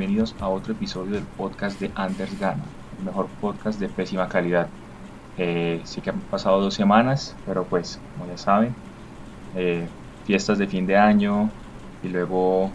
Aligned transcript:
bienvenidos 0.00 0.34
a 0.40 0.48
otro 0.48 0.72
episodio 0.72 1.12
del 1.12 1.24
podcast 1.24 1.78
de 1.78 1.90
Anders 1.94 2.40
Gana, 2.40 2.64
el 2.98 3.04
mejor 3.04 3.26
podcast 3.38 3.78
de 3.78 3.86
pésima 3.86 4.30
calidad. 4.30 4.66
Eh, 5.36 5.82
sí 5.84 6.00
que 6.00 6.08
han 6.08 6.20
pasado 6.20 6.58
dos 6.58 6.72
semanas, 6.72 7.36
pero 7.44 7.64
pues, 7.64 8.00
como 8.14 8.26
ya 8.26 8.38
saben, 8.38 8.74
eh, 9.54 9.86
fiestas 10.24 10.56
de 10.56 10.66
fin 10.66 10.86
de 10.86 10.96
año 10.96 11.50
y 12.02 12.08
luego, 12.08 12.70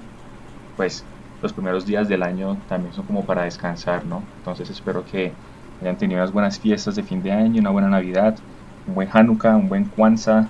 pues, 0.78 1.04
los 1.42 1.52
primeros 1.52 1.88
días 1.88 2.08
del 2.08 2.22
año 2.22 2.58
también 2.70 2.94
son 2.94 3.08
como 3.08 3.26
para 3.26 3.42
descansar, 3.42 4.06
¿no? 4.06 4.22
Entonces 4.38 4.70
espero 4.70 5.04
que 5.04 5.34
hayan 5.82 5.98
tenido 5.98 6.20
unas 6.22 6.32
buenas 6.32 6.60
fiestas 6.60 6.96
de 6.96 7.02
fin 7.02 7.24
de 7.24 7.32
año, 7.32 7.60
una 7.60 7.72
buena 7.72 7.90
Navidad, 7.90 8.38
un 8.86 8.94
buen 8.94 9.10
Hanukkah, 9.12 9.56
un 9.56 9.68
buen 9.68 9.86
Kwanzaa. 9.86 10.48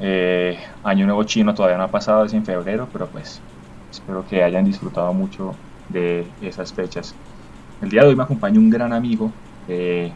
Eh, 0.00 0.58
año 0.82 1.06
Nuevo 1.06 1.24
Chino 1.24 1.54
todavía 1.54 1.78
no 1.78 1.84
ha 1.84 1.88
pasado, 1.88 2.26
es 2.26 2.34
en 2.34 2.44
febrero, 2.44 2.90
pero 2.92 3.06
pues 3.06 3.40
espero 3.90 4.26
que 4.28 4.42
hayan 4.42 4.66
disfrutado 4.66 5.14
mucho 5.14 5.54
de 5.88 6.26
esas 6.40 6.72
fechas. 6.72 7.14
El 7.82 7.90
día 7.90 8.02
de 8.02 8.08
hoy 8.08 8.16
me 8.16 8.22
acompaña 8.22 8.58
un 8.58 8.70
gran 8.70 8.92
amigo, 8.92 9.32
eh, 9.68 10.12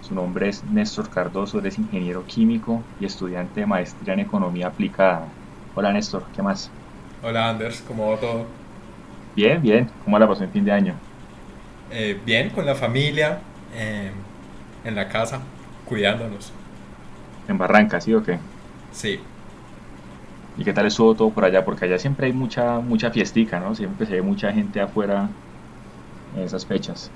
su 0.00 0.14
nombre 0.14 0.48
es 0.48 0.64
Néstor 0.64 1.08
Cardoso, 1.08 1.58
él 1.58 1.66
es 1.66 1.78
ingeniero 1.78 2.24
químico 2.26 2.82
y 3.00 3.06
estudiante 3.06 3.60
de 3.60 3.66
maestría 3.66 4.14
en 4.14 4.20
economía 4.20 4.68
aplicada. 4.68 5.26
Hola 5.74 5.92
Néstor, 5.92 6.24
¿qué 6.34 6.42
más? 6.42 6.70
Hola 7.22 7.48
Anders, 7.48 7.82
¿cómo 7.86 8.10
va 8.10 8.16
todo? 8.18 8.46
Bien, 9.34 9.62
bien, 9.62 9.88
¿cómo 10.04 10.18
la 10.18 10.28
pasó 10.28 10.44
en 10.44 10.50
fin 10.50 10.64
de 10.64 10.72
año? 10.72 10.94
Eh, 11.90 12.18
bien, 12.24 12.50
con 12.50 12.66
la 12.66 12.74
familia, 12.74 13.38
eh, 13.74 14.10
en 14.84 14.94
la 14.94 15.08
casa, 15.08 15.40
cuidándonos. 15.84 16.52
¿En 17.48 17.58
Barranca, 17.58 18.00
sí 18.00 18.12
o 18.14 18.22
qué? 18.22 18.38
Sí. 18.92 19.20
¿Y 20.56 20.64
qué 20.64 20.72
tal 20.72 20.86
estuvo 20.86 21.14
todo 21.14 21.30
por 21.30 21.44
allá? 21.44 21.64
Porque 21.64 21.86
allá 21.86 21.98
siempre 21.98 22.26
hay 22.26 22.32
mucha, 22.32 22.80
mucha 22.80 23.10
fiestica, 23.10 23.58
¿no? 23.58 23.74
Siempre 23.74 24.06
se 24.06 24.14
ve 24.14 24.22
mucha 24.22 24.52
gente 24.52 24.80
afuera 24.80 25.28
en 26.36 26.42
esas 26.42 26.66
fechas. 26.66 27.10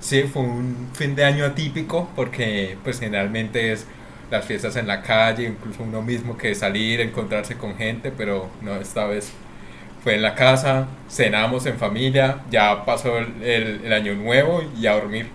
Sí, 0.00 0.24
fue 0.24 0.42
un 0.42 0.88
fin 0.92 1.14
de 1.14 1.24
año 1.24 1.44
atípico 1.44 2.08
porque 2.16 2.76
pues 2.82 2.98
generalmente 2.98 3.72
es 3.72 3.86
las 4.30 4.44
fiestas 4.44 4.76
en 4.76 4.86
la 4.86 5.02
calle, 5.02 5.44
incluso 5.44 5.82
uno 5.82 6.02
mismo 6.02 6.36
que 6.36 6.54
salir, 6.54 7.00
encontrarse 7.00 7.56
con 7.56 7.76
gente, 7.76 8.10
pero 8.10 8.48
no, 8.62 8.74
esta 8.76 9.06
vez 9.06 9.32
fue 10.02 10.16
en 10.16 10.22
la 10.22 10.34
casa, 10.34 10.88
cenamos 11.08 11.66
en 11.66 11.76
familia, 11.76 12.40
ya 12.50 12.84
pasó 12.84 13.18
el, 13.18 13.80
el, 13.84 13.92
año 13.92 14.14
nuevo 14.14 14.62
y 14.76 14.86
a 14.86 14.94
dormir. 14.94 15.28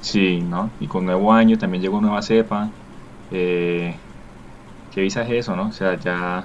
Sí, 0.00 0.40
¿no? 0.40 0.70
Y 0.80 0.86
con 0.86 1.04
nuevo 1.04 1.32
año 1.32 1.58
también 1.58 1.82
llegó 1.82 2.00
nueva 2.00 2.22
cepa. 2.22 2.70
Eh, 3.30 3.94
qué 4.94 5.02
visaje 5.02 5.38
eso, 5.38 5.56
¿no? 5.56 5.68
O 5.68 5.72
sea, 5.72 5.96
ya... 5.96 6.44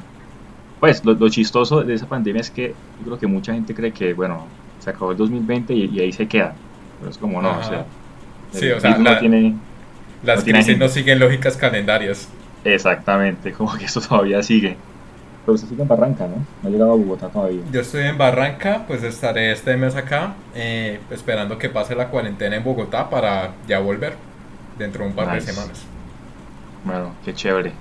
Pues 0.79 1.05
lo, 1.05 1.13
lo, 1.13 1.29
chistoso 1.29 1.81
de 1.83 1.93
esa 1.93 2.07
pandemia 2.07 2.41
es 2.41 2.51
que 2.51 2.75
yo 2.99 3.05
creo 3.05 3.19
que 3.19 3.27
mucha 3.27 3.53
gente 3.53 3.73
cree 3.73 3.93
que, 3.93 4.13
bueno, 4.13 4.47
se 4.79 4.89
acabó 4.89 5.11
el 5.11 5.17
2020 5.17 5.73
y, 5.73 5.85
y 5.85 5.99
ahí 6.01 6.11
se 6.11 6.27
queda. 6.27 6.55
Pero 6.99 7.09
es 7.09 7.17
como 7.17 7.41
no, 7.41 7.49
Ajá. 7.49 7.59
o 7.59 7.63
sea... 7.63 7.85
Sí, 8.51 8.69
o 8.69 8.79
sea, 8.79 8.97
la, 8.99 9.19
tiene, 9.19 9.55
las 10.23 10.45
no 10.45 10.51
crisis 10.51 10.77
no 10.77 10.87
siguen 10.87 11.19
lógicas 11.19 11.57
calendarias. 11.57 12.29
Exactamente, 12.63 13.51
como 13.57 13.73
que 13.75 13.85
eso 13.85 14.01
todavía 14.01 14.41
sigue. 14.43 14.77
Pero 15.45 15.55
usted 15.55 15.67
sigue 15.67 15.81
en 15.81 15.87
Barranca, 15.89 16.25
¿no? 16.25 16.35
No 16.61 16.69
ha 16.69 16.71
llegado 16.71 16.93
a 16.93 16.95
Bogotá 16.95 17.27
todavía. 17.27 17.61
Yo 17.71 17.81
estoy 17.81 18.03
en 18.03 18.17
Barranca, 18.17 18.85
pues 18.87 19.03
estaré 19.03 19.51
este 19.51 19.75
mes 19.75 19.95
acá, 19.95 20.35
eh, 20.55 20.99
esperando 21.11 21.57
que 21.57 21.69
pase 21.69 21.95
la 21.95 22.07
cuarentena 22.07 22.55
en 22.55 22.63
Bogotá 22.63 23.09
para 23.09 23.51
ya 23.67 23.79
volver 23.79 24.13
dentro 24.77 25.03
de 25.03 25.09
un 25.09 25.15
par 25.15 25.33
nice. 25.33 25.45
de 25.45 25.53
semanas. 25.53 25.83
Bueno, 26.85 27.11
qué 27.25 27.33
chévere. 27.33 27.73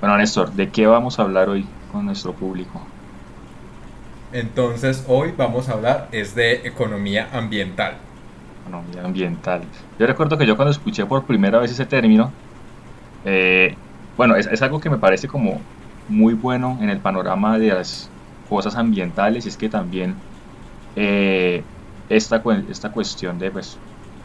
Bueno, 0.00 0.18
Néstor, 0.18 0.52
¿de 0.52 0.68
qué 0.68 0.86
vamos 0.86 1.18
a 1.18 1.22
hablar 1.22 1.48
hoy 1.48 1.66
con 1.90 2.04
nuestro 2.04 2.34
público? 2.34 2.80
Entonces, 4.32 5.04
hoy 5.08 5.32
vamos 5.36 5.68
a 5.68 5.72
hablar 5.72 6.08
es 6.12 6.34
de 6.34 6.66
economía 6.66 7.28
ambiental. 7.32 7.94
Economía 8.62 9.04
ambiental. 9.04 9.62
Yo 9.98 10.06
recuerdo 10.06 10.36
que 10.36 10.46
yo 10.46 10.56
cuando 10.56 10.72
escuché 10.72 11.06
por 11.06 11.24
primera 11.24 11.58
vez 11.58 11.70
ese 11.70 11.86
término, 11.86 12.30
eh, 13.24 13.74
bueno, 14.16 14.36
es, 14.36 14.46
es, 14.46 14.60
algo 14.60 14.80
que 14.80 14.90
me 14.90 14.98
parece 14.98 15.28
como 15.28 15.60
muy 16.08 16.34
bueno 16.34 16.78
en 16.82 16.90
el 16.90 16.98
panorama 16.98 17.58
de 17.58 17.68
las 17.68 18.10
cosas 18.50 18.76
ambientales, 18.76 19.46
y 19.46 19.48
es 19.48 19.56
que 19.56 19.68
también 19.68 20.14
eh, 20.94 21.62
esta, 22.08 22.42
esta 22.68 22.92
cuestión 22.92 23.38
de, 23.38 23.50
pues, 23.50 23.78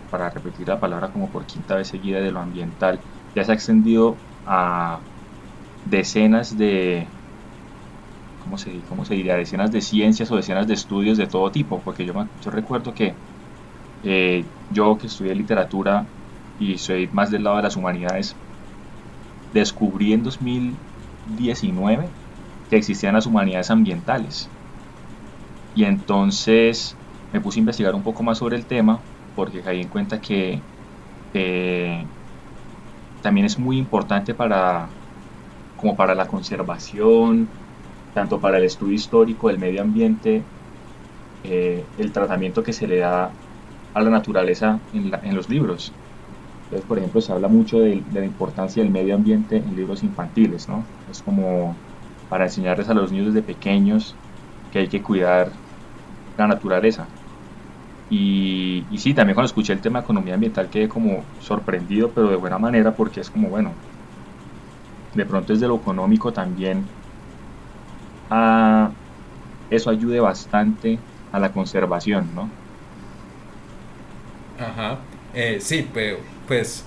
para 0.10 0.30
repetir 0.30 0.68
la 0.68 0.80
palabra 0.80 1.08
como 1.10 1.30
por 1.30 1.46
quinta 1.46 1.76
vez 1.76 1.88
seguida 1.88 2.20
de 2.20 2.32
lo 2.32 2.40
ambiental, 2.40 3.00
ya 3.36 3.44
se 3.46 3.52
ha 3.52 3.56
extendido 3.56 4.18
a 4.46 5.00
decenas 5.84 6.58
de, 6.58 7.14
¿cómo 8.38 8.58
se, 8.58 8.84
cómo 8.84 9.06
se 9.06 9.14
diría? 9.16 9.36
Decenas 9.36 9.72
de 9.72 9.82
ciencias 9.82 10.32
o 10.32 10.36
decenas 10.36 10.68
de 10.68 10.74
estudios 10.74 11.18
de 11.18 11.28
todo 11.28 11.52
tipo, 11.52 11.84
porque 11.84 12.06
yo, 12.06 12.14
yo 12.40 12.52
recuerdo 12.52 12.94
que 12.94 13.20
eh, 14.04 14.52
yo 14.70 14.98
que 14.98 15.08
estudié 15.08 15.36
literatura 15.36 16.12
y 16.58 16.80
soy 16.80 17.10
más 17.12 17.32
del 17.32 17.44
lado 17.46 17.58
de 17.58 17.64
las 17.64 17.78
humanidades, 17.78 18.42
descubrí 19.52 20.14
en 20.14 20.24
2019 20.24 22.16
que 22.68 22.76
existían 22.78 23.14
las 23.16 23.26
humanidades 23.28 23.70
ambientales. 23.72 24.54
Y 25.74 25.86
entonces 25.86 27.00
me 27.32 27.42
puse 27.42 27.60
a 27.60 27.62
investigar 27.62 27.96
un 27.96 28.04
poco 28.04 28.24
más 28.24 28.38
sobre 28.40 28.58
el 28.58 28.68
tema, 28.68 29.06
porque 29.34 29.62
caí 29.62 29.82
en 29.82 29.90
cuenta 29.90 30.20
que 30.22 30.66
eh, 31.34 32.10
también 33.22 33.46
es 33.46 33.58
muy 33.60 33.78
importante 33.78 34.34
para 34.36 34.96
como 35.82 35.96
para 35.96 36.16
la 36.16 36.28
conservación, 36.28 37.50
tanto 38.14 38.40
para 38.40 38.58
el 38.58 38.66
estudio 38.66 38.94
histórico 38.94 39.48
del 39.48 39.58
medio 39.58 39.82
ambiente, 39.82 40.44
eh, 41.44 41.84
el 41.98 42.12
tratamiento 42.12 42.64
que 42.64 42.72
se 42.72 42.88
le 42.88 42.98
da 42.98 43.32
a 43.94 44.02
la 44.02 44.10
naturaleza 44.10 44.80
en, 44.94 45.36
los 45.36 45.50
libros. 45.50 45.92
Entonces, 46.66 46.88
por 46.88 47.00
ejemplo, 47.00 47.20
se 47.20 47.34
habla 47.34 47.48
mucho 47.48 47.80
de, 47.80 48.02
de, 48.12 48.20
la 48.20 48.26
importancia 48.26 48.82
del 48.84 48.92
medio 48.92 49.16
ambiente 49.16 49.58
en 49.58 49.76
libros 49.76 50.04
infantiles, 50.04 50.70
¿no? 50.70 50.86
Es 51.10 51.22
como 51.22 51.76
para 52.30 52.46
enseñarles 52.46 52.88
a 52.88 52.94
los 52.94 53.12
niños 53.12 53.34
desde 53.34 53.42
pequeños 53.46 54.16
que 54.72 54.80
hay 54.80 54.88
que 54.88 55.02
cuidar 55.02 55.52
la 56.38 56.48
naturaleza. 56.48 57.08
Y, 58.10 58.86
y 58.90 58.98
sí, 59.00 59.14
también 59.14 59.36
cuando 59.36 59.48
escuché 59.48 59.74
el 59.74 59.82
tema 59.82 60.00
de 60.00 60.04
economía 60.04 60.34
ambiental 60.36 60.70
quedé 60.70 60.88
como 60.90 61.24
sorprendido, 61.40 62.12
pero 62.14 62.30
de 62.30 62.36
buena 62.36 62.60
manera, 62.60 62.96
porque 62.96 63.22
es 63.22 63.30
como, 63.30 63.50
bueno, 63.50 63.72
de 65.14 65.26
pronto 65.26 65.54
desde 65.54 65.68
lo 65.68 65.76
económico 65.76 66.32
también 66.32 66.86
a, 68.30 68.92
eso 69.70 69.90
ayude 69.90 70.20
bastante 70.20 70.98
a 71.32 71.40
la 71.40 71.52
conservación, 71.52 72.30
¿no? 72.36 72.50
Ajá, 74.60 75.00
eh, 75.34 75.58
sí, 75.60 75.88
pero 75.94 76.18
pues 76.48 76.86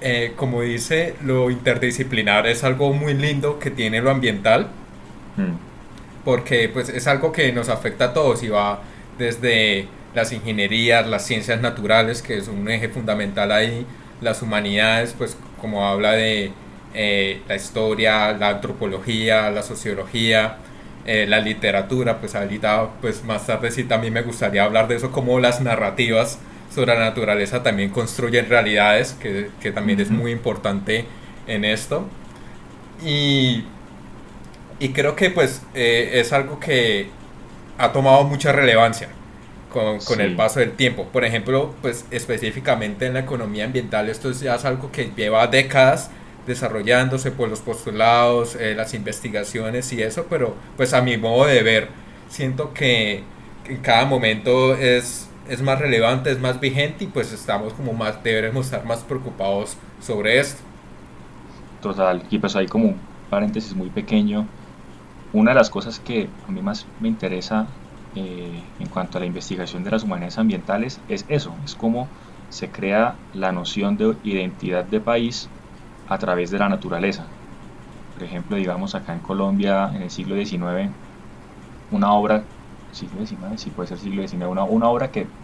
eh, 0.00 0.32
como 0.36 0.62
dice, 0.62 1.14
lo 1.22 1.50
interdisciplinar 1.50 2.46
es 2.46 2.64
algo 2.64 2.92
muy 2.92 3.14
lindo 3.14 3.58
que 3.58 3.70
tiene 3.70 4.00
lo 4.00 4.10
ambiental, 4.10 4.68
mm. 5.36 6.24
porque 6.24 6.70
pues 6.70 6.88
es 6.88 7.06
algo 7.06 7.32
que 7.32 7.52
nos 7.52 7.68
afecta 7.68 8.06
a 8.06 8.12
todos 8.14 8.42
y 8.42 8.48
va 8.48 8.80
desde 9.18 9.88
las 10.14 10.32
ingenierías, 10.32 11.06
las 11.06 11.26
ciencias 11.26 11.60
naturales, 11.60 12.22
que 12.22 12.38
es 12.38 12.48
un 12.48 12.68
eje 12.70 12.88
fundamental 12.88 13.52
ahí, 13.52 13.86
las 14.22 14.40
humanidades, 14.40 15.14
pues 15.16 15.36
como 15.60 15.86
habla 15.86 16.12
de 16.12 16.52
eh, 16.94 17.42
la 17.48 17.56
historia, 17.56 18.32
la 18.32 18.48
antropología, 18.50 19.50
la 19.50 19.62
sociología, 19.62 20.56
eh, 21.06 21.26
la 21.28 21.40
literatura, 21.40 22.18
pues 22.20 22.34
ahorita, 22.34 22.88
pues 23.00 23.24
más 23.24 23.46
tarde 23.46 23.70
sí 23.70 23.84
también 23.84 24.12
me 24.12 24.22
gustaría 24.22 24.64
hablar 24.64 24.88
de 24.88 24.96
eso, 24.96 25.10
como 25.10 25.40
las 25.40 25.60
narrativas 25.60 26.38
sobre 26.74 26.94
la 26.94 27.00
naturaleza 27.00 27.62
también 27.62 27.90
construyen 27.90 28.48
realidades, 28.48 29.14
que, 29.14 29.50
que 29.60 29.72
también 29.72 29.98
uh 29.98 30.02
-huh. 30.02 30.04
es 30.06 30.10
muy 30.10 30.30
importante 30.32 31.06
en 31.46 31.64
esto. 31.64 32.06
Y, 33.04 33.64
y 34.78 34.90
creo 34.90 35.16
que 35.16 35.30
pues 35.30 35.62
eh, 35.74 36.10
es 36.14 36.32
algo 36.32 36.60
que 36.60 37.08
ha 37.78 37.92
tomado 37.92 38.24
mucha 38.24 38.52
relevancia 38.52 39.08
con, 39.72 39.98
con 40.00 40.16
sí. 40.18 40.22
el 40.22 40.36
paso 40.36 40.60
del 40.60 40.72
tiempo. 40.72 41.06
Por 41.12 41.24
ejemplo, 41.24 41.74
pues 41.82 42.04
específicamente 42.10 43.06
en 43.06 43.14
la 43.14 43.20
economía 43.20 43.64
ambiental, 43.64 44.08
esto 44.08 44.30
ya 44.32 44.56
es 44.56 44.64
algo 44.64 44.92
que 44.92 45.10
lleva 45.16 45.46
décadas 45.46 46.10
desarrollándose 46.46 47.30
por 47.30 47.48
los 47.48 47.60
postulados, 47.60 48.56
eh, 48.56 48.74
las 48.74 48.94
investigaciones 48.94 49.92
y 49.92 50.02
eso, 50.02 50.26
pero 50.28 50.54
pues 50.76 50.94
a 50.94 51.02
mi 51.02 51.16
modo 51.16 51.46
de 51.46 51.62
ver, 51.62 51.88
siento 52.28 52.72
que 52.72 53.22
en 53.66 53.76
cada 53.78 54.04
momento 54.04 54.74
es, 54.74 55.28
es 55.48 55.62
más 55.62 55.78
relevante, 55.78 56.30
es 56.30 56.40
más 56.40 56.60
vigente 56.60 57.04
y 57.04 57.06
pues 57.08 57.32
estamos 57.32 57.72
como 57.74 57.92
más, 57.92 58.22
deberemos 58.22 58.66
estar 58.66 58.84
más 58.84 59.00
preocupados 59.00 59.76
sobre 60.00 60.38
esto. 60.38 60.62
Total, 61.82 62.22
y 62.30 62.38
pues 62.38 62.56
hay 62.56 62.66
como 62.66 62.88
un 62.88 62.96
paréntesis 63.30 63.74
muy 63.74 63.88
pequeño. 63.88 64.46
Una 65.32 65.52
de 65.52 65.54
las 65.54 65.70
cosas 65.70 66.00
que 66.00 66.28
a 66.46 66.50
mí 66.50 66.60
más 66.60 66.86
me 67.00 67.08
interesa 67.08 67.66
eh, 68.16 68.60
en 68.80 68.88
cuanto 68.88 69.18
a 69.18 69.20
la 69.20 69.26
investigación 69.26 69.84
de 69.84 69.90
las 69.92 70.02
humanidades 70.02 70.38
ambientales 70.38 71.00
es 71.08 71.24
eso, 71.28 71.54
es 71.64 71.74
cómo 71.76 72.08
se 72.48 72.68
crea 72.68 73.14
la 73.32 73.52
noción 73.52 73.96
de 73.96 74.16
identidad 74.24 74.84
de 74.84 75.00
país 75.00 75.48
a 76.10 76.18
través 76.18 76.50
de 76.52 76.60
la 76.60 76.70
naturaleza. 76.70 77.36
Por 78.14 78.24
ejemplo, 78.24 78.56
digamos 78.56 78.94
acá 78.94 79.14
en 79.14 79.22
Colombia 79.22 79.90
en 79.94 80.02
el 80.02 80.10
siglo 80.10 80.36
XIX, 80.36 80.98
una 81.90 82.14
obra 82.14 82.50
siglo 82.90 83.20
XIX, 83.20 83.58
sí 83.58 83.72
puede 83.72 83.88
ser 83.88 83.98
siglo 83.98 84.22
XIX, 84.22 84.50
una, 84.52 84.64
una 84.64 84.88
obra 84.90 85.10
que 85.12 85.34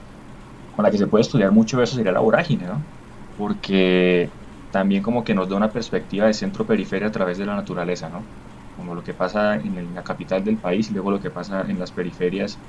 con 0.71 0.85
la 0.85 0.91
que 0.91 0.99
se 0.99 1.07
puede 1.09 1.23
estudiar 1.23 1.53
mucho 1.53 1.83
eso 1.83 1.97
sería 1.97 2.13
la 2.13 2.21
vorágine, 2.21 2.67
¿no? 2.67 2.91
Porque 3.35 4.37
también 4.71 5.03
como 5.03 5.25
que 5.25 5.35
nos 5.35 5.49
da 5.49 5.57
una 5.57 5.73
perspectiva 5.73 6.27
de 6.27 6.35
centro-periferia 6.35 7.09
a 7.09 7.11
través 7.11 7.39
de 7.39 7.47
la 7.47 7.55
naturaleza, 7.57 8.11
¿no? 8.11 8.33
Como 8.75 8.95
lo 8.95 9.03
que 9.03 9.15
pasa 9.15 9.57
en 9.57 9.95
la 9.95 10.05
capital 10.05 10.45
del 10.45 10.61
país 10.61 10.91
y 10.91 10.95
luego 10.95 11.11
lo 11.11 11.21
que 11.21 11.31
pasa 11.31 11.63
en 11.63 11.79
las 11.79 11.93
periferias, 11.93 12.63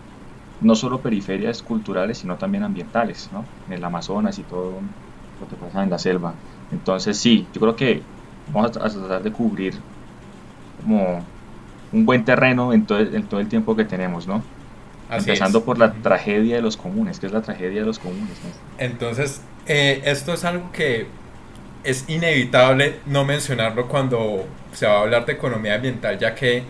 no 0.59 0.75
solo 0.75 1.01
periferias 1.01 1.63
culturales, 1.63 2.19
sino 2.19 2.37
también 2.37 2.63
ambientales, 2.63 3.31
¿no? 3.31 3.53
En 3.65 3.73
el 3.73 3.83
Amazonas 3.83 4.39
y 4.39 4.45
todo 4.45 4.81
lo 5.39 5.47
que 5.47 5.57
pasa 5.57 5.83
en 5.83 5.89
la 5.89 5.99
selva. 5.99 6.41
Entonces 6.71 7.17
sí, 7.17 7.47
yo 7.53 7.61
creo 7.61 7.75
que 7.75 8.01
vamos 8.51 8.75
a, 8.77 8.89
tratar 8.89 9.23
de 9.23 9.31
cubrir 9.31 9.75
como 10.81 11.23
un 11.91 12.05
buen 12.05 12.25
terreno 12.25 12.73
en 12.73 12.85
todo, 12.85 12.99
en 12.99 13.23
todo 13.23 13.39
el 13.39 13.47
tiempo 13.47 13.75
que 13.75 13.85
tenemos, 13.85 14.27
¿no? 14.27 14.43
Empezando 15.09 15.63
por 15.63 15.77
la 15.77 15.93
tragedia 15.93 16.57
de 16.57 16.61
los 16.61 16.75
comunes, 16.75 17.19
que 17.19 17.27
es 17.27 17.31
la 17.31 17.41
tragedia 17.41 17.79
de 17.79 17.85
los 17.85 17.97
comunes. 17.97 18.37
Entonces, 18.77 19.41
eh, 19.65 20.01
esto 20.05 20.33
es 20.33 20.43
algo 20.43 20.71
que 20.71 21.07
es 21.83 22.03
inevitable 22.09 22.99
no 23.05 23.23
mencionarlo 23.23 23.87
cuando 23.87 24.45
se 24.73 24.85
va 24.85 24.97
a 24.97 25.01
hablar 25.01 25.25
de 25.25 25.33
economía 25.33 25.75
ambiental, 25.75 26.19
ya 26.19 26.35
que 26.35 26.63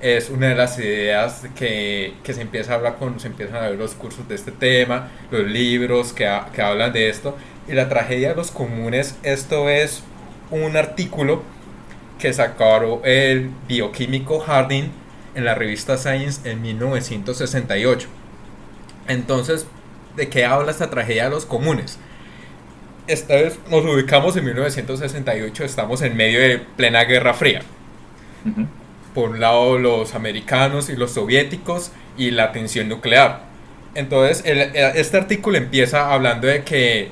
es 0.00 0.30
una 0.30 0.48
de 0.48 0.54
las 0.54 0.78
ideas 0.78 1.44
que, 1.54 2.14
que 2.22 2.32
se 2.32 2.42
empieza 2.42 2.72
a 2.72 2.76
hablar 2.76 2.96
cuando 2.98 3.18
se 3.18 3.28
empiezan 3.28 3.56
a 3.56 3.68
ver 3.68 3.78
los 3.78 3.94
cursos 3.94 4.26
de 4.28 4.34
este 4.34 4.52
tema, 4.52 5.08
los 5.30 5.46
libros 5.46 6.12
que, 6.12 6.30
que 6.54 6.62
hablan 6.62 6.92
de 6.92 7.08
esto. 7.08 7.36
Y 7.66 7.72
la 7.72 7.88
tragedia 7.88 8.30
de 8.30 8.34
los 8.34 8.50
comunes, 8.50 9.16
esto 9.22 9.68
es 9.68 10.02
un 10.50 10.76
artículo 10.76 11.42
que 12.18 12.32
sacó 12.32 13.00
el 13.04 13.50
bioquímico 13.66 14.40
Harding 14.40 14.90
en 15.34 15.44
la 15.44 15.54
revista 15.54 15.96
Science 15.96 16.48
en 16.48 16.62
1968. 16.62 18.08
Entonces, 19.08 19.66
¿de 20.16 20.28
qué 20.28 20.44
habla 20.44 20.70
esta 20.70 20.90
tragedia 20.90 21.24
de 21.24 21.30
los 21.30 21.46
comunes? 21.46 21.98
Esta 23.06 23.34
vez 23.34 23.58
nos 23.70 23.84
ubicamos 23.84 24.36
en 24.36 24.44
1968, 24.44 25.64
estamos 25.64 26.02
en 26.02 26.16
medio 26.16 26.40
de 26.40 26.58
plena 26.58 27.04
Guerra 27.04 27.34
Fría. 27.34 27.62
Por 29.14 29.30
un 29.30 29.40
lado 29.40 29.78
los 29.78 30.14
americanos 30.14 30.88
y 30.88 30.96
los 30.96 31.12
soviéticos 31.12 31.92
y 32.16 32.30
la 32.30 32.52
tensión 32.52 32.88
nuclear. 32.88 33.42
Entonces, 33.94 34.42
este 34.44 35.16
artículo 35.16 35.56
empieza 35.56 36.12
hablando 36.12 36.46
de 36.46 36.62
que 36.62 37.10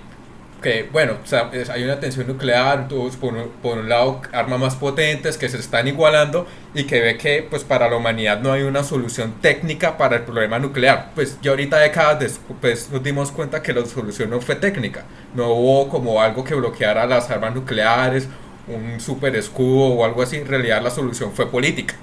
que, 0.62 0.88
bueno, 0.90 1.14
o 1.22 1.26
sea, 1.26 1.50
hay 1.72 1.84
una 1.84 2.00
tensión 2.00 2.26
nuclear, 2.26 2.88
por, 2.88 3.48
por, 3.62 3.78
un 3.78 3.88
lado 3.88 4.22
armas 4.32 4.58
más 4.58 4.76
potentes 4.76 5.36
que 5.36 5.48
se 5.48 5.58
están 5.58 5.88
igualando 5.88 6.46
y 6.74 6.84
que 6.84 7.00
ve 7.00 7.18
que 7.18 7.46
pues 7.48 7.64
para 7.64 7.90
la 7.90 7.96
humanidad 7.96 8.40
no 8.40 8.52
hay 8.52 8.62
una 8.62 8.82
solución 8.84 9.34
técnica 9.42 9.98
para 9.98 10.16
el 10.16 10.22
problema 10.22 10.58
nuclear. 10.58 11.10
Pues 11.14 11.38
ya 11.42 11.50
ahorita 11.50 11.78
décadas 11.78 12.20
después 12.20 12.88
nos 12.90 13.02
dimos 13.02 13.30
cuenta 13.32 13.62
que 13.62 13.74
la 13.74 13.84
solución 13.84 14.30
no 14.30 14.40
fue 14.40 14.54
técnica, 14.54 15.04
no 15.34 15.48
hubo 15.48 15.88
como 15.88 16.22
algo 16.22 16.44
que 16.44 16.54
bloqueara 16.54 17.04
las 17.06 17.28
armas 17.30 17.54
nucleares, 17.54 18.28
un 18.68 19.00
super 19.00 19.36
escudo 19.36 19.94
o 19.94 20.04
algo 20.04 20.22
así, 20.22 20.36
en 20.36 20.46
realidad 20.46 20.80
la 20.82 20.90
solución 20.90 21.32
fue 21.32 21.50
política. 21.50 21.94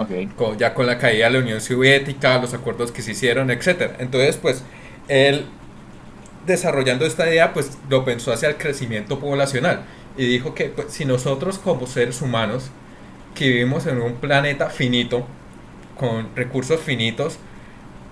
Okay. 0.00 0.30
ya 0.56 0.74
con 0.74 0.86
la 0.86 0.96
caída 0.96 1.24
de 1.26 1.32
la 1.32 1.38
Unión 1.40 1.60
Soviética, 1.60 2.38
los 2.38 2.54
acuerdos 2.54 2.92
que 2.92 3.02
se 3.02 3.10
hicieron, 3.10 3.50
etc. 3.50 3.94
Entonces, 3.98 4.36
pues, 4.36 4.62
él 5.08 5.46
desarrollando 6.48 7.06
esta 7.06 7.28
idea, 7.28 7.52
pues 7.52 7.78
lo 7.88 8.04
pensó 8.04 8.32
hacia 8.32 8.48
el 8.48 8.56
crecimiento 8.56 9.20
poblacional 9.20 9.82
y 10.16 10.26
dijo 10.26 10.54
que 10.54 10.64
pues, 10.64 10.88
si 10.92 11.04
nosotros 11.04 11.58
como 11.58 11.86
seres 11.86 12.20
humanos 12.20 12.70
que 13.36 13.48
vivimos 13.48 13.86
en 13.86 14.02
un 14.02 14.14
planeta 14.14 14.68
finito, 14.68 15.24
con 15.96 16.34
recursos 16.34 16.80
finitos, 16.80 17.38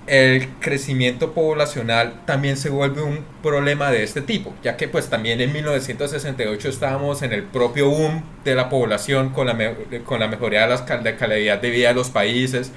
el 0.06 0.48
crecimiento 0.60 1.32
poblacional 1.32 2.24
también 2.26 2.56
se 2.56 2.70
vuelve 2.70 3.02
un 3.02 3.24
problema 3.42 3.90
de 3.90 4.04
este 4.04 4.20
tipo, 4.20 4.54
ya 4.62 4.76
que 4.76 4.86
pues 4.86 5.08
también 5.10 5.40
en 5.40 5.52
1968 5.52 6.68
estábamos 6.68 7.22
en 7.22 7.32
el 7.32 7.42
propio 7.42 7.90
boom 7.90 8.22
de 8.44 8.54
la 8.54 8.68
población 8.68 9.30
con 9.30 9.48
la, 9.48 9.74
con 10.04 10.20
la 10.20 10.28
mejoría 10.28 10.68
de 10.68 10.76
la 10.76 11.16
calidad 11.16 11.60
de 11.60 11.70
vida 11.70 11.88
de 11.88 11.94
los 11.94 12.10
países, 12.10 12.70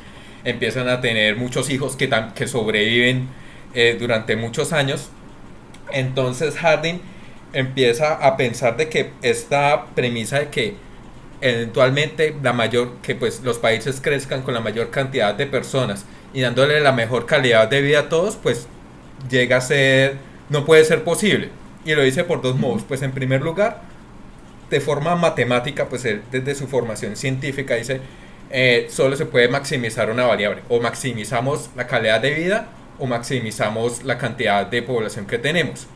empiezan 0.43 0.89
a 0.89 1.01
tener 1.01 1.35
muchos 1.35 1.69
hijos 1.69 1.95
que, 1.95 2.09
que 2.33 2.47
sobreviven 2.47 3.27
eh, 3.75 3.95
durante 3.99 4.35
muchos 4.35 4.73
años 4.73 5.11
entonces 5.91 6.55
Harding 6.57 7.01
empieza 7.53 8.13
a 8.15 8.37
pensar 8.37 8.77
de 8.77 8.89
que 8.89 9.11
esta 9.21 9.85
premisa 9.95 10.39
de 10.39 10.49
que 10.49 10.75
eventualmente 11.41 12.35
la 12.41 12.53
mayor 12.53 12.97
que 13.01 13.15
pues 13.15 13.41
los 13.43 13.59
países 13.59 14.01
crezcan 14.01 14.41
con 14.41 14.53
la 14.53 14.59
mayor 14.59 14.91
cantidad 14.91 15.33
de 15.33 15.47
personas 15.47 16.05
y 16.33 16.41
dándole 16.41 16.79
la 16.79 16.91
mejor 16.91 17.25
calidad 17.25 17.67
de 17.67 17.81
vida 17.81 17.99
a 17.99 18.09
todos, 18.09 18.35
pues 18.35 18.67
llega 19.29 19.57
a 19.57 19.61
ser 19.61 20.17
no 20.49 20.65
puede 20.65 20.83
ser 20.83 21.03
posible. 21.03 21.49
Y 21.85 21.93
lo 21.95 22.01
dice 22.01 22.23
por 22.23 22.41
dos 22.41 22.57
modos, 22.57 22.83
pues 22.87 23.01
en 23.01 23.11
primer 23.11 23.41
lugar, 23.41 23.81
de 24.69 24.81
forma 24.81 25.15
matemática, 25.15 25.87
pues 25.87 26.05
él 26.05 26.21
desde 26.31 26.55
su 26.55 26.67
formación 26.67 27.15
científica 27.15 27.75
dice, 27.75 28.01
eh, 28.49 28.87
solo 28.89 29.15
se 29.15 29.25
puede 29.25 29.47
maximizar 29.47 30.11
una 30.11 30.25
variable, 30.25 30.61
o 30.69 30.79
maximizamos 30.81 31.69
la 31.75 31.87
calidad 31.87 32.19
de 32.19 32.31
vida 32.31 32.67
o 32.99 33.07
maximizamos 33.07 34.03
la 34.03 34.17
cantidad 34.17 34.65
de 34.65 34.81
población 34.81 35.25
que 35.25 35.37
tenemos. 35.37 35.87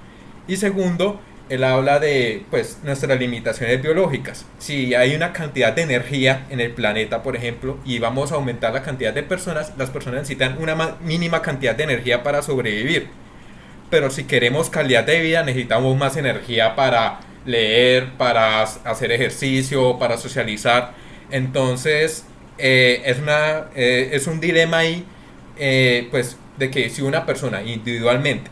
Y 0.48 0.58
segundo, 0.58 1.20
él 1.50 1.64
habla 1.64 2.00
de 2.00 2.46
pues, 2.50 2.80
nuestras 2.84 3.20
limitaciones 3.20 3.82
biológicas. 3.82 4.46
Si 4.60 4.96
hay 4.96 5.16
una 5.16 5.34
cantidad 5.34 5.74
de 5.74 5.84
energía 5.84 6.46
en 6.50 6.60
el 6.60 6.72
planeta, 6.72 7.22
por 7.22 7.36
ejemplo, 7.36 7.78
y 7.86 8.00
vamos 8.00 8.32
a 8.32 8.36
aumentar 8.36 8.74
la 8.74 8.82
cantidad 8.82 9.14
de 9.14 9.24
personas, 9.24 9.74
las 9.78 9.90
personas 9.90 10.22
necesitan 10.22 10.58
una 10.60 10.98
mínima 11.04 11.42
cantidad 11.42 11.76
de 11.76 11.84
energía 11.84 12.24
para 12.24 12.42
sobrevivir. 12.42 13.08
Pero 13.90 14.10
si 14.10 14.24
queremos 14.24 14.70
calidad 14.70 15.04
de 15.04 15.20
vida, 15.22 15.44
necesitamos 15.44 15.96
más 15.98 16.18
energía 16.18 16.76
para 16.76 17.20
leer, 17.46 18.14
para 18.18 18.64
hacer 18.64 19.12
ejercicio, 19.12 20.00
para 20.00 20.18
socializar. 20.18 20.94
Entonces, 21.30 22.26
eh, 22.58 23.02
es, 23.06 23.20
una, 23.20 23.66
eh, 23.76 24.10
es 24.14 24.28
un 24.28 24.40
dilema 24.40 24.80
ahí, 24.80 25.06
eh, 25.58 26.08
pues 26.12 26.38
de 26.58 26.70
que 26.72 26.90
si 26.90 27.02
una 27.02 27.26
persona 27.26 27.62
individualmente 27.64 28.50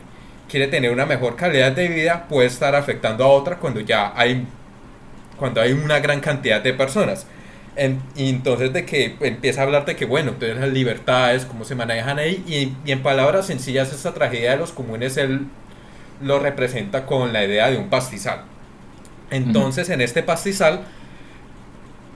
quiere 0.49 0.67
tener 0.67 0.91
una 0.91 1.05
mejor 1.05 1.35
calidad 1.35 1.71
de 1.71 1.87
vida, 1.87 2.27
puede 2.27 2.47
estar 2.47 2.75
afectando 2.75 3.23
a 3.23 3.27
otra 3.27 3.57
cuando 3.57 3.79
ya 3.79 4.11
hay, 4.15 4.45
cuando 5.37 5.61
hay 5.61 5.71
una 5.71 5.99
gran 5.99 6.19
cantidad 6.19 6.61
de 6.61 6.73
personas. 6.73 7.25
y 8.15 8.29
entonces 8.29 8.73
de 8.73 8.85
que 8.85 9.15
empieza 9.21 9.61
a 9.61 9.63
hablar 9.63 9.85
de 9.85 9.95
que, 9.95 10.05
bueno, 10.05 10.31
entonces 10.31 10.57
las 10.57 10.69
libertades, 10.69 11.45
cómo 11.45 11.63
se 11.63 11.75
manejan 11.75 12.19
ahí, 12.19 12.43
y, 12.47 12.73
y 12.87 12.91
en 12.91 13.01
palabras 13.01 13.47
sencillas, 13.47 13.93
esta 13.93 14.13
tragedia 14.13 14.51
de 14.51 14.57
los 14.57 14.71
comunes 14.71 15.15
él 15.17 15.47
lo 16.21 16.39
representa 16.39 17.05
con 17.05 17.33
la 17.33 17.43
idea 17.45 17.71
de 17.71 17.77
un 17.77 17.89
pastizal. 17.89 18.43
Entonces, 19.31 19.89
en 19.89 20.01
este 20.01 20.23
pastizal, 20.23 20.81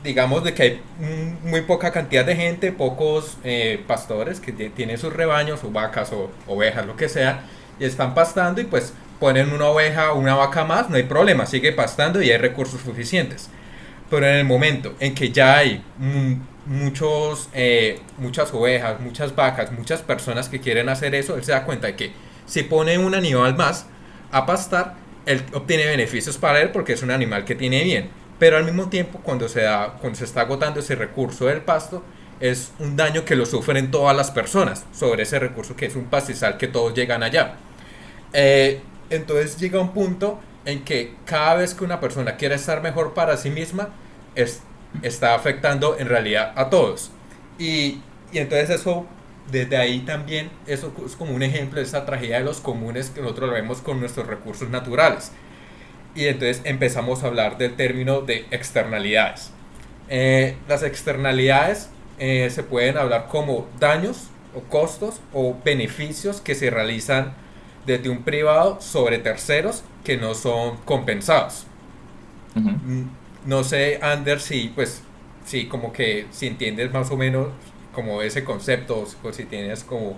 digamos 0.05 0.43
de 0.43 0.53
que 0.53 0.63
hay 0.63 0.81
muy 1.43 1.61
poca 1.61 1.91
cantidad 1.91 2.23
de 2.23 2.35
gente, 2.35 2.71
pocos 2.71 3.37
eh, 3.43 3.83
pastores 3.87 4.39
que 4.39 4.53
tienen 4.53 4.97
sus 4.97 5.11
rebaños 5.11 5.63
o 5.63 5.71
vacas 5.71 6.13
o 6.13 6.29
ovejas, 6.47 6.85
lo 6.85 6.95
que 6.95 7.09
sea, 7.09 7.43
y 7.79 7.83
están 7.83 8.13
pastando 8.13 8.61
y 8.61 8.65
pues 8.65 8.93
ponen 9.19 9.51
una 9.51 9.65
oveja 9.65 10.13
o 10.13 10.19
una 10.19 10.35
vaca 10.35 10.63
más, 10.63 10.89
no 10.89 10.95
hay 10.95 11.03
problema, 11.03 11.45
sigue 11.45 11.73
pastando 11.73 12.21
y 12.21 12.31
hay 12.31 12.37
recursos 12.37 12.81
suficientes. 12.81 13.49
Pero 14.09 14.27
en 14.27 14.35
el 14.35 14.45
momento 14.45 14.93
en 14.99 15.15
que 15.15 15.31
ya 15.31 15.57
hay 15.57 15.83
muchos, 16.65 17.49
eh, 17.53 17.99
muchas 18.17 18.53
ovejas, 18.53 18.99
muchas 18.99 19.35
vacas, 19.35 19.71
muchas 19.71 20.01
personas 20.01 20.47
que 20.47 20.59
quieren 20.59 20.87
hacer 20.89 21.15
eso, 21.15 21.35
él 21.35 21.43
se 21.43 21.51
da 21.51 21.65
cuenta 21.65 21.87
de 21.87 21.95
que 21.95 22.11
si 22.45 22.63
pone 22.63 22.97
un 22.99 23.15
animal 23.15 23.55
más 23.55 23.87
a 24.31 24.45
pastar, 24.45 24.93
él 25.25 25.41
obtiene 25.53 25.87
beneficios 25.87 26.37
para 26.37 26.61
él 26.61 26.69
porque 26.69 26.93
es 26.93 27.01
un 27.01 27.09
animal 27.09 27.45
que 27.45 27.55
tiene 27.55 27.83
bien 27.83 28.24
pero 28.39 28.57
al 28.57 28.65
mismo 28.65 28.89
tiempo 28.89 29.19
cuando 29.23 29.47
se, 29.47 29.61
da, 29.61 29.93
cuando 29.99 30.17
se 30.17 30.25
está 30.25 30.41
agotando 30.41 30.79
ese 30.79 30.95
recurso 30.95 31.45
del 31.45 31.61
pasto, 31.61 32.03
es 32.39 32.73
un 32.79 32.95
daño 32.97 33.23
que 33.23 33.35
lo 33.35 33.45
sufren 33.45 33.91
todas 33.91 34.15
las 34.15 34.31
personas 34.31 34.85
sobre 34.93 35.23
ese 35.23 35.39
recurso 35.39 35.75
que 35.75 35.85
es 35.85 35.95
un 35.95 36.05
pastizal 36.05 36.57
que 36.57 36.67
todos 36.67 36.93
llegan 36.93 37.23
allá. 37.23 37.55
Eh, 38.33 38.81
entonces 39.09 39.57
llega 39.57 39.79
un 39.79 39.93
punto 39.93 40.39
en 40.65 40.83
que 40.83 41.15
cada 41.25 41.55
vez 41.55 41.73
que 41.73 41.83
una 41.83 41.99
persona 41.99 42.35
quiere 42.35 42.55
estar 42.55 42.81
mejor 42.81 43.13
para 43.13 43.37
sí 43.37 43.49
misma, 43.49 43.89
es, 44.35 44.61
está 45.01 45.35
afectando 45.35 45.97
en 45.97 46.09
realidad 46.09 46.51
a 46.55 46.69
todos. 46.69 47.11
Y, 47.57 48.01
y 48.33 48.39
entonces 48.39 48.69
eso, 48.69 49.05
desde 49.49 49.77
ahí 49.77 49.99
también, 50.01 50.49
eso 50.67 50.91
es 51.05 51.15
como 51.15 51.33
un 51.33 51.43
ejemplo 51.43 51.79
de 51.79 51.85
esa 51.85 52.05
tragedia 52.05 52.39
de 52.39 52.43
los 52.43 52.59
comunes 52.59 53.11
que 53.11 53.21
nosotros 53.21 53.51
vemos 53.51 53.79
con 53.81 53.99
nuestros 53.99 54.27
recursos 54.27 54.69
naturales 54.69 55.31
y 56.15 56.25
entonces 56.27 56.61
empezamos 56.63 57.23
a 57.23 57.27
hablar 57.27 57.57
del 57.57 57.75
término 57.75 58.21
de 58.21 58.45
externalidades. 58.51 59.51
Eh, 60.07 60.55
las 60.67 60.83
externalidades 60.83 61.89
eh, 62.19 62.49
se 62.49 62.63
pueden 62.63 62.97
hablar 62.97 63.27
como 63.29 63.67
daños 63.79 64.29
o 64.55 64.61
costos 64.61 65.19
o 65.33 65.55
beneficios 65.63 66.39
que 66.39 66.55
se 66.55 66.69
realizan 66.69 67.33
desde 67.85 68.09
un 68.09 68.23
privado 68.23 68.79
sobre 68.81 69.19
terceros 69.19 69.83
que 70.03 70.17
no 70.17 70.33
son 70.33 70.77
compensados. 70.85 71.67
Mm, 72.55 73.03
no 73.45 73.63
sé, 73.63 73.99
Anders, 74.01 74.43
si 74.43 74.71
pues 74.73 75.03
sí, 75.45 75.67
como 75.67 75.91
que 75.91 76.27
si 76.31 76.47
entiendes 76.47 76.91
más 76.93 77.11
o 77.11 77.17
menos 77.17 77.49
como 77.93 78.21
ese 78.21 78.43
concepto, 78.43 79.05
o 79.23 79.33
si 79.33 79.45
tienes 79.45 79.83
como... 79.83 80.17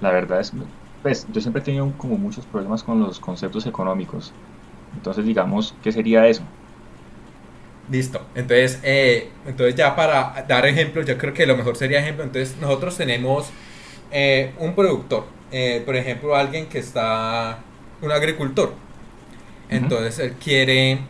La 0.00 0.10
verdad 0.10 0.40
es, 0.40 0.52
pues 1.02 1.26
yo 1.32 1.40
siempre 1.40 1.60
he 1.60 1.64
tenido 1.64 1.92
como 1.98 2.16
muchos 2.16 2.46
problemas 2.46 2.82
con 2.82 3.00
los 3.00 3.18
conceptos 3.18 3.66
económicos. 3.66 4.32
Entonces 4.94 5.24
digamos, 5.24 5.74
¿qué 5.82 5.92
sería 5.92 6.26
eso? 6.26 6.42
Listo. 7.90 8.24
Entonces, 8.34 8.78
eh, 8.84 9.30
entonces 9.46 9.74
ya 9.74 9.96
para 9.96 10.44
dar 10.48 10.66
ejemplos, 10.66 11.04
yo 11.04 11.18
creo 11.18 11.34
que 11.34 11.46
lo 11.46 11.56
mejor 11.56 11.76
sería 11.76 12.00
ejemplo. 12.00 12.24
Entonces 12.24 12.56
nosotros 12.60 12.96
tenemos 12.96 13.50
eh, 14.10 14.52
un 14.58 14.74
productor, 14.74 15.26
eh, 15.50 15.82
por 15.84 15.96
ejemplo, 15.96 16.36
alguien 16.36 16.66
que 16.66 16.78
está, 16.78 17.58
un 18.00 18.12
agricultor. 18.12 18.72
Entonces 19.68 20.18
él 20.18 20.34
quiere 20.34 21.00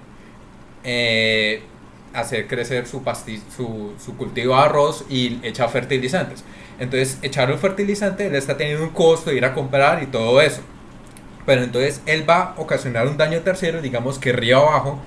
hacer 2.15 2.47
crecer 2.47 2.87
su, 2.87 3.03
su, 3.57 3.93
su, 3.99 4.17
cultivo 4.17 4.55
de 4.55 4.63
arroz 4.63 5.05
y 5.09 5.41
echa 5.43 5.69
fertilizantes. 5.69 6.45
Entonces, 6.79 7.19
echar 7.23 7.51
un 7.51 7.59
fertilizante 7.59 8.29
le 8.31 8.39
está 8.39 8.57
teniendo 8.57 8.85
un 8.85 8.91
costo 8.91 9.31
de 9.31 9.37
ir 9.37 9.45
a 9.45 9.55
comprar 9.55 10.03
y 10.03 10.07
todo 10.07 10.41
eso. 10.41 10.63
Pero 11.47 11.63
entonces 11.63 12.01
él 12.07 12.29
va 12.29 12.55
a 12.57 12.61
ocasionar 12.61 13.09
un 13.09 13.17
daño 13.17 13.41
tercero, 13.41 13.83
digamos 13.83 14.19
que 14.19 14.33
río 14.33 14.59
abajo, 14.59 15.01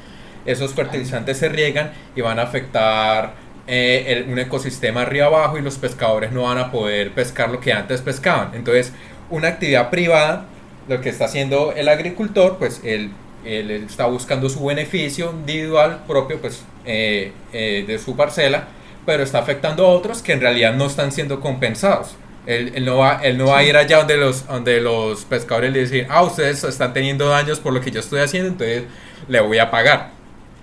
esos 0.45 0.73
fertilizantes 0.73 1.37
se 1.37 1.49
riegan 1.49 1.91
y 2.15 2.21
van 2.21 2.39
a 2.39 2.43
afectar 2.43 3.33
eh, 3.67 4.25
un 4.29 4.37
ecosistema 4.37 5.05
río 5.05 5.25
abajo 5.25 5.57
y 5.57 5.61
los 5.61 5.77
pescadores 5.77 6.31
no 6.31 6.43
van 6.43 6.57
a 6.57 6.71
poder 6.71 7.11
pescar 7.13 7.49
lo 7.49 7.59
que 7.59 7.73
antes 7.73 8.01
pescaban. 8.01 8.51
Entonces, 8.53 8.91
una 9.29 9.47
actividad 9.49 9.89
privada, 9.89 10.45
lo 10.87 11.01
que 11.01 11.09
está 11.09 11.25
haciendo 11.25 11.73
el 11.75 11.89
agricultor, 11.89 12.57
pues 12.57 12.81
él, 12.83 13.11
él 13.45 13.71
está 13.71 14.05
buscando 14.07 14.49
su 14.49 14.65
beneficio 14.65 15.31
individual 15.31 16.03
propio, 16.07 16.39
pues 16.39 16.63
eh, 16.85 17.31
eh, 17.53 17.85
de 17.87 17.99
su 17.99 18.15
parcela, 18.15 18.67
pero 19.05 19.23
está 19.23 19.39
afectando 19.39 19.85
a 19.85 19.89
otros 19.89 20.21
que 20.21 20.33
en 20.33 20.41
realidad 20.41 20.73
no 20.73 20.87
están 20.87 21.11
siendo 21.11 21.39
compensados. 21.39 22.15
Él, 22.45 22.85
no, 22.85 22.97
va, 22.97 23.21
él 23.23 23.37
no 23.39 23.47
va 23.47 23.59
a 23.59 23.63
ir 23.63 23.75
allá 23.75 23.97
donde 23.97 24.17
los, 24.17 24.45
donde 24.45 24.79
los 24.79 25.25
pescadores 25.25 25.73
le 25.73 25.79
dicen, 25.79 26.07
ah, 26.09 26.21
ustedes 26.21 26.63
están 26.63 26.93
teniendo 26.93 27.27
daños 27.27 27.59
por 27.59 27.73
lo 27.73 27.81
que 27.81 27.89
yo 27.89 27.99
estoy 27.99 28.19
haciendo, 28.19 28.49
entonces 28.49 28.83
le 29.27 29.39
voy 29.39 29.57
a 29.57 29.71
pagar. 29.71 30.11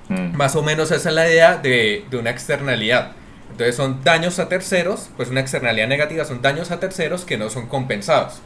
Mm. 0.09 0.37
Más 0.37 0.55
o 0.55 0.63
menos 0.63 0.93
esa 0.93 1.09
es 1.09 1.15
la 1.15 1.29
idea 1.29 1.57
de, 1.57 2.05
de, 2.09 2.17
una 2.17 2.31
externalidad. 2.31 3.13
Entonces 3.51 3.75
son 3.75 4.03
daños 4.05 4.39
a 4.39 4.49
terceros, 4.49 5.11
pues 5.17 5.29
una 5.29 5.41
externalidad 5.41 5.89
negativa 5.89 6.25
son 6.25 6.41
daños 6.41 6.71
a 6.71 6.79
terceros 6.79 7.25
que 7.25 7.37
no 7.37 7.51
son 7.51 7.67
compensados. 7.67 8.41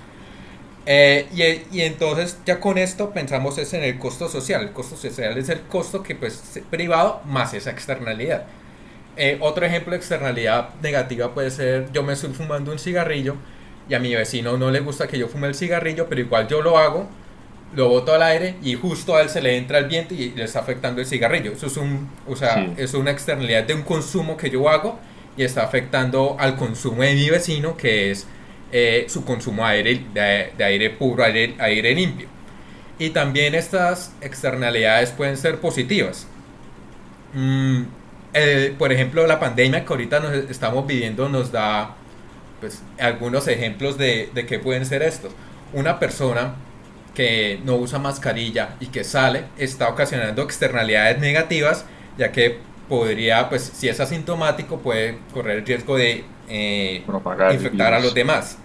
Eh, 0.89 1.27
y, 1.35 1.79
y, 1.79 1.83
entonces 1.83 2.39
ya 2.47 2.61
con 2.61 2.79
esto 2.79 3.11
pensamos 3.11 3.59
es 3.59 3.75
en 3.75 3.83
el 3.83 3.99
costo 3.99 4.29
social. 4.29 4.63
El 4.63 4.73
costo 4.73 4.97
social 4.97 5.37
es 5.37 5.49
el 5.49 5.63
costo 5.63 6.03
que 6.03 6.15
pues 6.15 6.61
privado 6.71 7.21
más 7.25 7.55
esa 7.55 7.71
externalidad. 7.71 8.47
Eh, 9.17 9.39
otro 9.41 9.65
ejemplo 9.65 9.93
de 9.93 9.97
externalidad 9.97 10.75
negativa 10.83 11.33
puede 11.33 11.51
ser 11.51 11.91
yo 11.93 12.03
me 12.03 12.13
estoy 12.13 12.35
fumando 12.35 12.71
un 12.71 12.79
cigarrillo 12.79 13.37
y 13.89 13.95
a 13.95 13.99
mi 13.99 14.15
vecino 14.15 14.59
no 14.59 14.71
le 14.71 14.81
gusta 14.81 15.09
que 15.09 15.19
yo 15.19 15.27
fume 15.27 15.47
el 15.47 15.55
cigarrillo, 15.55 16.07
pero 16.07 16.21
igual 16.21 16.47
yo 16.49 16.61
lo 16.61 16.77
hago, 16.77 17.09
lo 17.75 17.89
boto 17.89 18.13
al 18.13 18.23
aire 18.23 18.57
y 18.63 18.75
justo 18.75 19.17
a 19.17 19.23
él 19.23 19.31
se 19.31 19.41
le 19.41 19.57
entra 19.57 19.79
el 19.79 19.87
viento 19.87 20.15
y 20.15 20.31
le 20.33 20.45
está 20.45 20.61
afectando 20.61 21.01
el 21.01 21.07
cigarrillo. 21.07 21.53
Eso 21.53 21.67
es 21.67 21.77
un, 21.79 22.11
o 22.29 22.37
sea, 22.37 22.73
es 22.77 22.95
una 22.95 23.11
externalidad 23.11 23.65
de 23.65 23.75
un 23.75 23.83
consumo 23.83 24.37
que 24.37 24.51
yo 24.51 24.69
hago 24.69 24.99
y 25.37 25.45
está 25.45 25.63
afectando 25.63 26.37
al 26.39 26.57
consumo 26.57 27.03
de 27.03 27.15
mi 27.15 27.31
vecino 27.31 27.77
que 27.77 28.11
es 28.11 28.27
eh, 28.73 29.07
su 29.09 29.25
consumo 29.25 29.65
de 29.67 29.71
aire, 29.71 30.01
de, 30.57 30.65
aire 30.65 30.91
puro, 30.91 31.25
aire, 31.25 31.55
aire 31.59 31.95
limpio. 31.95 32.29
Y 32.99 33.11
también 33.11 33.55
estas 33.55 34.13
externalidades 34.21 35.11
pueden 35.11 35.37
ser 35.37 35.61
positivas. 35.61 36.27
Mm, 37.35 37.83
por 38.79 38.93
ejemplo, 38.93 39.27
la 39.27 39.41
pandemia 39.41 39.85
que 39.85 39.93
ahorita 39.93 40.21
nos 40.21 40.35
estamos 40.51 40.87
viviendo 40.87 41.29
nos 41.29 41.53
da 41.53 41.95
pues, 42.61 42.83
algunos 42.99 43.49
ejemplos 43.49 43.97
de, 43.99 44.31
de 44.35 44.47
qué 44.47 44.59
pueden 44.59 44.85
ser 44.87 45.03
estos. 45.03 45.33
Una 45.73 45.99
persona 45.99 46.55
que 47.17 47.61
no 47.65 47.77
usa 47.77 47.99
mascarilla 47.99 48.77
y 48.79 48.87
que 48.87 49.03
sale 49.03 49.45
está 49.57 49.89
ocasionando 49.89 50.43
externalidades 50.43 51.19
negativas, 51.19 51.87
ya 52.19 52.31
que 52.31 52.59
podría, 52.89 53.49
pues 53.49 53.63
si 53.75 53.89
es 53.89 54.01
asintomático, 54.01 54.79
puede 54.79 55.19
correr 55.33 55.59
el 55.59 55.67
riesgo 55.67 55.97
de 55.97 56.25
eh, 56.49 57.05
infectar 57.53 57.95
a 57.95 58.01
los 58.01 58.15
demás. 58.15 58.59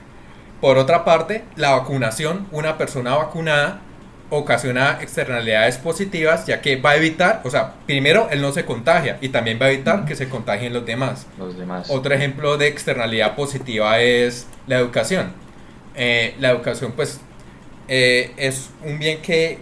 Por 0.60 0.78
otra 0.78 1.04
parte, 1.04 1.44
la 1.56 1.72
vacunación, 1.72 2.48
una 2.52 2.78
persona 2.78 3.16
vacunada 3.16 3.82
ocasiona 4.30 5.00
externalidades 5.02 5.78
positivas, 5.78 6.46
ya 6.46 6.62
que 6.62 6.78
va 6.78 6.92
a 6.92 6.96
evitar, 6.96 7.42
o 7.44 7.50
sea, 7.50 7.74
primero 7.86 8.30
él 8.32 8.42
no 8.42 8.52
se 8.54 8.64
contagia 8.64 9.18
y 9.20 9.30
también 9.30 9.60
va 9.62 9.66
a 9.66 9.72
evitar 9.72 10.06
que 10.06 10.16
se 10.16 10.30
contagien 10.30 10.72
los 10.72 10.86
demás. 10.86 11.28
Los 11.38 11.58
demás. 11.58 11.90
Otro 11.90 12.14
ejemplo 12.14 12.58
de 12.58 12.68
externalidad 12.68 13.36
positiva 13.36 14.00
es 14.00 14.48
la 14.68 14.78
educación. 14.78 15.34
Eh, 15.96 16.36
la 16.40 16.52
educación, 16.52 16.94
pues, 16.96 17.20
eh, 17.90 18.32
es 18.38 18.70
un 18.86 19.00
bien 19.00 19.22
que 19.22 19.60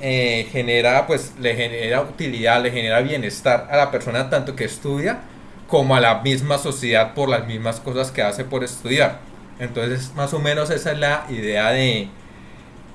genera, 0.00 1.06
pues, 1.06 1.32
le 1.40 1.54
genera 1.54 2.02
utilidad, 2.02 2.62
le 2.62 2.70
genera 2.70 3.00
bienestar 3.00 3.68
a 3.70 3.76
la 3.76 3.90
persona 3.90 4.28
tanto 4.28 4.54
que 4.54 4.64
estudia 4.64 5.20
como 5.68 5.96
a 5.96 6.00
la 6.00 6.20
misma 6.20 6.58
sociedad 6.58 7.14
por 7.14 7.28
las 7.28 7.46
mismas 7.46 7.80
cosas 7.80 8.10
que 8.10 8.22
hace 8.22 8.44
por 8.44 8.62
estudiar. 8.62 9.18
Entonces, 9.58 10.12
más 10.14 10.32
o 10.34 10.38
menos 10.38 10.70
esa 10.70 10.92
es 10.92 10.98
la 10.98 11.26
idea 11.28 11.70
de, 11.70 12.08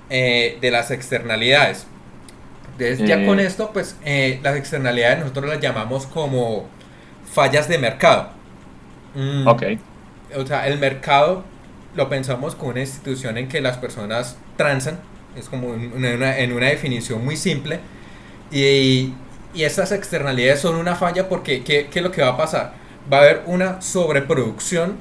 eh, 0.10 0.58
de 0.62 0.72
las 0.72 0.92
externalidades. 0.92 1.88
Entonces, 2.74 3.08
ya 3.08 3.26
con 3.26 3.40
eh. 3.40 3.46
esto, 3.46 3.72
pues 3.74 3.96
eh, 4.06 4.40
las 4.44 4.56
externalidades 4.56 5.20
nosotros 5.20 5.48
las 5.48 5.60
llamamos 5.60 6.06
como 6.08 6.68
fallas 7.32 7.68
de 7.68 7.78
mercado. 7.78 8.30
Mm. 9.16 9.48
Ok. 9.48 9.64
O 10.38 10.46
sea, 10.46 10.68
el 10.68 10.80
mercado 10.80 11.44
lo 11.96 12.10
pensamos 12.10 12.56
como 12.56 12.72
una 12.72 12.80
institución 12.80 13.38
en 13.38 13.50
que 13.50 13.60
las 13.60 13.78
personas 13.78 14.38
transan, 14.56 15.00
es 15.36 15.50
como 15.50 15.74
en 15.74 15.94
una, 15.94 16.38
en 16.38 16.54
una 16.54 16.68
definición 16.68 17.24
muy 17.24 17.38
simple, 17.38 17.80
y, 18.52 19.14
y 19.54 19.64
estas 19.64 19.92
externalidades 19.92 20.62
son 20.62 20.76
una 20.76 20.96
falla 20.96 21.30
porque 21.30 21.64
¿qué, 21.64 21.88
¿qué 21.92 22.00
es 22.00 22.04
lo 22.04 22.12
que 22.12 22.22
va 22.22 22.30
a 22.30 22.38
pasar? 22.38 22.74
Va 23.12 23.18
a 23.18 23.22
haber 23.22 23.44
una 23.46 23.82
sobreproducción 23.82 24.98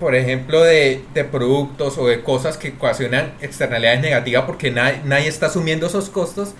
por 0.00 0.14
ejemplo, 0.14 0.62
de, 0.62 1.02
de, 1.12 1.24
productos 1.24 1.98
o 1.98 2.06
de 2.06 2.22
cosas 2.22 2.56
que 2.56 2.68
ocasionan 2.68 3.32
externalidades 3.40 4.00
negativas 4.00 4.44
porque 4.44 4.70
nadie, 4.70 5.00
nadie 5.04 5.26
está 5.26 5.46
asumiendo 5.46 5.88
esos 5.88 6.08
costos 6.08 6.54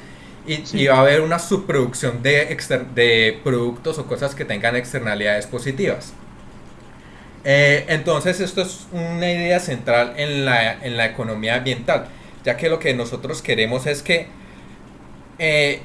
y, 0.46 0.86
va 0.86 0.96
a 0.96 1.00
haber 1.00 1.20
una 1.20 1.38
subproducción 1.38 2.22
de, 2.22 2.56
de 2.94 3.38
productos 3.44 3.98
o 3.98 4.06
cosas 4.06 4.34
que 4.34 4.44
tengan 4.44 4.76
externalidades 4.76 5.46
positivas. 5.46 6.12
Eh, 7.44 7.84
entonces 7.88 8.40
esto 8.40 8.62
es 8.62 8.86
una 8.92 9.30
idea 9.30 9.60
central 9.60 10.14
en 10.16 10.44
la, 10.44 10.72
en 10.72 10.96
la, 10.96 11.06
economía 11.06 11.56
ambiental, 11.56 12.08
ya 12.48 12.56
que 12.56 12.70
lo 12.70 12.78
que 12.78 12.94
nosotros 12.94 13.42
queremos 13.42 13.86
es 13.86 14.02
que 14.02 14.26
eh, 15.38 15.82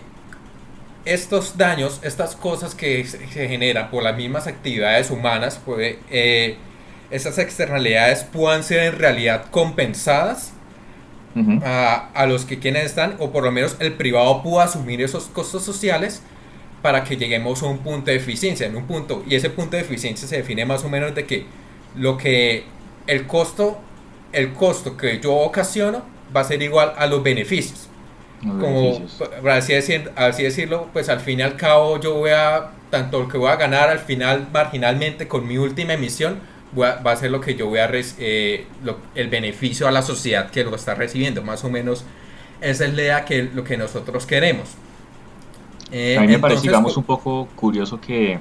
estos 1.04 1.58
daños, 1.58 2.00
estas 2.04 2.38
cosas 2.38 2.74
que 2.74 3.04
se, 3.04 3.50
generan 3.50 3.92
por 3.92 4.02
las 4.02 4.16
mismas 4.16 4.48
actividades 4.48 5.12
humanas, 5.12 5.60
puede, 5.66 6.00
eh, 6.10 6.56
esas 7.12 7.38
externalidades 7.38 8.24
puedan 8.24 8.64
ser 8.64 8.94
en 8.94 8.98
realidad 8.98 9.48
compensadas 9.52 10.54
a, 11.66 12.26
los 12.30 12.46
que 12.46 12.60
quienes 12.60 12.86
están, 12.86 13.18
o 13.20 13.34
por 13.34 13.44
lo 13.44 13.52
menos 13.52 13.76
el 13.82 13.92
privado 13.92 14.42
pueda 14.42 14.64
asumir 14.64 15.02
esos 15.02 15.26
costos 15.26 15.66
sociales 15.66 16.22
para 16.82 17.04
que 17.04 17.18
lleguemos 17.18 17.62
a 17.62 17.66
un 17.66 17.80
punto 17.80 18.10
de 18.10 18.16
eficiencia, 18.16 18.68
en 18.68 18.78
un 18.78 18.86
punto, 18.86 19.22
y 19.28 19.36
ese 19.36 19.50
punto 19.50 19.76
de 19.76 19.82
eficiencia 19.82 20.30
se 20.30 20.38
define 20.38 20.66
más 20.66 20.86
o 20.86 20.90
menos 20.90 21.14
de 21.14 21.26
que 21.26 21.46
lo 21.94 22.18
que 22.18 22.64
el 23.06 23.28
costo, 23.28 23.82
el 24.32 24.54
costo 24.54 24.96
que 24.96 25.20
yo 25.20 25.34
ocasiono 25.34 26.13
va 26.36 26.42
a 26.42 26.44
ser 26.44 26.62
igual 26.62 26.94
a 26.98 27.08
los 27.08 27.24
beneficios. 27.24 27.90
Como, 28.42 29.02
así, 29.50 29.74
así 29.74 30.44
decirlo, 30.44 30.90
pues 30.92 31.08
al 31.08 31.22
fin 31.22 31.40
y 31.40 31.44
al 31.44 31.56
cabo 31.56 31.98
yo 32.02 32.16
voy 32.16 32.32
a, 32.32 32.72
tanto 32.90 33.22
lo 33.22 33.30
que 33.30 33.38
voy 33.38 33.50
a 33.50 33.56
ganar 33.56 33.88
al 33.88 34.00
final 34.00 34.50
marginalmente 34.52 35.30
con 35.30 35.48
mi 35.48 35.58
última 35.58 35.94
emisión, 35.94 36.42
va 36.78 37.00
a 37.12 37.16
ser 37.16 37.32
lo 37.32 37.40
que 37.40 37.56
yo 37.56 37.68
voy 37.68 37.80
a 37.80 37.90
eh, 37.94 38.66
el 39.16 39.30
beneficio 39.30 39.88
a 39.88 39.92
la 39.92 40.02
sociedad 40.02 40.50
que 40.50 40.64
lo 40.64 40.76
está 40.76 40.96
recibiendo. 40.96 41.42
Más 41.42 41.64
o 41.64 41.70
menos 41.70 42.04
esa 42.62 42.86
es 42.86 42.94
la 42.94 43.02
idea 43.02 43.26
que 43.26 43.44
lo 43.44 43.64
que 43.64 43.78
nosotros 43.78 44.26
queremos. 44.26 44.76
Eh, 45.92 46.18
a 46.18 46.22
mí 46.22 46.28
me 46.28 46.40
parece 46.40 46.64
digamos 46.64 46.98
un 46.98 47.04
poco 47.04 47.48
curioso 47.56 48.02
que 48.02 48.40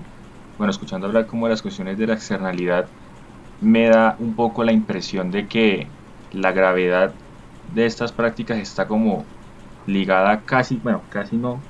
bueno 0.56 0.70
escuchando 0.70 1.06
hablar 1.06 1.26
como 1.26 1.46
de 1.46 1.50
las 1.50 1.60
cuestiones 1.60 1.98
de 1.98 2.06
la 2.06 2.14
externalidad 2.14 2.86
me 3.60 3.88
da 3.88 4.16
un 4.18 4.34
poco 4.34 4.64
la 4.64 4.72
impresión 4.72 5.30
de 5.30 5.46
que 5.46 5.86
la 6.32 6.52
gravedad 6.52 7.12
de 7.74 7.86
estas 7.86 8.12
prácticas 8.12 8.58
está 8.58 8.86
como 8.86 9.24
ligada 9.86 10.40
casi 10.42 10.76
bueno 10.76 11.02
casi 11.10 11.36
no 11.36 11.60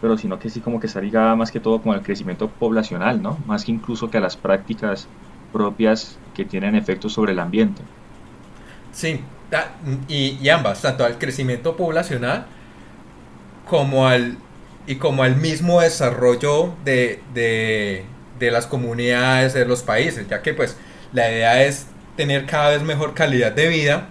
pero 0.00 0.16
sino 0.16 0.38
que 0.38 0.50
sí 0.50 0.60
como 0.60 0.80
que 0.80 0.86
está 0.86 1.00
ligada 1.00 1.34
más 1.34 1.50
que 1.50 1.60
todo 1.60 1.80
como 1.80 1.92
al 1.92 2.02
crecimiento 2.02 2.48
poblacional, 2.48 3.20
¿no? 3.22 3.38
Más 3.46 3.64
que 3.64 3.72
incluso 3.72 4.10
que 4.10 4.18
a 4.18 4.20
las 4.20 4.36
prácticas 4.36 5.08
propias 5.52 6.16
que 6.34 6.44
tienen 6.44 6.74
efectos 6.74 7.12
sobre 7.12 7.32
el 7.32 7.38
ambiente. 7.40 7.82
Sí, 8.92 9.20
y, 10.08 10.48
ambas, 10.48 10.82
tanto 10.82 11.04
al 11.04 11.18
crecimiento 11.18 11.76
poblacional 11.76 12.46
como 13.66 14.06
al, 14.06 14.36
y 14.86 14.96
como 14.96 15.22
al 15.22 15.36
mismo 15.36 15.80
desarrollo 15.80 16.74
de, 16.84 17.20
de 17.34 18.50
las 18.50 18.66
comunidades, 18.66 19.54
de 19.54 19.64
los 19.64 19.82
países, 19.82 20.28
ya 20.28 20.42
que 20.42 20.54
pues 20.54 20.76
la 21.12 21.30
idea 21.30 21.64
es 21.64 21.86
tener 22.16 22.46
cada 22.46 22.70
vez 22.70 22.82
mejor 22.82 23.14
calidad 23.14 23.52
de 23.52 23.68
vida 23.68 24.08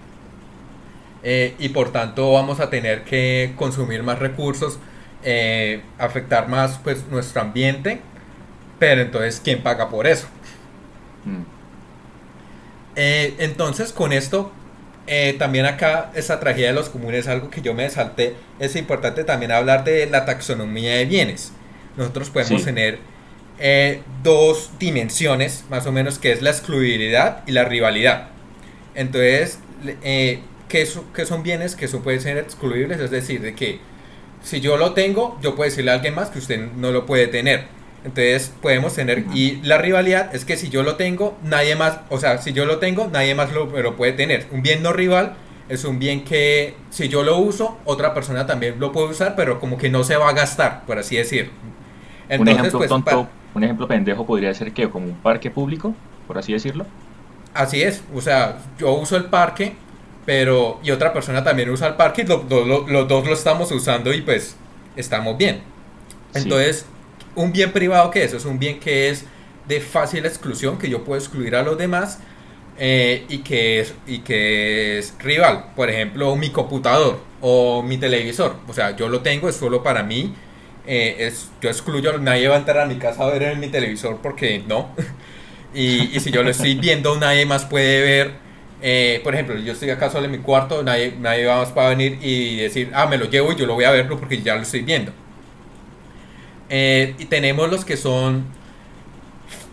eh, 1.30 1.56
y 1.60 1.68
por 1.68 1.92
tanto 1.92 2.32
vamos 2.32 2.62
a 2.62 2.70
tener 2.70 3.04
que 3.04 3.52
consumir 3.58 4.02
más 4.02 4.18
recursos, 4.18 4.80
eh, 5.26 5.82
afectar 5.98 6.48
más 6.48 6.80
pues 6.82 7.04
nuestro 7.12 7.42
ambiente, 7.42 8.00
pero 8.80 9.02
entonces 9.02 9.42
¿quién 9.44 9.62
paga 9.62 9.90
por 9.90 10.08
eso? 10.08 10.26
Mm. 11.26 11.42
Eh, 12.96 13.36
entonces 13.40 13.92
con 13.92 14.14
esto 14.14 14.54
también 15.38 15.66
acá 15.66 16.12
esa 16.16 16.40
tragedia 16.40 16.68
de 16.68 16.74
los 16.74 16.88
comunes 16.88 17.22
es 17.22 17.28
algo 17.28 17.50
que 17.50 17.62
yo 17.62 17.74
me 17.74 17.90
salté, 17.90 18.36
es 18.60 18.78
importante 18.78 19.26
también 19.26 19.52
hablar 19.52 19.84
de 19.84 20.06
la 20.06 20.24
taxonomía 20.24 20.96
de 20.96 21.04
bienes. 21.04 21.52
Nosotros 21.98 22.30
podemos 22.30 22.64
tener 22.64 23.00
dos 24.24 24.72
dimensiones, 24.80 25.66
más 25.70 25.86
o 25.88 25.92
menos, 25.92 26.20
que 26.20 26.32
es 26.32 26.42
la 26.42 26.52
excluibilidad 26.52 27.44
y 27.48 27.52
la 27.52 27.66
rivalidad. 27.66 28.30
Entonces, 28.96 29.60
que, 30.68 30.86
son 30.86 31.44
bienes 31.44 31.76
que 31.76 31.88
son, 31.88 32.02
pueden 32.02 32.22
ser 32.22 32.38
excluibles, 32.38 33.00
es 33.00 33.12
decir, 33.12 33.42
de 33.42 33.56
que 33.56 33.80
si 34.44 34.62
yo 34.62 34.78
lo 34.78 34.94
tengo, 34.94 35.38
yo 35.42 35.56
puedo 35.56 35.70
decirle 35.70 35.92
a 35.92 35.96
alguien 35.96 36.16
más 36.16 36.30
que 36.30 36.40
usted 36.40 36.72
no 36.74 36.92
lo 36.92 37.06
puede 37.06 37.28
tener. 37.28 37.66
Entonces 38.04 38.54
podemos 38.62 38.94
tener, 38.94 39.26
y 39.34 39.60
la 39.64 39.78
rivalidad 39.78 40.34
es 40.34 40.46
que 40.46 40.56
si 40.56 40.70
yo 40.70 40.84
lo 40.84 40.96
tengo, 40.96 41.38
nadie 41.44 41.76
más, 41.76 42.00
o 42.10 42.20
sea, 42.20 42.38
si 42.38 42.54
yo 42.54 42.66
lo 42.66 42.78
tengo, 42.78 43.10
nadie 43.12 43.36
más 43.36 43.52
lo, 43.52 43.66
lo 43.66 43.96
puede 43.98 44.14
tener. 44.14 44.46
Un 44.52 44.62
bien 44.62 44.82
no 44.84 44.94
rival 44.94 45.36
es 45.68 45.84
un 45.84 46.00
bien 46.00 46.24
que 46.24 46.76
si 46.90 47.10
yo 47.10 47.24
lo 47.24 47.38
uso, 47.38 47.78
otra 47.86 48.14
persona 48.14 48.46
también 48.46 48.80
lo 48.80 48.92
puede 48.92 49.08
usar, 49.08 49.36
pero 49.36 49.60
como 49.60 49.78
que 49.78 49.90
no 49.90 50.04
se 50.04 50.16
va 50.16 50.30
a 50.30 50.34
gastar, 50.34 50.86
por 50.86 50.98
así 50.98 51.18
decir. 51.18 51.52
un 52.38 52.48
ejemplo 52.48 52.80
pues, 52.80 52.90
tonto, 52.90 53.28
un 53.54 53.64
ejemplo 53.64 53.88
pendejo 53.88 54.26
podría 54.26 54.54
ser 54.54 54.72
que 54.72 54.90
como 54.90 55.08
un 55.08 55.16
parque 55.16 55.52
público, 55.52 55.94
por 56.28 56.38
así 56.38 56.54
decirlo. 56.54 56.86
Así 57.54 57.82
es, 57.82 58.04
o 58.14 58.22
sea, 58.22 58.60
yo 58.78 58.94
uso 58.94 59.18
el 59.18 59.26
parque 59.26 59.76
pero 60.28 60.82
y 60.84 60.92
otra 60.92 61.14
persona 61.14 61.42
también 61.42 61.70
usa 61.70 61.88
el 61.88 61.94
parque 61.96 62.24
y 62.24 62.26
los 62.26 63.08
dos 63.08 63.26
lo 63.26 63.34
estamos 63.34 63.72
usando 63.72 64.14
y 64.14 64.20
pues 64.20 64.58
estamos 64.98 65.38
bien. 65.38 65.62
Entonces, 66.34 66.86
un 67.34 67.54
bien 67.54 67.72
privado 67.72 68.12
que 68.12 68.26
es, 68.26 68.34
es 68.34 68.44
un 68.44 68.60
bien 68.60 68.78
que 68.82 69.08
es 69.08 69.24
de 69.70 69.80
fácil 69.80 70.26
exclusión, 70.26 70.78
que 70.78 70.90
yo 70.90 71.06
puedo 71.06 71.18
excluir 71.18 71.56
a 71.56 71.64
los 71.64 71.78
demás 71.78 72.20
eh, 72.78 73.24
y, 73.30 73.38
que 73.38 73.80
es, 73.80 73.94
y 74.06 74.20
que 74.20 74.98
es 74.98 75.14
rival. 75.18 75.68
Por 75.78 75.90
ejemplo, 75.90 76.36
mi 76.36 76.50
computador 76.50 77.22
o 77.40 77.82
mi 77.82 77.98
televisor. 77.98 78.58
O 78.68 78.74
sea, 78.74 78.98
yo 78.98 79.08
lo 79.08 79.22
tengo, 79.22 79.48
es 79.48 79.56
solo 79.56 79.82
para 79.82 80.04
mí. 80.04 80.34
Eh, 80.86 81.16
es, 81.20 81.52
yo 81.62 81.70
excluyo, 81.70 82.18
nadie 82.18 82.50
va 82.50 82.56
a 82.56 82.60
entrar 82.60 82.80
a 82.80 82.86
mi 82.86 82.98
casa 82.98 83.24
a 83.24 83.30
ver 83.30 83.44
en 83.44 83.62
mi 83.62 83.70
televisor 83.70 84.20
porque 84.22 84.62
no. 84.68 84.90
y, 85.74 86.14
y 86.14 86.20
si 86.20 86.32
yo 86.32 86.44
lo 86.44 86.50
estoy 86.50 86.76
viendo, 86.76 87.18
nadie 87.18 87.46
más 87.46 87.64
puede 87.64 88.02
ver 88.02 88.47
eh, 88.82 89.22
por 89.24 89.34
ejemplo, 89.34 89.58
yo 89.58 89.74
estoy 89.74 89.90
acá 89.90 90.10
solo 90.10 90.26
en 90.26 90.32
mi 90.32 90.38
cuarto, 90.40 90.84
nadie, 90.84 91.16
nadie 91.20 91.48
más 91.48 91.70
para 91.72 91.90
venir 91.90 92.20
y 92.22 92.58
decir, 92.58 92.92
ah, 92.94 93.08
me 93.08 93.18
lo 93.18 93.26
llevo 93.26 93.52
y 93.52 93.56
yo 93.56 93.66
lo 93.66 93.74
voy 93.74 93.86
a 93.86 93.92
verlo 93.92 94.20
porque 94.20 94.42
ya 94.42 94.56
lo 94.56 94.62
estoy 94.62 94.82
viendo. 94.82 95.12
Eh, 96.70 97.16
y 97.18 97.26
tenemos 97.26 97.70
los 97.72 97.86
que 97.86 97.98
son 97.98 98.46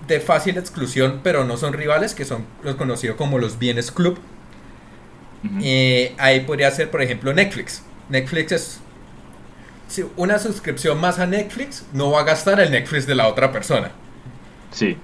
de 0.07 0.21
fácil 0.21 0.57
exclusión, 0.59 1.21
pero 1.23 1.45
no 1.45 1.57
son 1.57 1.73
rivales, 1.73 2.15
que 2.15 2.25
son 2.25 2.47
los 2.63 2.77
conocidos 2.77 3.17
como 3.17 3.39
los 3.39 3.59
bienes 3.59 3.91
club. 3.91 4.19
Eh, 5.61 6.15
ahí 6.17 6.41
podría 6.41 6.71
ser, 6.71 6.91
por 6.91 7.03
ejemplo, 7.03 7.35
Netflix. 7.35 7.83
Netflix 8.09 8.53
es 8.53 8.81
una 10.17 10.39
suscripción 10.39 10.99
más 10.99 11.19
a 11.19 11.27
Netflix, 11.27 11.85
no 11.93 12.11
va 12.11 12.21
a 12.21 12.25
gastar 12.25 12.61
el 12.61 12.71
Netflix 12.71 13.07
de 13.07 13.15
la 13.15 13.29
otra 13.29 13.53
persona. 13.53 13.93
Sí. 14.71 14.97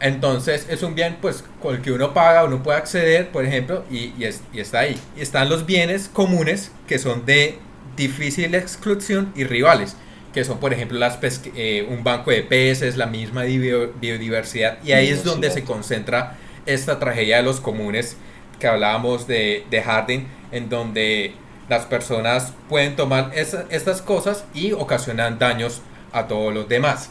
Entonces 0.00 0.66
es 0.70 0.82
un 0.82 0.94
bien 0.94 1.18
pues 1.20 1.44
con 1.62 1.76
el 1.76 1.82
que 1.82 1.92
uno 1.92 2.14
paga, 2.14 2.44
uno 2.44 2.62
puede 2.62 2.78
acceder, 2.78 3.30
por 3.30 3.44
ejemplo, 3.44 3.84
y, 3.90 4.12
está 4.54 4.80
ahí. 4.80 4.98
Y 5.16 5.20
están 5.20 5.48
los 5.48 5.66
bienes 5.66 6.08
comunes 6.08 6.72
que 6.86 6.98
son 6.98 7.26
de 7.26 7.58
difícil 7.96 8.54
exclusión 8.54 9.32
y 9.36 9.44
rivales, 9.44 9.96
que 10.32 10.44
son 10.44 10.58
por 10.58 10.72
ejemplo 10.72 10.98
las 10.98 11.18
eh, 11.54 11.86
un 11.90 12.02
banco 12.02 12.30
de 12.30 12.42
peces, 12.42 12.96
la 12.96 13.06
misma 13.06 13.42
biodiversidad, 13.42 14.78
y 14.82 14.92
ahí 14.92 15.08
es 15.08 15.22
donde 15.22 15.50
se 15.50 15.64
concentra 15.64 16.38
esta 16.64 16.98
tragedia 16.98 17.38
de 17.38 17.42
los 17.42 17.60
comunes 17.60 18.16
que 18.58 18.66
hablábamos 18.66 19.26
de, 19.26 19.64
de 19.70 19.82
Harding, 19.82 20.26
en 20.52 20.68
donde 20.70 21.34
las 21.68 21.84
personas 21.86 22.54
pueden 22.68 22.96
tomar 22.96 23.32
estas 23.34 24.02
cosas 24.02 24.44
y 24.54 24.72
ocasionan 24.72 25.38
daños 25.38 25.82
a 26.12 26.26
todos 26.26 26.52
los 26.52 26.68
demás. 26.68 27.10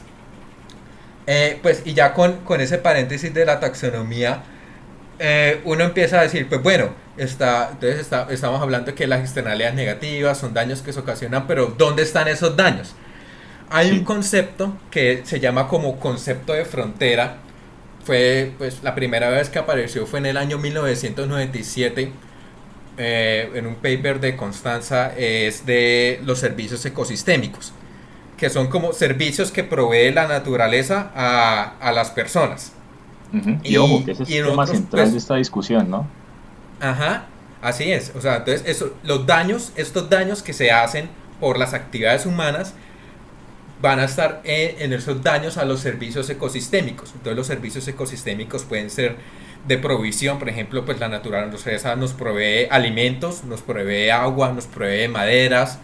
Eh, 1.31 1.59
pues 1.61 1.83
y 1.85 1.93
ya 1.93 2.15
con, 2.15 2.37
con, 2.37 2.59
ese 2.59 2.79
paréntesis 2.79 3.31
de 3.31 3.45
la 3.45 3.59
taxonomía, 3.59 4.41
eh, 5.19 5.61
uno 5.63 5.83
empieza 5.83 6.19
a 6.19 6.23
decir, 6.23 6.49
pues 6.49 6.63
bueno, 6.63 6.89
está, 7.17 7.69
entonces 7.71 7.99
está, 7.99 8.25
estamos 8.31 8.59
hablando 8.59 8.89
de 8.89 8.95
que 8.95 9.05
las 9.05 9.19
externalidades 9.19 9.75
negativas 9.75 10.39
son 10.39 10.55
daños 10.55 10.81
que 10.81 10.91
se 10.91 10.99
ocasionan, 10.99 11.45
pero 11.45 11.67
¿dónde 11.77 12.01
están 12.01 12.27
esos 12.27 12.57
daños? 12.57 12.95
Hay 13.69 13.91
un 13.91 14.03
concepto 14.03 14.75
que 14.89 15.21
se 15.23 15.39
llama 15.39 15.67
como 15.67 15.99
concepto 15.99 16.53
de 16.53 16.65
frontera. 16.65 17.37
Fue, 18.03 18.51
pues, 18.57 18.81
la 18.81 18.95
primera 18.95 19.29
vez 19.29 19.49
que 19.49 19.59
apareció 19.59 20.07
fue 20.07 20.17
en 20.17 20.25
el 20.25 20.37
año 20.37 20.57
1997 20.57 22.11
eh, 22.97 23.51
en 23.53 23.67
un 23.67 23.75
paper 23.75 24.19
de 24.19 24.35
Constanza, 24.35 25.13
es 25.15 25.67
de 25.67 26.19
los 26.23 26.39
servicios 26.39 26.83
ecosistémicos 26.87 27.73
que 28.39 28.49
son 28.49 28.67
como 28.67 28.93
servicios 28.93 29.51
que 29.51 29.63
provee 29.63 30.11
la 30.11 30.27
naturaleza 30.27 31.11
a, 31.15 31.75
a 31.79 31.91
las 31.91 32.09
personas. 32.11 32.71
y, 33.63 33.77
ojo, 33.77 34.05
que 34.05 34.11
ese 34.11 34.23
es 34.23 34.29
el 34.29 34.45
tema 34.47 34.65
central 34.65 35.03
pues 35.03 35.11
de 35.11 35.17
esta 35.17 35.35
discusión, 35.35 35.89
¿no? 35.89 36.07
Ajá, 36.79 37.25
así 37.61 37.91
es. 37.91 38.13
O 38.15 38.21
sea, 38.21 38.37
entonces 38.37 38.63
eso, 38.65 38.93
los 39.03 39.25
daños, 39.27 39.73
estos 39.75 40.09
daños 40.09 40.41
que 40.41 40.53
se 40.53 40.71
hacen 40.71 41.09
por 41.39 41.59
las 41.59 41.73
actividades 41.73 42.25
humanas 42.25 42.73
van 43.81 43.99
a 43.99 44.05
estar 44.05 44.41
en, 44.43 44.91
esos 44.93 45.21
daños 45.21 45.57
a 45.57 45.65
los 45.65 45.81
servicios 45.81 46.29
ecosistémicos. 46.29 47.11
Entonces 47.13 47.35
los 47.35 47.47
servicios 47.47 47.87
ecosistémicos 47.87 48.63
pueden 48.63 48.89
ser 48.89 49.17
de 49.67 49.77
provisión, 49.77 50.39
por 50.39 50.49
ejemplo, 50.49 50.85
pues 50.85 50.99
la 50.99 51.09
naturaleza 51.09 51.95
nos 51.97 52.13
provee 52.13 52.67
alimentos, 52.71 53.43
nos 53.43 53.61
provee 53.61 54.09
agua, 54.09 54.53
nos 54.53 54.65
provee 54.65 55.07
maderas, 55.09 55.79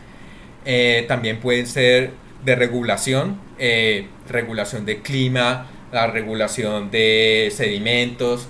eh, 0.65 1.05
también 1.07 1.39
pueden 1.39 1.67
ser 1.67 2.11
de 2.45 2.55
regulación, 2.55 3.39
eh, 3.59 4.07
regulación 4.29 4.85
de 4.85 5.01
clima, 5.01 5.67
la 5.91 6.07
regulación 6.07 6.91
de 6.91 7.51
sedimentos, 7.53 8.47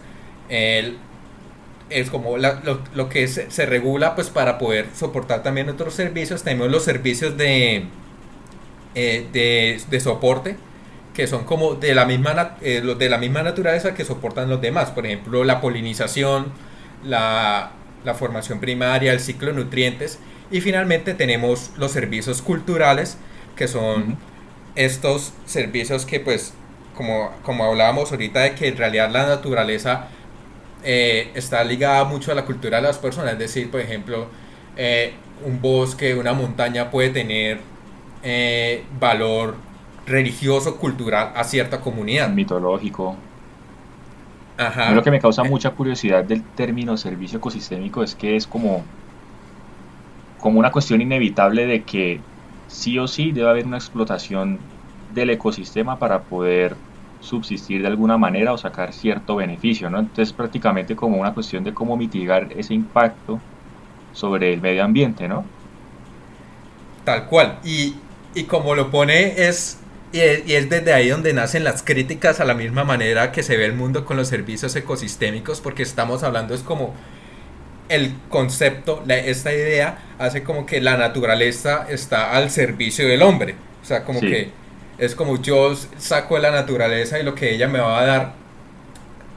es 1.90 2.10
como 2.10 2.38
lo, 2.38 3.10
que 3.10 3.28
se, 3.28 3.66
regula 3.66 4.16
pues 4.16 4.30
para 4.30 4.58
poder 4.58 4.88
soportar 4.96 5.44
también 5.44 5.70
otros 5.70 5.94
servicios. 5.94 6.44
Tenemos 6.44 6.72
los 6.72 6.84
servicios 6.84 7.38
de, 7.38 7.86
eh, 8.96 9.80
de, 9.90 10.00
soporte 10.00 10.58
que 11.14 11.28
son 11.28 11.46
como 11.46 11.76
de 11.76 11.96
la, 11.96 12.06
misma, 12.06 12.58
eh, 12.62 12.82
de 12.82 13.10
la 13.10 13.18
misma 13.18 13.42
naturaleza 13.44 13.94
que 13.94 14.04
soportan 14.04 14.50
los 14.50 14.60
demás. 14.60 14.92
Por 14.92 15.06
ejemplo, 15.06 15.44
la 15.44 15.62
polinización, 15.62 16.48
la, 17.04 17.72
la 18.04 18.14
formación 18.16 18.60
primaria, 18.60 19.14
el 19.14 19.20
ciclo 19.20 19.48
de 19.48 19.54
nutrientes. 19.54 20.20
Y 20.52 20.62
finalmente 20.62 21.14
tenemos 21.14 21.72
los 21.78 21.92
servicios 21.92 22.42
culturales 22.42 23.18
que 23.56 23.68
son 23.68 24.18
estos 24.76 25.34
servicios 25.46 26.06
que 26.06 26.20
pues 26.20 26.54
como, 26.96 27.32
como 27.44 27.66
hablábamos 27.66 28.12
ahorita 28.12 28.42
de 28.42 28.56
que 28.56 28.68
en 28.68 28.78
realidad 28.78 29.10
la 29.12 29.28
naturaleza 29.28 30.08
eh, 30.84 31.32
está 31.36 31.64
ligada 31.64 32.04
mucho 32.06 32.32
a 32.32 32.36
la 32.36 32.46
cultura 32.46 32.78
de 32.78 32.84
las 32.84 32.98
personas, 32.98 33.34
es 33.34 33.40
decir, 33.40 33.70
por 33.72 33.82
ejemplo, 33.82 34.28
eh, 34.78 35.14
un 35.44 35.62
bosque, 35.62 36.16
una 36.16 36.34
montaña 36.34 36.92
puede 36.92 37.10
tener 37.10 37.60
eh, 38.24 38.84
valor 39.00 39.56
religioso, 40.06 40.78
cultural 40.78 41.32
a 41.36 41.44
cierta 41.44 41.82
comunidad. 41.82 42.30
Mitológico. 42.30 43.16
Ajá. 44.58 44.92
Lo 44.92 45.04
que 45.04 45.12
me 45.12 45.20
causa 45.20 45.44
mucha 45.44 45.72
curiosidad 45.72 46.24
del 46.24 46.44
término 46.44 46.96
servicio 46.98 47.40
ecosistémico 47.40 48.04
es 48.04 48.16
que 48.16 48.36
es 48.36 48.48
como, 48.48 48.84
como 50.40 50.60
una 50.60 50.72
cuestión 50.72 51.02
inevitable 51.02 51.66
de 51.66 51.84
que 51.84 52.22
sí 52.68 52.98
o 53.00 53.08
sí 53.08 53.32
debe 53.32 53.50
haber 53.50 53.66
una 53.66 53.78
explotación 53.78 54.60
del 55.14 55.30
ecosistema 55.30 55.98
para 55.98 56.22
poder 56.22 56.76
subsistir 57.22 57.82
de 57.82 57.88
alguna 57.88 58.18
manera 58.18 58.54
o 58.54 58.58
sacar 58.58 58.94
cierto 58.94 59.36
beneficio, 59.36 59.90
¿no? 59.90 60.00
Entonces 60.00 60.34
prácticamente 60.34 60.96
como 60.96 61.18
una 61.18 61.34
cuestión 61.34 61.64
de 61.64 61.74
cómo 61.74 61.98
mitigar 61.98 62.50
ese 62.56 62.74
impacto 62.74 63.40
sobre 64.14 64.54
el 64.54 64.62
medio 64.62 64.84
ambiente, 64.84 65.28
¿no? 65.28 65.46
Tal 67.04 67.26
cual. 67.26 67.60
Y, 67.64 67.96
y 68.34 68.44
como 68.44 68.76
lo 68.76 68.90
pone 68.92 69.48
es 69.48 69.80
y, 70.16 70.54
es 70.54 70.70
desde 70.70 70.94
ahí 70.94 71.10
donde 71.10 71.34
nacen 71.34 71.64
las 71.64 71.84
críticas 71.84 72.40
a 72.40 72.46
la 72.46 72.54
misma 72.54 72.84
manera 72.84 73.32
que 73.32 73.44
se 73.44 73.58
ve 73.58 73.66
el 73.66 73.74
mundo 73.74 74.06
con 74.06 74.18
los 74.18 74.28
servicios 74.30 74.76
ecosistémicos, 74.76 75.60
porque 75.62 75.84
estamos 75.84 76.24
hablando 76.24 76.54
es 76.54 76.62
como 76.62 76.94
el 77.90 78.16
concepto, 78.30 79.04
esta 79.08 79.54
idea 79.54 80.00
hace 80.18 80.44
como 80.44 80.66
que 80.66 80.82
la 80.82 80.98
naturaleza 80.98 81.86
está 81.90 82.32
al 82.32 82.50
servicio 82.50 83.08
del 83.08 83.22
hombre. 83.22 83.56
O 83.82 83.86
sea, 83.86 84.04
como 84.04 84.20
que 84.20 84.52
Es 84.98 85.14
como 85.16 85.42
yo 85.42 85.76
saco 85.98 86.36
de 86.36 86.42
la 86.42 86.52
naturaleza 86.52 87.20
y 87.20 87.24
lo 87.24 87.36
que 87.36 87.54
ella 87.54 87.68
me 87.68 87.80
va 87.80 88.00
a 88.00 88.06
dar. 88.06 88.34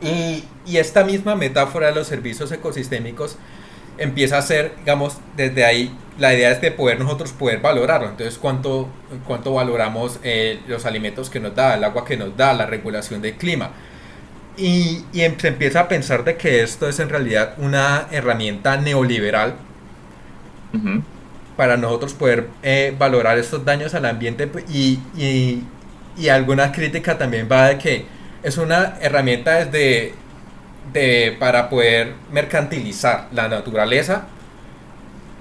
Y, 0.00 0.44
y 0.66 0.76
esta 0.76 1.04
misma 1.04 1.34
metáfora 1.34 1.88
de 1.88 1.94
los 1.94 2.06
servicios 2.06 2.52
ecosistémicos 2.52 3.36
empieza 3.98 4.38
a 4.38 4.42
ser, 4.42 4.74
digamos, 4.78 5.18
desde 5.36 5.64
ahí, 5.64 5.96
la 6.18 6.32
idea 6.34 6.50
es 6.50 6.60
de 6.60 6.70
poder 6.70 6.98
nosotros 7.00 7.32
poder 7.32 7.60
valorarlo. 7.60 8.08
Entonces, 8.08 8.38
¿cuánto, 8.38 8.88
cuánto 9.26 9.52
valoramos 9.54 10.20
eh, 10.22 10.60
los 10.68 10.86
alimentos 10.86 11.30
que 11.30 11.40
nos 11.40 11.54
da, 11.54 11.74
el 11.74 11.84
agua 11.84 12.04
que 12.04 12.16
nos 12.16 12.36
da, 12.36 12.52
la 12.54 12.66
regulación 12.66 13.20
del 13.20 13.34
clima? 13.34 13.72
Y, 14.58 15.06
y 15.12 15.22
em, 15.22 15.38
se 15.38 15.48
empieza 15.48 15.80
a 15.80 15.88
pensar 15.88 16.24
de 16.24 16.36
que 16.36 16.62
esto 16.62 16.88
es 16.88 16.98
en 17.00 17.08
realidad 17.08 17.54
una 17.58 18.08
herramienta 18.10 18.76
neoliberal 18.76 19.56
para 21.56 21.76
nosotros 21.76 22.14
poder 22.14 22.48
eh, 22.62 22.94
valorar 22.96 23.38
estos 23.38 23.64
daños 23.64 23.94
al 23.94 24.04
ambiente 24.06 24.50
y, 24.68 25.00
y, 25.16 25.64
y 26.16 26.28
alguna 26.28 26.70
crítica 26.72 27.18
también 27.18 27.48
va 27.50 27.68
de 27.68 27.78
que 27.78 28.06
es 28.42 28.58
una 28.58 28.96
herramienta 29.00 29.64
desde 29.64 30.14
de, 30.92 31.36
para 31.38 31.68
poder 31.68 32.14
mercantilizar 32.32 33.28
la 33.32 33.48
naturaleza 33.48 34.28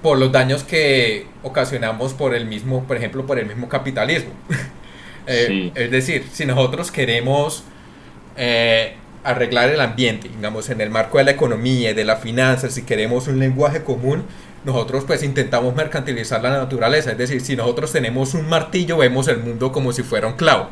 por 0.01 0.17
los 0.19 0.31
daños 0.31 0.63
que 0.63 1.27
ocasionamos 1.43 2.13
por 2.13 2.35
el 2.35 2.45
mismo, 2.45 2.85
por 2.85 2.97
ejemplo, 2.97 3.25
por 3.25 3.39
el 3.39 3.45
mismo 3.47 3.69
capitalismo. 3.69 4.31
Eh, 5.29 5.71
es 5.75 5.91
decir, 5.91 6.25
si 6.31 6.45
nosotros 6.45 6.89
queremos 6.89 7.65
eh, 8.37 8.95
arreglar 9.27 9.69
el 9.69 9.81
ambiente, 9.81 10.29
digamos, 10.29 10.69
en 10.69 10.79
el 10.79 10.89
marco 10.89 11.17
de 11.17 11.25
la 11.25 11.31
economía 11.31 11.91
y 11.91 11.93
de 11.93 12.05
la 12.05 12.15
finanza, 12.15 12.69
si 12.69 12.83
queremos 12.83 13.27
un 13.27 13.39
lenguaje 13.39 13.83
común, 13.83 14.23
nosotros 14.63 15.03
pues 15.05 15.21
intentamos 15.21 15.75
mercantilizar 15.75 16.41
la 16.41 16.51
naturaleza. 16.51 17.11
Es 17.11 17.17
decir, 17.17 17.41
si 17.41 17.57
nosotros 17.57 17.91
tenemos 17.91 18.33
un 18.33 18.47
martillo, 18.47 18.97
vemos 18.97 19.27
el 19.27 19.39
mundo 19.39 19.73
como 19.73 19.91
si 19.91 20.01
fuera 20.01 20.27
un 20.27 20.35
clavo. 20.35 20.69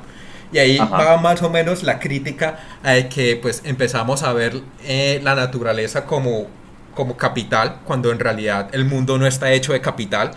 Y 0.53 0.59
ahí 0.59 0.77
va 0.77 1.17
más 1.17 1.41
o 1.43 1.49
menos 1.49 1.83
la 1.83 1.99
crítica 1.99 2.59
de 2.81 3.09
que 3.09 3.35
pues 3.35 3.61
empezamos 3.65 4.23
a 4.23 4.31
ver 4.31 4.61
eh, 4.85 5.19
la 5.21 5.35
naturaleza 5.35 6.05
como, 6.05 6.47
como 6.93 7.17
capital, 7.17 7.81
cuando 7.83 8.09
en 8.11 8.19
realidad 8.19 8.69
el 8.71 8.85
mundo 8.85 9.17
no 9.17 9.27
está 9.27 9.51
hecho 9.51 9.73
de 9.73 9.81
capital. 9.81 10.31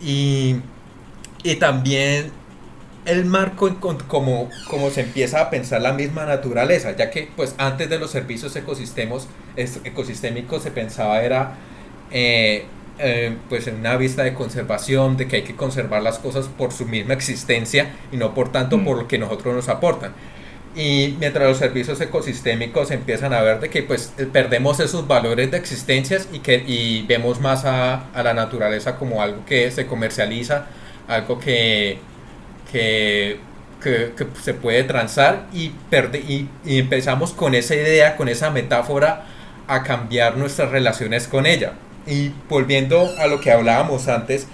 Y, 0.00 0.56
y 1.44 1.54
también 1.56 2.32
el 3.08 3.24
marco 3.24 3.74
como, 4.06 4.50
como 4.68 4.90
se 4.90 5.00
empieza 5.00 5.40
a 5.40 5.50
pensar 5.50 5.80
la 5.80 5.94
misma 5.94 6.26
naturaleza, 6.26 6.94
ya 6.94 7.10
que 7.10 7.28
pues 7.34 7.54
antes 7.56 7.88
de 7.88 7.98
los 7.98 8.10
servicios 8.10 8.54
ecosistemas, 8.54 9.26
ecosistémicos 9.56 10.62
se 10.62 10.70
pensaba 10.70 11.22
era 11.22 11.54
eh, 12.10 12.66
eh, 12.98 13.36
pues 13.48 13.66
en 13.66 13.76
una 13.76 13.96
vista 13.96 14.24
de 14.24 14.34
conservación, 14.34 15.16
de 15.16 15.26
que 15.26 15.36
hay 15.36 15.42
que 15.42 15.56
conservar 15.56 16.02
las 16.02 16.18
cosas 16.18 16.48
por 16.48 16.72
su 16.72 16.84
misma 16.84 17.14
existencia 17.14 17.94
y 18.12 18.18
no 18.18 18.34
por 18.34 18.52
tanto 18.52 18.76
mm. 18.76 18.84
por 18.84 18.98
lo 18.98 19.08
que 19.08 19.18
nosotros 19.18 19.54
nos 19.54 19.68
aportan. 19.68 20.12
Y 20.76 21.16
mientras 21.18 21.48
los 21.48 21.56
servicios 21.56 22.00
ecosistémicos 22.00 22.90
empiezan 22.90 23.32
a 23.32 23.40
ver 23.40 23.58
de 23.60 23.70
que 23.70 23.82
pues 23.82 24.12
eh, 24.18 24.26
perdemos 24.30 24.80
esos 24.80 25.08
valores 25.08 25.50
de 25.50 25.56
existencias 25.56 26.28
y 26.30 26.40
que 26.40 26.62
y 26.66 27.06
vemos 27.06 27.40
más 27.40 27.64
a, 27.64 28.10
a 28.12 28.22
la 28.22 28.34
naturaleza 28.34 28.96
como 28.96 29.22
algo 29.22 29.46
que 29.46 29.70
se 29.70 29.86
comercializa, 29.86 30.66
algo 31.08 31.38
que, 31.38 31.98
que, 32.70 33.38
que, 33.82 34.12
se 34.42 34.54
puede 34.54 34.84
transar 34.84 35.46
y, 35.52 35.72
y, 36.28 36.48
y 36.64 36.78
empezamos 36.78 37.32
con 37.32 37.54
esa 37.54 37.74
idea, 37.74 38.16
con 38.16 38.28
esa 38.28 38.50
metáfora 38.50 39.24
a 39.68 39.82
cambiar 39.82 40.36
nuestras 40.36 40.70
relaciones 40.70 41.28
con 41.28 41.46
ella. 41.46 41.74
Y 42.06 42.32
volviendo 42.48 43.14
a 43.18 43.26
lo 43.26 43.40
que 43.40 43.52
hablábamos 43.52 44.08
antes 44.08 44.46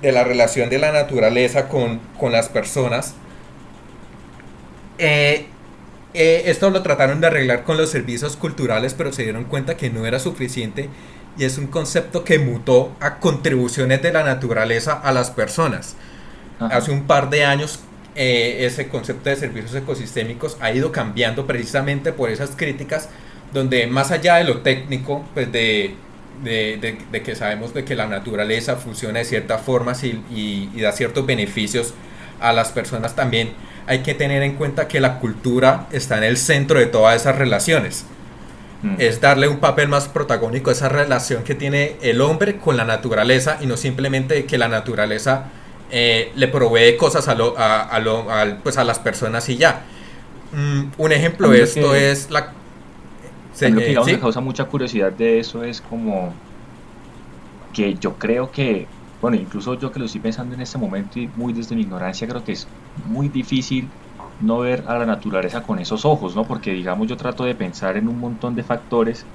de 0.00 0.12
la 0.12 0.24
relación 0.24 0.70
de 0.70 0.78
la 0.78 0.92
naturaleza 0.92 1.68
con, 1.68 2.00
las 2.30 2.48
personas, 2.48 3.14
eh, 4.98 5.46
eh, 6.14 6.42
esto 6.46 6.70
lo 6.70 6.82
trataron 6.82 7.20
de 7.20 7.26
arreglar 7.26 7.64
con 7.64 7.76
los 7.76 7.90
servicios 7.90 8.36
culturales, 8.36 8.94
pero 8.94 9.12
se 9.12 9.22
dieron 9.24 9.44
cuenta 9.44 9.76
que 9.76 9.90
no 9.90 10.06
era 10.06 10.18
suficiente 10.18 10.88
y 11.38 11.44
es 11.44 11.58
un 11.58 11.66
concepto 11.66 12.24
que 12.24 12.38
mutó 12.38 12.92
a 13.00 13.18
contribuciones 13.18 14.02
de 14.02 14.12
la 14.12 14.22
naturaleza 14.22 14.92
a 14.92 15.12
las 15.12 15.30
personas. 15.30 15.96
Hace 16.70 16.90
un 16.90 17.04
par 17.04 17.30
de 17.30 17.44
años 17.44 17.80
eh, 18.14 18.66
ese 18.66 18.88
concepto 18.88 19.30
de 19.30 19.36
servicios 19.36 19.74
ecosistémicos 19.74 20.56
ha 20.60 20.70
ido 20.72 20.92
cambiando 20.92 21.46
precisamente 21.46 22.12
por 22.12 22.30
esas 22.30 22.50
críticas 22.50 23.08
donde 23.52 23.86
más 23.86 24.10
allá 24.10 24.36
de 24.36 24.44
lo 24.44 24.60
técnico, 24.60 25.24
pues 25.34 25.50
de 25.50 25.94
de, 26.42 27.22
que 27.24 27.34
sabemos 27.34 27.74
de 27.74 27.84
que 27.84 27.94
la 27.94 28.06
naturaleza 28.06 28.76
funciona 28.76 29.20
de 29.20 29.24
ciertas 29.24 29.60
formas 29.60 30.02
y, 30.04 30.22
y, 30.30 30.80
da 30.80 30.92
ciertos 30.92 31.24
beneficios 31.26 31.94
a 32.40 32.52
las 32.52 32.72
personas 32.72 33.14
también, 33.14 33.52
hay 33.86 34.00
que 34.00 34.14
tener 34.14 34.42
en 34.42 34.54
cuenta 34.54 34.88
que 34.88 35.00
la 35.00 35.18
cultura 35.18 35.86
está 35.92 36.18
en 36.18 36.24
el 36.24 36.36
centro 36.36 36.78
de 36.78 36.86
todas 36.86 37.20
esas 37.20 37.36
relaciones. 37.36 38.04
Mm. 38.82 38.96
Es 38.98 39.20
darle 39.20 39.46
un 39.46 39.58
papel 39.58 39.88
más 39.88 40.08
protagónico 40.08 40.70
a 40.70 40.72
esa 40.72 40.88
relación 40.88 41.44
que 41.44 41.54
tiene 41.54 41.96
el 42.02 42.20
hombre 42.20 42.56
con 42.56 42.76
la 42.76 42.84
naturaleza 42.84 43.58
y 43.60 43.66
no 43.66 43.76
simplemente 43.76 44.44
que 44.44 44.58
la 44.58 44.68
naturaleza 44.68 45.46
eh, 45.94 46.32
le 46.34 46.48
provee 46.48 46.96
cosas 46.96 47.28
a, 47.28 47.34
lo, 47.34 47.54
a, 47.58 47.82
a, 47.82 48.58
pues 48.62 48.78
a 48.78 48.84
las 48.84 48.98
personas 48.98 49.46
y 49.50 49.58
ya. 49.58 49.84
Mm, 50.52 50.84
un 50.96 51.12
ejemplo 51.12 51.50
de 51.50 51.62
esto 51.62 51.94
es 51.94 52.30
la 52.30 52.52
lo 53.60 53.78
que 53.78 53.86
digamos 53.86 54.10
me 54.10 54.18
causa 54.18 54.40
mucha 54.40 54.64
curiosidad 54.64 55.12
de 55.12 55.38
eso 55.38 55.62
es 55.62 55.82
como 55.82 56.32
que 57.74 57.94
yo 57.94 58.14
creo 58.14 58.50
que, 58.50 58.86
bueno, 59.20 59.36
incluso 59.36 59.78
yo 59.78 59.92
que 59.92 59.98
lo 59.98 60.06
estoy 60.06 60.22
pensando 60.22 60.54
en 60.54 60.62
este 60.62 60.78
momento 60.78 61.18
y 61.18 61.28
muy 61.36 61.52
desde 61.52 61.76
mi 61.76 61.82
ignorancia, 61.82 62.26
creo 62.26 62.42
que 62.42 62.52
es 62.52 62.66
muy 63.06 63.28
difícil 63.28 63.88
no 64.40 64.60
ver 64.60 64.84
a 64.86 64.98
la 64.98 65.06
naturaleza 65.06 65.62
con 65.62 65.78
esos 65.78 66.06
ojos, 66.06 66.34
¿no? 66.34 66.44
Porque 66.44 66.72
digamos 66.72 67.06
yo 67.06 67.16
trato 67.18 67.44
de 67.44 67.54
pensar 67.54 67.98
en 67.98 68.08
un 68.08 68.18
montón 68.18 68.54
de 68.54 68.62
factores 68.62 69.26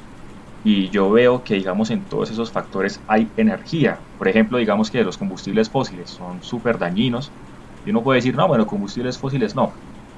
y 0.64 0.90
yo 0.90 1.10
veo 1.12 1.44
que 1.44 1.56
digamos 1.56 1.90
en 1.92 2.08
todos 2.08 2.30
esos 2.32 2.52
factores 2.52 3.04
hay 3.08 3.34
energía. 3.38 4.06
Por 4.18 4.28
ejemplo, 4.28 4.58
digamos 4.58 4.92
que 4.92 5.04
los 5.04 5.18
combustibles 5.18 5.70
fósiles 5.72 6.12
son 6.12 6.42
súper 6.42 6.78
dañinos 6.78 7.36
y 7.84 7.92
uno 7.92 8.04
puede 8.04 8.18
decir, 8.18 8.36
no, 8.36 8.48
bueno, 8.48 8.66
combustibles 8.68 9.18
fósiles 9.20 9.56
no. 9.56 9.74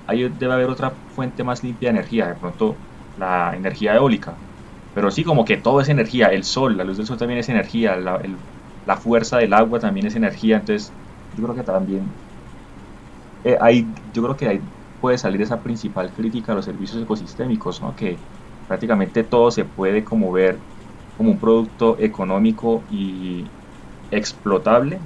Ahí 0.05 0.27
debe 0.29 0.53
haber 0.53 0.69
otra 0.69 1.01
fuente 1.07 1.43
más 1.43 1.63
limpia 1.63 1.89
de 1.89 1.97
energía. 1.99 2.27
De 2.27 2.35
pronto 2.35 2.81
la 3.15 3.53
energía 3.55 3.95
eólica. 3.95 4.41
Pero 4.93 5.11
sí, 5.11 5.23
como 5.23 5.45
que 5.45 5.57
todo 5.57 5.81
es 5.81 5.89
energía, 5.89 6.27
el 6.27 6.43
sol, 6.43 6.77
la 6.77 6.83
luz 6.83 6.97
del 6.97 7.05
sol 7.05 7.17
también 7.17 7.39
es 7.39 7.49
energía, 7.49 7.95
la, 7.95 8.19
la 8.85 8.97
fuerza 8.97 9.37
del 9.37 9.53
agua 9.53 9.79
también 9.79 10.07
es 10.07 10.15
energía, 10.15 10.57
entonces 10.57 10.97
yo 11.31 11.43
creo 11.43 11.55
que 11.55 11.63
también 11.63 12.17
eh, 13.43 13.57
hay, 13.59 13.93
yo 14.11 14.23
creo 14.23 14.35
que 14.37 14.47
ahí 14.47 14.61
puede 14.99 15.17
salir 15.17 15.41
esa 15.41 15.63
principal 15.63 16.13
crítica 16.13 16.51
a 16.51 16.55
los 16.55 16.65
servicios 16.65 17.01
ecosistémicos, 17.01 17.81
¿no? 17.81 17.95
que 17.95 18.23
prácticamente 18.69 19.23
todo 19.23 19.49
se 19.49 19.65
puede 19.65 20.03
como 20.03 20.31
ver 20.31 20.57
como 21.17 21.31
un 21.31 21.39
producto 21.39 21.97
económico 21.99 22.81
y 22.89 23.43
explotable, 24.11 24.99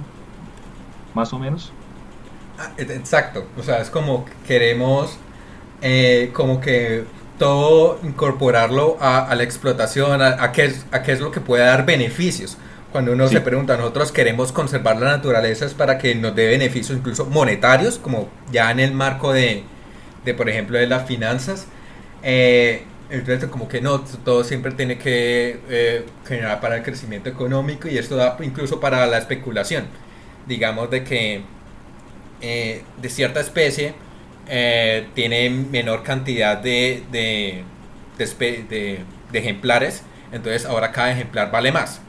más 1.14 1.32
o 1.32 1.38
menos. 1.40 1.72
Ah, 2.58 2.70
exacto, 2.76 3.46
o 3.58 3.62
sea, 3.62 3.80
es 3.80 3.90
como 3.90 4.26
queremos 4.46 5.16
eh, 5.82 6.30
como 6.34 6.60
que 6.60 7.04
todo 7.38 7.98
incorporarlo 8.04 8.96
a, 9.00 9.34
la 9.34 9.42
explotación, 9.42 10.22
a, 10.22 10.52
qué 10.52 10.66
es, 10.66 10.86
a 10.92 11.02
qué 11.02 11.12
es 11.12 11.20
lo 11.20 11.32
que 11.32 11.40
puede 11.40 11.64
dar 11.64 11.84
beneficios. 11.84 12.58
Cuando 12.92 13.12
uno 13.12 13.26
se 13.26 13.40
pregunta, 13.40 13.76
nosotros 13.76 14.12
queremos 14.12 14.52
conservar 14.52 15.00
la 15.00 15.06
naturaleza 15.06 15.64
es 15.64 15.74
para 15.74 15.98
que 15.98 16.14
nos 16.14 16.36
dé 16.36 16.46
beneficios 16.46 16.96
incluso 16.96 17.26
monetarios, 17.26 17.98
como 17.98 18.28
ya 18.52 18.70
en 18.70 18.78
el 18.78 18.92
marco 18.92 19.32
de, 19.32 19.64
de 20.24 20.34
por 20.34 20.48
ejemplo, 20.48 20.78
de 20.78 20.86
las 20.86 21.06
finanzas. 21.06 21.66
Eh, 22.22 22.84
entonces, 23.10 23.48
como 23.50 23.68
que 23.68 23.80
no, 23.80 24.00
todo 24.00 24.44
siempre 24.44 24.72
tiene 24.72 24.98
que 24.98 25.60
eh, 25.68 26.06
generar 26.26 26.60
para 26.60 26.76
el 26.76 26.82
crecimiento 26.82 27.28
económico 27.28 27.88
y 27.88 27.98
esto 27.98 28.16
da 28.16 28.36
incluso 28.42 28.80
para 28.80 29.06
la 29.06 29.18
especulación. 29.18 29.86
Digamos 30.46 30.90
de 30.90 31.04
que 31.04 31.42
eh, 32.40 32.82
de 33.00 33.08
cierta 33.08 33.40
especie 33.40 33.94
eh, 34.48 35.06
tiene 35.14 35.48
menor 35.50 36.02
cantidad 36.02 36.58
de, 36.58 37.02
de, 37.10 37.64
ejemplares, 39.32 40.02
entonces 40.32 40.66
ahora 40.66 40.92
cada 40.92 41.12
ejemplar 41.12 41.50
vale 41.50 41.72
más. 41.72 42.00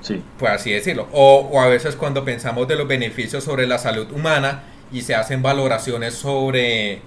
Sí. 0.00 0.22
Por 0.38 0.50
así 0.50 0.70
decirlo. 0.70 1.08
O, 1.12 1.60
a 1.60 1.68
veces 1.68 1.96
cuando 1.96 2.24
pensamos 2.24 2.68
de 2.68 2.76
los 2.76 2.86
beneficios 2.86 3.44
sobre 3.44 3.66
la 3.66 3.78
salud 3.78 4.10
humana 4.12 4.62
y 4.92 5.02
se 5.02 5.14
hacen 5.14 5.42
valoraciones 5.42 6.14
sobre, 6.14 7.00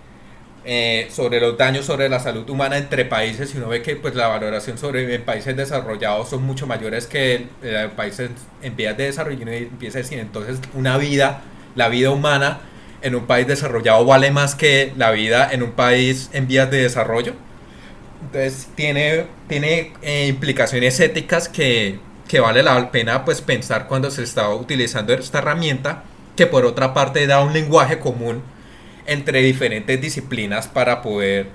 eh, 0.64 1.08
sobre 1.10 1.40
los 1.40 1.58
daños 1.58 1.86
sobre 1.86 2.08
la 2.08 2.20
salud 2.20 2.48
humana 2.48 2.78
entre 2.78 3.04
países 3.04 3.56
y 3.56 3.58
uno 3.58 3.68
ve 3.68 3.82
que 3.82 3.96
pues 3.96 4.14
la 4.14 4.28
valoración 4.28 4.78
sobre 4.78 5.18
países 5.18 5.58
desarrollados 5.58 6.30
son 6.30 6.44
mucho 6.44 6.68
mayores 6.68 7.08
que 7.08 7.48
eh, 7.64 7.90
países 7.96 8.30
en 8.62 8.76
vías 8.76 8.96
de 8.96 9.06
desarrollo 9.06 9.40
y 9.40 9.42
uno 9.42 9.52
empieza 9.52 9.98
a 9.98 10.02
decir 10.04 10.20
entonces 10.20 10.60
una 10.76 10.98
vida, 10.98 11.42
la 11.76 11.90
vida 11.90 12.12
humana 12.12 12.60
en 13.02 13.16
un 13.16 13.26
país 13.26 13.48
desarrollado 13.48 14.06
vale 14.06 14.30
más 14.30 14.54
que 14.54 14.94
la 14.98 15.10
vida 15.10 15.50
en 15.52 15.64
un 15.64 15.72
país 15.72 16.30
en 16.32 16.48
vías 16.48 16.70
de 16.70 16.84
desarrollo. 16.84 17.34
Entonces 18.22 18.68
tiene, 18.76 19.26
tiene 19.48 19.94
eh, 20.04 20.28
implicaciones 20.28 21.00
éticas 21.00 21.50
que, 21.50 22.00
que, 22.28 22.40
vale 22.40 22.62
la 22.62 22.92
pena 22.92 23.26
pues 23.26 23.42
pensar 23.42 23.88
cuando 23.88 24.12
se 24.12 24.22
está 24.22 24.50
utilizando 24.50 25.12
esta 25.14 25.40
herramienta 25.40 26.04
que 26.36 26.46
por 26.46 26.66
otra 26.66 26.94
parte 26.94 27.26
da 27.26 27.42
un 27.42 27.52
lenguaje 27.52 27.98
común 27.98 28.44
entre 29.06 29.42
diferentes 29.42 30.00
disciplinas 30.00 30.68
para 30.68 31.02
poder 31.02 31.48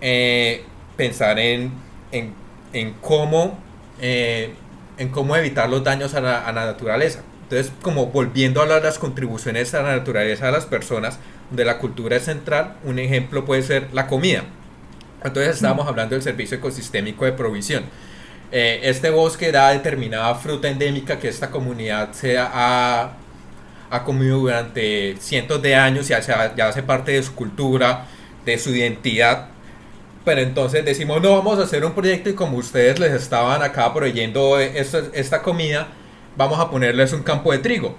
eh, 0.00 0.64
pensar 0.96 1.38
en, 1.38 1.72
en, 2.10 2.94
cómo, 3.00 3.58
eh, 4.00 4.54
en 4.98 5.08
cómo 5.08 5.36
evitar 5.36 5.68
los 5.68 5.84
daños 5.84 6.14
a 6.14 6.20
la, 6.20 6.46
a 6.46 6.52
la, 6.52 6.66
naturaleza. 6.66 7.22
Entonces, 7.44 7.72
como 7.82 8.06
volviendo 8.06 8.62
a 8.62 8.66
las 8.66 8.98
contribuciones 8.98 9.74
a 9.74 9.82
la 9.82 9.96
naturaleza 9.96 10.46
de 10.46 10.52
las 10.52 10.66
personas, 10.66 11.18
de 11.50 11.64
la 11.64 11.78
cultura 11.78 12.16
es 12.16 12.24
central, 12.24 12.76
un 12.84 12.98
ejemplo 12.98 13.44
puede 13.44 13.62
ser 13.62 13.88
la 13.92 14.06
comida. 14.06 14.44
Entonces 15.24 15.56
estábamos 15.56 15.86
hablando 15.86 16.14
del 16.14 16.22
servicio 16.22 16.56
ecosistémico 16.56 17.24
de 17.24 17.32
provisión. 17.32 17.84
Eh, 18.50 18.80
este 18.84 19.10
bosque 19.10 19.52
da 19.52 19.70
determinada 19.70 20.34
fruta 20.34 20.68
endémica 20.68 21.18
que 21.18 21.28
esta 21.28 21.50
comunidad 21.50 22.12
se 22.12 22.36
ha, 22.38 23.12
ha 23.92 24.04
comido 24.04 24.38
durante 24.38 25.16
cientos 25.20 25.60
de 25.60 25.76
años 25.76 26.06
y 26.06 26.14
ya, 26.14 26.54
ya 26.56 26.68
hace 26.68 26.82
parte 26.82 27.12
de 27.12 27.22
su 27.22 27.34
cultura, 27.34 28.06
de 28.44 28.58
su 28.58 28.70
identidad. 28.70 29.48
Pero 30.24 30.40
entonces 30.40 30.84
decimos, 30.84 31.20
no, 31.20 31.36
vamos 31.36 31.58
a 31.58 31.64
hacer 31.64 31.84
un 31.84 31.92
proyecto 31.92 32.30
y 32.30 32.34
como 32.34 32.56
ustedes 32.56 32.98
les 32.98 33.12
estaban 33.12 33.62
acá 33.62 33.92
proveyendo 33.92 34.58
esta, 34.58 35.02
esta 35.12 35.42
comida, 35.42 35.88
vamos 36.36 36.58
a 36.58 36.70
ponerles 36.70 37.12
un 37.12 37.22
campo 37.22 37.52
de 37.52 37.58
trigo. 37.58 37.94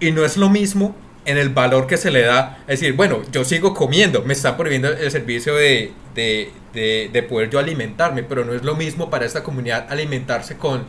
Y 0.00 0.10
no 0.10 0.24
es 0.24 0.38
lo 0.38 0.48
mismo 0.48 0.96
en 1.26 1.36
el 1.36 1.50
valor 1.50 1.86
que 1.86 1.98
se 1.98 2.10
le 2.10 2.22
da. 2.22 2.58
Es 2.66 2.80
decir, 2.80 2.94
bueno, 2.94 3.20
yo 3.30 3.44
sigo 3.44 3.74
comiendo, 3.74 4.22
me 4.22 4.32
están 4.32 4.56
prohibiendo 4.56 4.88
el 4.88 5.10
servicio 5.10 5.54
de, 5.54 5.92
de, 6.14 6.50
de, 7.12 7.22
poder 7.24 7.50
yo 7.50 7.58
alimentarme, 7.58 8.22
pero 8.22 8.44
no 8.44 8.54
es 8.54 8.62
lo 8.62 8.74
mismo 8.74 9.10
para 9.10 9.26
esta 9.26 9.42
comunidad 9.42 9.86
alimentarse 9.90 10.56
con 10.56 10.86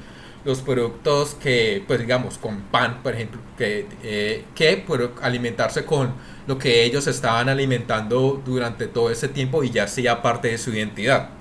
los 0.47 0.61
productos 0.61 1.35
que, 1.35 1.83
pues 1.85 1.99
digamos, 1.99 2.37
con 2.37 2.61
pan, 2.61 2.99
por 3.03 3.13
ejemplo, 3.13 3.41
que, 3.57 3.85
eh, 4.01 4.45
que 4.55 4.85
alimentarse 5.21 5.83
con 5.83 6.13
lo 6.47 6.57
que 6.57 6.85
ellos 6.85 7.05
estaban 7.07 7.49
alimentando 7.49 8.41
durante 8.45 8.87
todo 8.87 9.11
ese 9.11 9.27
tiempo 9.27 9.61
y 9.63 9.71
ya 9.71 9.87
sea 9.87 10.21
parte 10.21 10.47
de 10.47 10.57
su 10.57 10.71
identidad. 10.71 11.31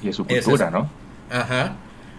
Y 0.00 0.06
de 0.06 0.12
su 0.12 0.24
cultura, 0.24 0.70
¿no? 0.70 0.88
Ajá. 1.28 1.74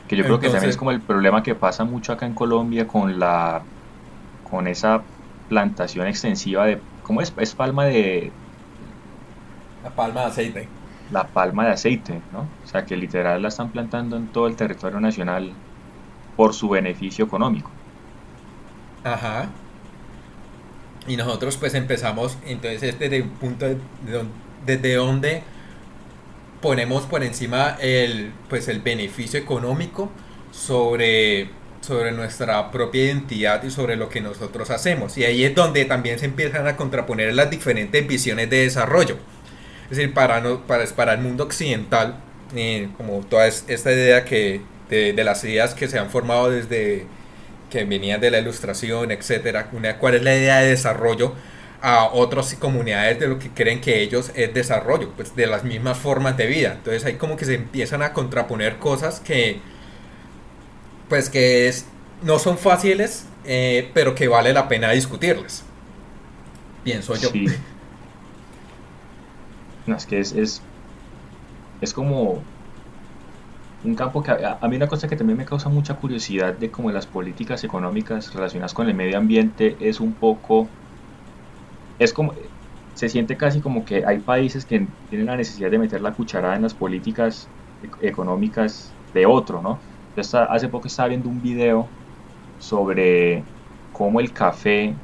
Que 0.10 0.17
yo 0.17 0.25
creo 0.25 0.41
que 0.41 0.49
también 0.49 0.69
es 0.69 0.75
como 0.75 0.91
el 0.91 0.99
problema 0.99 1.43
que 1.43 1.56
pasa 1.56 1.86
mucho 1.86 2.12
acá 2.12 2.25
en 2.25 2.34
Colombia 2.34 2.88
con 2.88 3.19
la 3.19 3.62
con 4.51 4.67
esa 4.67 5.01
plantación 5.47 6.08
extensiva 6.08 6.65
de, 6.65 6.79
¿cómo 7.03 7.21
es? 7.21 7.34
Es 7.38 7.56
palma 7.56 7.86
de... 7.86 8.34
La 9.82 9.91
palma 9.91 10.21
de 10.21 10.27
aceite. 10.27 10.67
La 11.10 11.25
palma 11.25 11.65
de 11.65 11.71
aceite, 11.71 12.21
¿no? 12.34 12.41
O 12.41 12.67
sea, 12.67 12.86
que 12.86 12.97
literal 12.97 13.41
la 13.41 13.47
están 13.47 13.69
plantando 13.69 14.17
en 14.17 14.27
todo 14.27 14.47
el 14.47 14.58
territorio 14.58 14.99
nacional 14.99 15.53
por 16.35 16.53
su 16.53 16.69
beneficio 16.69 17.25
económico. 17.25 17.69
Ajá. 19.03 19.49
Y 21.07 21.17
nosotros 21.17 21.57
pues 21.57 21.73
empezamos, 21.73 22.37
entonces 22.45 22.97
desde 22.97 23.21
un 23.21 23.29
punto 23.29 23.65
de, 23.65 23.77
desde 24.65 24.95
donde 24.95 25.43
ponemos 26.61 27.03
por 27.03 27.23
encima 27.23 27.75
el, 27.81 28.31
pues 28.47 28.69
el 28.69 28.79
beneficio 28.79 29.39
económico 29.39 30.09
sobre 30.51 31.49
sobre 31.83 32.11
nuestra 32.13 32.71
propia 32.71 33.03
identidad 33.05 33.61
y 33.63 33.69
sobre 33.69 33.95
lo 33.95 34.09
que 34.09 34.21
nosotros 34.21 34.69
hacemos. 34.69 35.17
Y 35.17 35.25
ahí 35.25 35.43
es 35.43 35.53
donde 35.53 35.85
también 35.85 36.17
se 36.17 36.25
empiezan 36.25 36.65
a 36.67 36.77
contraponer 36.77 37.33
las 37.33 37.49
diferentes 37.49 38.07
visiones 38.07 38.49
de 38.49 38.63
desarrollo. 38.63 39.17
Es 39.91 39.97
decir, 39.97 40.13
para, 40.13 40.41
para, 40.65 40.85
para 40.95 41.13
el 41.13 41.19
mundo 41.21 41.43
occidental, 41.43 42.15
eh, 42.55 42.89
como 42.97 43.19
toda 43.25 43.47
esta 43.47 43.91
idea 43.91 44.23
que, 44.23 44.61
de, 44.93 45.13
de, 45.13 45.23
las 45.23 45.43
ideas 45.43 45.73
que 45.73 45.88
se 45.88 45.99
han 45.99 46.10
formado 46.10 46.49
desde 46.49 47.06
que 47.69 47.84
venían 47.86 48.21
de 48.21 48.29
la 48.32 48.39
ilustración, 48.39 49.12
etcétera, 49.12 49.69
una, 49.71 49.97
cuál 49.97 50.15
es 50.15 50.23
la 50.23 50.36
idea 50.36 50.60
de 50.60 50.69
desarrollo 50.69 51.34
a 51.82 52.06
otras 52.13 52.53
comunidades 52.56 53.19
de 53.19 53.27
lo 53.27 53.39
que 53.39 53.49
creen 53.49 53.82
que 53.82 54.01
ellos 54.01 54.32
es 54.36 54.53
desarrollo, 54.53 55.12
pues 55.17 55.36
de 55.36 55.47
las 55.47 55.63
mismas 55.63 55.97
formas 55.97 56.38
de 56.38 56.47
vida. 56.47 56.73
Entonces 56.73 57.03
ahí 57.03 57.15
como 57.15 57.36
que 57.36 57.45
se 57.45 57.56
empiezan 57.56 58.01
a 58.03 58.13
contraponer 58.13 58.77
cosas 58.77 59.19
que, 59.19 59.60
pues 61.10 61.29
que 61.29 61.67
es, 61.67 61.86
no 62.21 62.39
son 62.39 62.58
fáciles, 62.58 63.25
eh, 63.43 63.91
pero 63.93 64.15
que 64.15 64.27
vale 64.29 64.53
la 64.53 64.69
pena 64.69 64.91
discutirlas. 64.91 65.63
Pienso 66.84 67.15
yo. 67.15 67.29
No, 69.86 69.97
es 69.97 70.06
que 70.06 70.17
es, 70.17 70.62
es, 71.82 71.93
como 71.93 72.41
un 73.83 73.95
campo 73.95 74.23
que 74.23 74.31
a, 74.31 74.67
mí 74.69 74.75
una 74.77 74.87
cosa 74.87 75.07
que 75.07 75.15
también 75.15 75.37
me 75.37 75.45
causa 75.45 75.69
mucha 75.69 75.95
curiosidad 75.95 76.53
de 76.57 76.71
cómo 76.71 76.91
las 76.91 77.05
políticas 77.07 77.63
económicas 77.63 78.33
relacionadas 78.33 78.73
con 78.73 78.87
el 78.87 78.95
medio 78.95 79.17
ambiente 79.17 79.75
es 79.79 79.99
un 79.99 80.13
poco, 80.13 80.69
es 81.99 82.13
como, 82.13 82.33
se 82.93 83.09
siente 83.09 83.37
casi 83.37 83.61
como 83.61 83.83
que 83.85 84.05
hay 84.05 84.19
países 84.19 84.65
que 84.65 84.87
tienen 85.09 85.27
la 85.27 85.35
necesidad 85.35 85.69
de 85.71 85.79
meter 85.79 86.01
la 86.01 86.13
cucharada 86.13 86.55
en 86.55 86.61
las 86.61 86.73
políticas 86.73 87.49
económicas 88.01 88.93
de 89.13 89.25
otro, 89.25 89.61
¿no? 89.61 89.79
hace 90.49 90.69
poco 90.69 90.87
estaba 90.87 91.09
viendo 91.09 91.27
un 91.27 91.41
video 91.41 91.89
sobre 92.59 93.43
cómo 93.91 94.19
el 94.19 94.31
café 94.31 94.95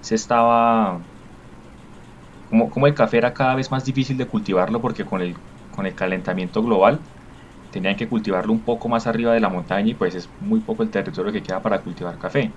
se 0.00 0.14
estaba 0.14 1.00
cómo, 2.48 2.86
el 2.86 2.94
café 2.94 3.18
era 3.18 3.34
cada 3.34 3.54
vez 3.54 3.70
más 3.70 3.84
difícil 3.84 4.16
de 4.16 4.26
cultivarlo 4.26 4.80
porque 4.80 5.04
con 5.04 5.20
el, 5.20 5.36
con 5.70 5.86
el 5.86 5.94
calentamiento 5.94 6.62
global 6.62 7.00
tenían 7.70 7.96
que 7.96 8.08
cultivarlo 8.08 8.52
un 8.52 8.60
poco 8.60 8.88
más 8.88 9.06
arriba 9.06 9.32
de 9.32 9.40
la 9.40 9.48
montaña 9.48 9.90
y 9.90 9.94
pues 9.94 10.14
es 10.14 10.28
muy 10.40 10.60
poco 10.60 10.82
el 10.82 10.90
territorio 10.90 11.32
que 11.32 11.42
queda 11.42 11.60
para 11.60 11.80
cultivar 11.80 12.18
café. 12.18 12.50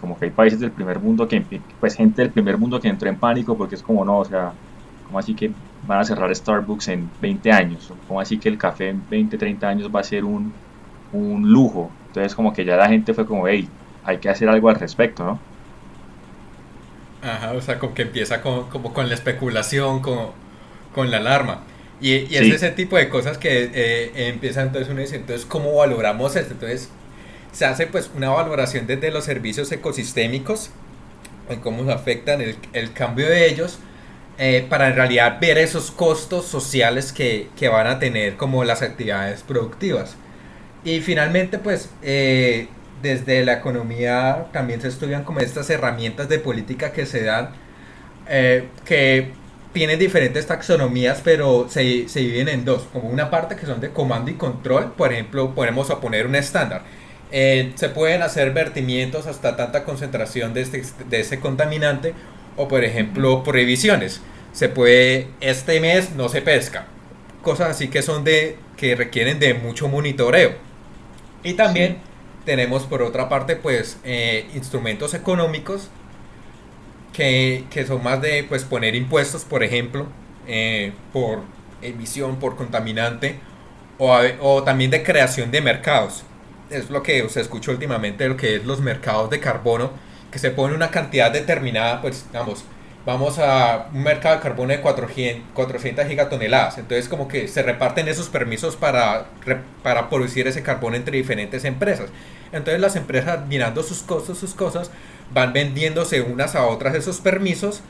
Como 0.00 0.18
que 0.18 0.26
hay 0.26 0.30
países 0.30 0.60
del 0.60 0.70
primer 0.70 0.98
mundo 0.98 1.26
que, 1.28 1.42
pues 1.80 1.94
gente 1.94 2.22
del 2.22 2.30
primer 2.30 2.58
mundo 2.58 2.80
que 2.80 2.88
entró 2.88 3.08
en 3.08 3.16
pánico 3.16 3.56
porque 3.56 3.74
es 3.74 3.82
como 3.82 4.04
no, 4.04 4.18
o 4.18 4.24
sea, 4.24 4.52
como 5.06 5.18
así 5.18 5.34
que 5.34 5.50
van 5.86 6.00
a 6.00 6.04
cerrar 6.04 6.34
Starbucks 6.34 6.88
en 6.88 7.10
20 7.20 7.52
años? 7.52 7.92
como 8.08 8.20
así 8.20 8.38
que 8.38 8.48
el 8.48 8.58
café 8.58 8.88
en 8.90 9.02
20, 9.08 9.38
30 9.38 9.68
años 9.68 9.90
va 9.94 10.00
a 10.00 10.04
ser 10.04 10.24
un, 10.24 10.52
un 11.12 11.50
lujo. 11.50 11.90
Entonces 12.08 12.34
como 12.34 12.52
que 12.52 12.64
ya 12.64 12.76
la 12.76 12.88
gente 12.88 13.14
fue 13.14 13.26
como, 13.26 13.46
hey, 13.46 13.68
hay 14.04 14.18
que 14.18 14.28
hacer 14.28 14.48
algo 14.48 14.68
al 14.68 14.76
respecto, 14.76 15.24
¿no? 15.24 15.38
Ajá, 17.22 17.52
o 17.52 17.60
sea, 17.60 17.78
como 17.78 17.94
que 17.94 18.02
empieza 18.02 18.40
con, 18.40 18.68
como 18.68 18.92
con 18.92 19.08
la 19.08 19.14
especulación, 19.14 20.00
con, 20.00 20.28
con 20.94 21.10
la 21.10 21.16
alarma. 21.18 21.60
Y, 22.00 22.12
y 22.12 22.36
es 22.36 22.54
ese 22.54 22.70
tipo 22.70 22.96
de 22.96 23.08
cosas 23.08 23.38
que 23.38 23.70
eh, 23.72 24.28
empieza 24.28 24.62
entonces 24.62 24.90
uno 24.90 25.00
dice, 25.00 25.16
entonces, 25.16 25.46
¿cómo 25.46 25.74
valoramos 25.74 26.36
esto? 26.36 26.52
Entonces, 26.52 26.90
se 27.52 27.64
hace 27.64 27.86
pues 27.86 28.10
una 28.14 28.28
valoración 28.30 28.86
desde 28.86 29.10
los 29.10 29.24
servicios 29.24 29.72
ecosistémicos, 29.72 30.70
en 31.48 31.60
cómo 31.60 31.84
se 31.86 31.92
afectan 31.92 32.42
el, 32.42 32.56
el 32.74 32.92
cambio 32.92 33.26
de 33.28 33.48
ellos, 33.48 33.78
eh, 34.38 34.66
para 34.68 34.88
en 34.88 34.96
realidad 34.96 35.38
ver 35.40 35.56
esos 35.56 35.90
costos 35.90 36.44
sociales 36.46 37.12
que, 37.12 37.48
que, 37.56 37.68
van 37.68 37.86
a 37.86 37.98
tener 37.98 38.36
como 38.36 38.64
las 38.64 38.82
actividades 38.82 39.42
productivas. 39.42 40.16
Y 40.84 41.00
finalmente, 41.00 41.58
pues, 41.58 41.88
eh, 42.02 42.68
desde 43.02 43.44
la 43.44 43.54
economía 43.54 44.46
también 44.52 44.82
se 44.82 44.88
estudian 44.88 45.24
como 45.24 45.40
estas 45.40 45.70
herramientas 45.70 46.28
de 46.28 46.38
política 46.38 46.92
que 46.92 47.06
se 47.06 47.24
dan, 47.24 47.50
eh, 48.28 48.68
que 48.84 49.32
tienen 49.76 49.98
diferentes 49.98 50.46
taxonomías, 50.46 51.20
pero 51.22 51.66
se, 51.68 52.08
se, 52.08 52.20
dividen 52.20 52.48
en 52.48 52.64
dos, 52.64 52.84
como 52.94 53.10
una 53.10 53.28
parte 53.28 53.56
que 53.56 53.66
son 53.66 53.78
de 53.78 53.90
comando 53.90 54.30
y 54.30 54.34
control, 54.34 54.92
por 54.92 55.12
ejemplo, 55.12 55.54
podemos 55.54 55.88
poner 55.96 56.26
un 56.26 56.34
estándar. 56.34 56.80
Eh, 57.30 57.72
se 57.74 57.90
pueden 57.90 58.22
hacer 58.22 58.54
vertimientos 58.54 59.26
hasta 59.26 59.54
tanta 59.54 59.84
concentración 59.84 60.54
de 60.54 60.62
este, 60.62 60.82
de 61.10 61.20
ese 61.20 61.40
contaminante, 61.40 62.14
o 62.56 62.68
por 62.68 62.84
ejemplo, 62.84 63.44
prohibiciones. 63.44 64.22
Se 64.54 64.70
puede, 64.70 65.28
este 65.42 65.78
mes 65.78 66.12
no 66.12 66.30
se 66.30 66.40
pesca. 66.40 66.86
Cosas 67.42 67.68
así 67.68 67.88
que 67.88 68.00
son 68.00 68.24
de, 68.24 68.56
que 68.78 68.94
requieren 68.94 69.38
de 69.38 69.52
mucho 69.52 69.88
monitoreo. 69.88 70.52
Y 71.44 71.52
también 71.52 71.98
tenemos 72.46 72.84
por 72.84 73.02
otra 73.02 73.28
parte 73.28 73.56
pues 73.56 73.98
eh, 74.04 74.46
instrumentos 74.54 75.12
económicos 75.12 75.90
que, 77.16 77.84
son 77.86 78.02
más 78.02 78.20
de 78.20 78.44
pues 78.44 78.64
poner 78.64 78.94
impuestos, 78.94 79.44
por 79.44 79.62
ejemplo, 79.62 80.06
eh, 80.46 80.92
por 81.12 81.40
emisión, 81.80 82.36
por 82.36 82.56
contaminante, 82.56 83.38
o, 83.98 84.62
también 84.62 84.90
de 84.90 85.02
creación 85.02 85.50
de 85.50 85.62
mercados. 85.62 86.24
Es 86.68 86.90
lo 86.90 87.02
que 87.02 87.26
se 87.30 87.40
escucha 87.40 87.70
últimamente, 87.70 88.28
lo 88.28 88.36
que 88.36 88.56
es 88.56 88.66
los 88.66 88.80
mercados 88.80 89.30
de 89.30 89.40
carbono, 89.40 89.90
que 90.30 90.38
se 90.38 90.50
pone 90.50 90.74
una 90.74 90.90
cantidad 90.90 91.30
determinada, 91.32 92.02
pues 92.02 92.26
digamos, 92.30 92.64
vamos 93.06 93.38
a 93.38 93.88
un 93.94 94.02
mercado 94.02 94.36
de 94.36 94.42
carbono 94.42 94.72
de 94.72 94.80
400, 94.82 96.06
gigatoneladas. 96.06 96.76
Entonces 96.76 97.08
como 97.08 97.28
que 97.28 97.48
se 97.48 97.62
reparten 97.62 98.08
esos 98.08 98.28
permisos 98.28 98.76
para, 98.76 99.28
para 99.82 100.10
producir 100.10 100.46
ese 100.48 100.62
carbón 100.62 100.94
entre 100.94 101.16
diferentes 101.16 101.64
empresas. 101.64 102.10
Entonces 102.52 102.80
las 102.80 102.96
empresas 102.96 103.46
mirando 103.46 103.82
sus 103.82 104.02
costos, 104.02 104.38
sus 104.38 104.54
cosas, 104.54 104.90
van 105.32 105.52
vendiéndose 105.52 106.20
unas 106.22 106.54
a 106.54 106.66
otras 106.66 106.94
esos 106.94 107.20
permisos. 107.20 107.82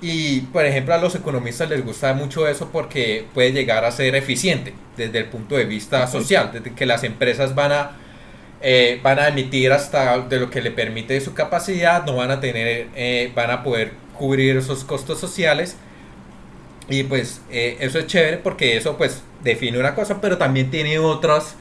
Y 0.00 0.40
por 0.52 0.66
ejemplo 0.66 0.94
a 0.94 0.98
los 0.98 1.14
economistas 1.14 1.70
les 1.70 1.84
gusta 1.84 2.12
mucho 2.12 2.48
eso 2.48 2.70
porque 2.72 3.26
puede 3.34 3.52
llegar 3.52 3.84
a 3.84 3.92
ser 3.92 4.16
eficiente 4.16 4.74
desde 4.96 5.18
el 5.18 5.26
punto 5.26 5.56
de 5.56 5.64
vista 5.64 6.06
social, 6.08 6.50
desde 6.52 6.74
que 6.74 6.86
las 6.86 7.04
empresas 7.04 7.54
van 7.54 7.72
a 7.72 7.96
eh, 8.64 9.00
van 9.02 9.18
a 9.18 9.26
emitir 9.26 9.72
hasta 9.72 10.20
de 10.20 10.38
lo 10.38 10.48
que 10.48 10.62
le 10.62 10.70
permite 10.70 11.20
su 11.20 11.34
capacidad, 11.34 12.06
no 12.06 12.16
van 12.16 12.30
a 12.30 12.40
tener, 12.40 12.86
eh, 12.94 13.32
van 13.34 13.50
a 13.50 13.64
poder 13.64 13.92
cubrir 14.16 14.56
esos 14.56 14.84
costos 14.84 15.18
sociales. 15.18 15.76
Y 16.88 17.02
pues 17.04 17.40
eh, 17.50 17.76
eso 17.80 17.98
es 17.98 18.06
chévere 18.06 18.38
porque 18.38 18.76
eso 18.76 18.96
pues 18.96 19.22
define 19.42 19.78
una 19.78 19.94
cosa, 19.96 20.20
pero 20.20 20.38
también 20.38 20.70
tiene 20.70 20.98
otros, 20.98 21.54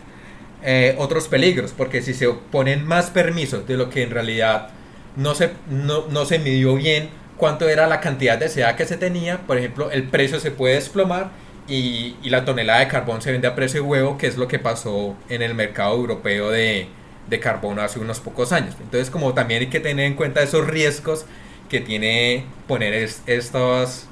otros 0.97 1.27
peligros, 1.27 1.73
porque 1.75 2.03
si 2.03 2.13
se 2.13 2.27
ponen 2.51 2.85
más 2.85 3.09
permisos 3.09 3.67
de 3.67 3.77
lo 3.77 3.89
que 3.89 4.03
en 4.03 4.11
realidad 4.11 4.69
no 5.15 5.35
se, 5.35 5.51
no, 5.69 6.07
no 6.07 6.25
se 6.25 6.39
midió 6.39 6.75
bien 6.75 7.09
cuánto 7.37 7.67
era 7.67 7.87
la 7.87 7.99
cantidad 7.99 8.37
de 8.37 8.49
seda 8.49 8.75
que 8.75 8.85
se 8.85 8.97
tenía, 8.97 9.39
por 9.47 9.57
ejemplo, 9.57 9.89
el 9.91 10.03
precio 10.03 10.39
se 10.39 10.51
puede 10.51 10.75
desplomar 10.75 11.31
y, 11.67 12.15
la 12.23 12.45
tonelada 12.45 12.81
de 12.81 12.87
carbón 12.87 13.21
se 13.21 13.31
vende 13.31 13.47
a 13.47 13.55
precio 13.55 13.81
de 13.81 13.87
huevo, 13.87 14.17
que 14.17 14.27
es 14.27 14.37
lo 14.37 14.47
que 14.47 14.59
pasó 14.59 15.15
en 15.29 15.41
el 15.41 15.55
mercado 15.55 15.95
europeo 15.95 16.51
de, 16.51 16.87
de 17.29 17.39
carbón 17.39 17.79
hace 17.79 17.99
unos 17.99 18.19
pocos 18.19 18.51
años. 18.51 18.75
Entonces, 18.79 19.09
como 19.09 19.33
también 19.33 19.61
hay 19.61 19.69
que 19.69 19.79
tener 19.79 20.05
en 20.05 20.15
cuenta 20.15 20.43
esos 20.43 20.67
riesgos 20.67 21.25
que 21.69 21.79
tiene 21.79 22.45
poner 22.67 22.93
estos, 22.93 24.05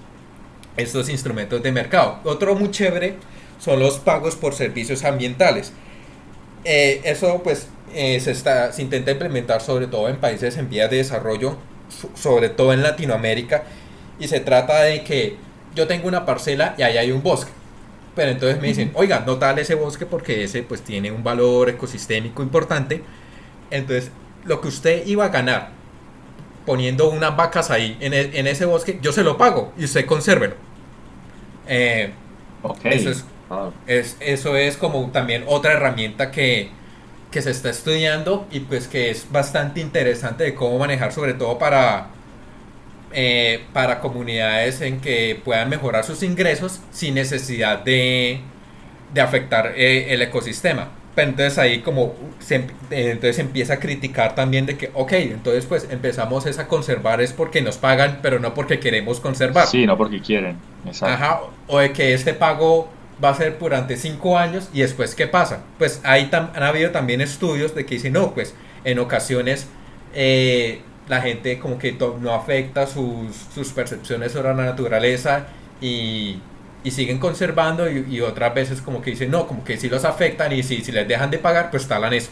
estos 0.78 1.10
instrumentos 1.10 1.62
de 1.62 1.72
mercado. 1.72 2.20
Otro 2.24 2.56
muy 2.56 2.72
chévere 2.72 3.16
son 3.60 3.80
los 3.80 4.00
pagos 4.00 4.36
por 4.36 4.54
servicios 4.54 5.04
ambientales. 5.04 5.74
Eh, 6.64 7.02
eso 7.04 7.42
pues 7.44 7.68
eh, 7.93 8.19
se, 8.19 8.32
está, 8.32 8.71
se 8.71 8.82
intenta 8.82 9.12
implementar 9.12 9.62
sobre 9.62 9.88
todo 9.88 10.10
en 10.10 10.17
países 10.17 10.58
en 10.58 10.69
vías 10.69 10.89
de 10.89 10.97
desarrollo, 10.97 11.58
sobre 12.15 12.49
todo 12.49 12.73
en 12.73 12.84
Latinoamérica, 12.84 13.63
y 14.19 14.28
se 14.28 14.39
trata 14.39 14.84
de 14.84 15.04
que 15.04 15.38
yo 15.75 15.88
tengo 15.88 16.08
una 16.08 16.25
parcela 16.25 16.75
y 16.78 16.84
ahí 16.84 16.97
hay 16.97 17.12
un 17.12 17.23
bosque. 17.23 17.52
Pero 18.15 18.32
entonces 18.32 18.62
me 18.62 18.67
dicen, 18.67 18.91
oiga, 18.95 19.23
no 19.25 19.38
tal 19.38 19.60
ese 19.60 19.75
bosque 19.75 20.06
porque 20.06 20.43
ese 20.43 20.63
pues 20.63 20.82
tiene 20.82 21.12
un 21.12 21.23
valor 21.23 21.69
ecosistémico 21.69 22.41
importante. 22.43 23.02
Entonces, 23.71 24.12
lo 24.45 24.62
que 24.62 24.67
usted 24.67 25.06
iba 25.06 25.25
a 25.25 25.30
ganar 25.30 25.69
poniendo 26.65 27.10
unas 27.10 27.36
vacas 27.36 27.71
ahí 27.71 27.97
en, 27.99 28.13
e, 28.13 28.39
en 28.39 28.47
ese 28.47 28.65
bosque, 28.65 28.99
yo 29.02 29.12
se 29.12 29.23
lo 29.23 29.38
pago 29.38 29.73
y 29.78 29.86
usted 29.86 30.06
consérvelo. 30.06 30.56
Eh, 31.67 32.12
eso, 32.84 33.10
es, 33.10 33.25
ah. 33.49 33.69
es, 33.88 34.17
eso 34.19 34.56
es 34.58 34.75
como 34.75 35.10
también 35.12 35.45
otra 35.47 35.73
herramienta 35.73 36.32
que, 36.32 36.71
que 37.32 37.42
se 37.42 37.52
está 37.52 37.70
estudiando 37.70 38.48
y 38.52 38.62
pues 38.62 38.88
que 38.88 39.12
es 39.12 39.32
bastante 39.32 39.82
interesante 39.82 40.44
de 40.44 40.56
cómo 40.56 40.80
manejar 40.80 41.12
sobre 41.12 41.34
todo 41.34 41.60
para 41.60 42.08
eh, 43.12 43.65
para 43.74 44.00
comunidades 44.02 44.82
en 44.82 45.00
que 45.00 45.39
puedan 45.44 45.70
mejorar 45.70 46.04
sus 46.04 46.22
ingresos 46.22 46.80
sin 46.92 47.15
necesidad 47.15 47.80
de, 47.80 48.39
de 49.13 49.22
afectar 49.22 49.74
eh, 49.76 50.13
el 50.13 50.22
ecosistema. 50.22 50.89
Pero 51.15 51.30
entonces 51.30 51.58
ahí 51.58 51.80
como 51.80 52.13
se, 52.39 52.56
eh, 52.56 52.65
entonces 52.92 53.39
empieza 53.39 53.74
a 53.74 53.80
criticar 53.80 54.36
también 54.36 54.68
de 54.68 54.78
que, 54.78 54.92
ok, 54.94 55.13
entonces 55.13 55.65
pues 55.65 55.88
empezamos 55.89 56.46
a 56.46 56.68
conservar 56.68 57.20
es 57.20 57.34
porque 57.34 57.62
nos 57.63 57.78
pagan, 57.78 58.20
pero 58.22 58.39
no 58.39 58.54
porque 58.54 58.80
queremos 58.80 59.20
conservar. 59.20 59.65
Sí, 59.65 59.88
no 59.88 59.98
porque 59.98 60.22
quieren. 60.22 60.58
Ajá, 61.02 61.42
o 61.68 61.80
de 61.80 61.92
que 61.92 62.13
este 62.13 62.36
pago 62.36 62.89
va 63.24 63.30
a 63.30 63.36
ser 63.36 63.58
durante 63.60 63.98
cinco 63.98 64.38
años 64.38 64.70
y 64.74 64.82
después 64.82 65.16
qué 65.16 65.28
pasa. 65.28 65.64
Pues 65.78 66.02
ahí 66.04 66.30
han 66.32 66.64
habido 66.64 66.92
también 66.92 67.22
estudios 67.22 67.76
de 67.76 67.86
que 67.86 67.96
dicen, 67.96 68.14
no, 68.14 68.34
pues 68.34 68.54
en 68.84 69.00
ocasiones 69.00 69.68
eh, 70.14 70.82
la 71.08 71.22
gente 71.22 71.60
como 71.60 71.78
que 71.78 71.98
no 72.22 72.34
afecta 72.34 72.88
sus, 72.88 73.36
sus 73.54 73.70
percepciones 73.70 74.32
sobre 74.32 74.50
la 74.50 74.66
naturaleza 74.66 75.48
y, 75.82 76.40
y 76.84 76.92
siguen 76.92 77.20
conservando 77.20 77.90
y, 77.90 78.22
otras 78.22 78.54
veces 78.54 78.82
como 78.82 79.02
que 79.02 79.12
dicen 79.12 79.32
no, 79.32 79.48
como 79.48 79.64
que 79.64 79.78
si 79.78 79.90
los 79.90 80.06
afectan 80.06 80.52
y 80.54 80.64
si, 80.64 80.82
si 80.82 80.92
les 80.92 81.08
dejan 81.08 81.32
de 81.32 81.40
pagar 81.40 81.72
pues 81.72 81.88
talan 81.88 82.14
eso. 82.14 82.30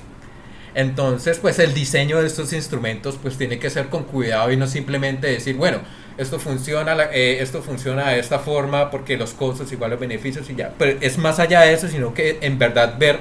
Entonces 0.75 1.39
pues 1.39 1.59
el 1.59 1.73
diseño 1.73 2.21
de 2.21 2.27
estos 2.27 2.53
instrumentos 2.53 3.17
pues 3.21 3.37
tiene 3.37 3.59
que 3.59 3.69
ser 3.69 3.87
con 3.89 4.03
cuidado 4.03 4.51
y 4.51 4.57
no 4.57 4.67
simplemente 4.67 5.27
decir 5.27 5.55
bueno, 5.55 5.79
esto 6.17 6.39
funciona, 6.39 6.95
eh, 7.11 7.41
esto 7.41 7.61
funciona 7.61 8.09
de 8.09 8.19
esta 8.19 8.39
forma 8.39 8.89
porque 8.89 9.17
los 9.17 9.33
costos 9.33 9.71
igual 9.71 9.91
los 9.91 9.99
beneficios 9.99 10.49
y 10.49 10.55
ya. 10.55 10.73
Pero 10.77 10.97
es 10.99 11.17
más 11.17 11.39
allá 11.39 11.61
de 11.61 11.73
eso, 11.73 11.87
sino 11.87 12.13
que 12.13 12.39
en 12.41 12.57
verdad 12.57 12.95
ver 12.97 13.19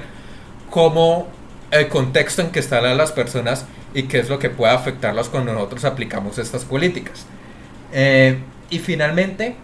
cómo 0.69 1.27
el 1.71 1.87
contexto 1.89 2.41
en 2.41 2.49
que 2.49 2.59
están 2.59 2.97
las 2.97 3.11
personas 3.11 3.65
y 3.93 4.03
qué 4.03 4.19
es 4.19 4.29
lo 4.29 4.39
que 4.39 4.49
puede 4.49 4.73
afectarlos 4.73 5.29
cuando 5.29 5.53
nosotros 5.53 5.85
aplicamos 5.85 6.37
estas 6.37 6.65
políticas. 6.65 7.25
Eh, 7.93 8.39
y 8.69 8.79
finalmente, 8.79 9.55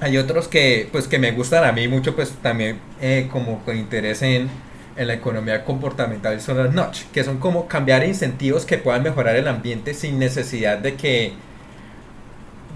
hay 0.00 0.16
otros 0.16 0.48
que, 0.48 0.88
pues, 0.92 1.08
que 1.08 1.18
me 1.18 1.32
gustan 1.32 1.64
a 1.64 1.72
mí 1.72 1.88
mucho, 1.88 2.14
pues 2.14 2.30
también 2.42 2.78
eh, 3.00 3.28
como 3.30 3.64
con 3.64 3.76
interés 3.76 4.22
en, 4.22 4.48
en, 4.96 5.06
la 5.06 5.14
economía 5.14 5.64
comportamental, 5.64 6.40
son 6.40 6.58
las 6.58 6.72
notch, 6.72 7.02
que 7.12 7.24
son 7.24 7.38
como 7.38 7.68
cambiar 7.68 8.04
incentivos 8.06 8.64
que 8.64 8.78
puedan 8.78 9.02
mejorar 9.02 9.36
el 9.36 9.48
ambiente 9.48 9.92
sin 9.94 10.18
necesidad 10.18 10.78
de 10.78 10.94
que 10.94 11.32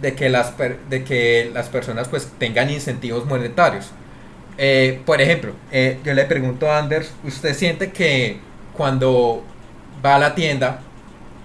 de 0.04 0.14
que 0.14 0.28
las, 0.28 0.52
de 0.90 1.02
que 1.02 1.50
las 1.52 1.68
personas 1.70 2.08
pues 2.08 2.30
tengan 2.38 2.70
incentivos 2.70 3.24
monetarios. 3.24 3.90
Eh, 4.58 5.00
por 5.04 5.20
ejemplo, 5.20 5.52
yo 6.04 6.14
le 6.14 6.24
pregunto 6.26 6.70
a 6.70 6.78
Anders, 6.78 7.12
¿usted 7.24 7.54
siente 7.54 7.90
que 7.90 8.38
cuando 8.76 9.42
va 10.04 10.16
a 10.16 10.18
la 10.18 10.34
tienda 10.34 10.80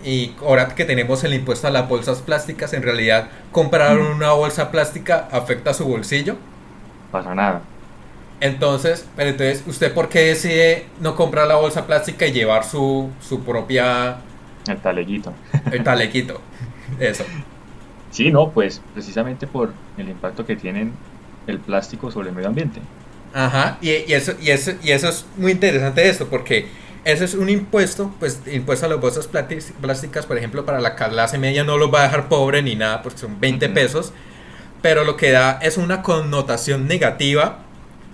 y 0.04 0.34
ahora 0.42 0.68
que 0.68 0.86
tenemos 0.86 1.24
el 1.24 1.34
impuesto 1.34 1.68
a 1.68 1.72
las 1.72 1.88
bolsas 1.88 2.20
plásticas, 2.20 2.74
en 2.74 2.84
realidad 2.84 3.30
comprar 3.52 3.98
mm. 3.98 4.16
una 4.16 4.32
bolsa 4.32 4.72
plástica 4.72 5.28
afecta 5.32 5.72
a 5.72 5.74
su 5.74 5.86
bolsillo. 5.86 6.36
Para 7.12 7.34
nada. 7.34 7.62
Entonces, 8.42 9.06
pero 9.16 9.32
entonces, 9.32 9.64
¿usted 9.68 9.94
por 9.94 10.10
qué 10.10 10.20
decide 10.20 10.86
no 11.00 11.16
comprar 11.16 11.48
la 11.48 11.56
bolsa 11.56 11.88
plástica 11.88 12.28
y 12.28 12.32
llevar 12.32 12.64
su, 12.64 13.10
su 13.22 13.44
propia... 13.44 14.18
El 14.68 14.78
taleguito. 14.78 15.34
El 15.72 15.84
taleguito. 15.84 16.42
Eso. 17.00 17.24
Sí, 18.10 18.32
no, 18.32 18.52
pues 18.52 18.82
precisamente 18.94 19.48
por 19.48 19.74
el 19.98 20.10
impacto 20.10 20.46
que 20.46 20.56
tiene 20.56 20.92
el 21.48 21.60
plástico 21.60 22.12
sobre 22.12 22.30
el 22.30 22.36
medio 22.36 22.50
ambiente. 22.50 22.82
Ajá, 23.34 23.78
y, 23.82 23.90
y, 23.90 24.14
eso, 24.14 24.34
y, 24.42 24.50
eso, 24.50 24.72
y 24.82 24.92
eso 24.92 25.10
es 25.10 25.26
muy 25.38 25.52
interesante 25.52 26.08
esto, 26.10 26.28
porque 26.30 26.68
ese 27.06 27.26
es 27.26 27.36
un 27.36 27.50
impuesto, 27.50 28.14
pues 28.20 28.42
impuesto 28.52 28.86
a 28.88 28.90
las 28.90 29.00
bolsas 29.00 29.28
plásticas, 29.28 30.26
por 30.26 30.38
ejemplo, 30.38 30.66
para 30.66 30.80
la 30.82 30.96
clase 30.96 31.38
media 31.38 31.64
no 31.64 31.78
lo 31.78 31.92
va 31.92 32.02
a 32.02 32.04
dejar 32.04 32.28
pobre 32.28 32.62
ni 32.62 32.76
nada, 32.76 33.02
porque 33.04 33.20
son 33.20 33.40
20 33.40 33.70
pesos, 33.70 34.14
pero 34.82 35.04
lo 35.04 35.16
que 35.16 35.32
da 35.32 35.60
es 35.62 35.78
una 35.78 36.02
connotación 36.02 36.88
negativa 36.88 37.60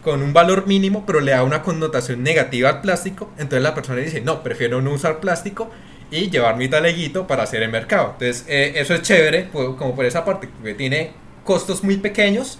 con 0.03 0.21
un 0.21 0.33
valor 0.33 0.67
mínimo, 0.67 1.03
pero 1.05 1.19
le 1.19 1.31
da 1.31 1.43
una 1.43 1.63
connotación 1.63 2.21
negativa 2.21 2.69
al 2.69 2.81
plástico, 2.81 3.31
entonces 3.37 3.63
la 3.63 3.73
persona 3.73 4.01
dice, 4.01 4.21
no, 4.21 4.43
prefiero 4.43 4.81
no 4.81 4.91
usar 4.91 5.19
plástico 5.19 5.71
y 6.11 6.29
llevar 6.29 6.57
mi 6.57 6.67
taleguito 6.67 7.27
para 7.27 7.43
hacer 7.43 7.63
el 7.63 7.69
mercado. 7.69 8.11
Entonces, 8.13 8.45
eh, 8.47 8.73
eso 8.75 8.93
es 8.93 9.01
chévere, 9.01 9.49
como 9.49 9.95
por 9.95 10.05
esa 10.05 10.23
parte, 10.25 10.49
que 10.63 10.73
tiene 10.73 11.11
costos 11.43 11.83
muy 11.83 11.97
pequeños 11.97 12.59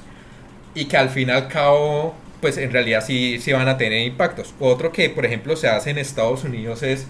y 0.73 0.85
que 0.85 0.97
al 0.97 1.09
fin 1.09 1.29
y 1.29 1.31
al 1.31 1.47
cabo 1.47 2.15
pues 2.45 2.57
en 2.57 2.71
realidad 2.71 3.03
sí, 3.03 3.39
sí 3.39 3.53
van 3.53 3.67
a 3.67 3.75
tener 3.75 4.05
impactos. 4.05 4.53
Otro 4.59 4.91
que, 4.91 5.09
por 5.09 5.25
ejemplo, 5.25 5.55
se 5.55 5.67
hace 5.67 5.89
en 5.89 5.97
Estados 5.97 6.43
Unidos 6.43 6.83
es, 6.83 7.07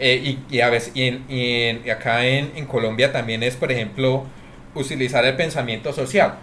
eh, 0.00 0.38
y, 0.50 0.60
a 0.60 0.68
veces, 0.68 0.92
y, 0.96 1.88
acá 1.90 2.26
en, 2.26 2.50
en, 2.56 2.66
Colombia 2.66 3.12
también 3.12 3.44
es, 3.44 3.54
por 3.54 3.70
ejemplo, 3.70 4.24
utilizar 4.74 5.24
el 5.24 5.36
pensamiento 5.36 5.92
social. 5.92 6.38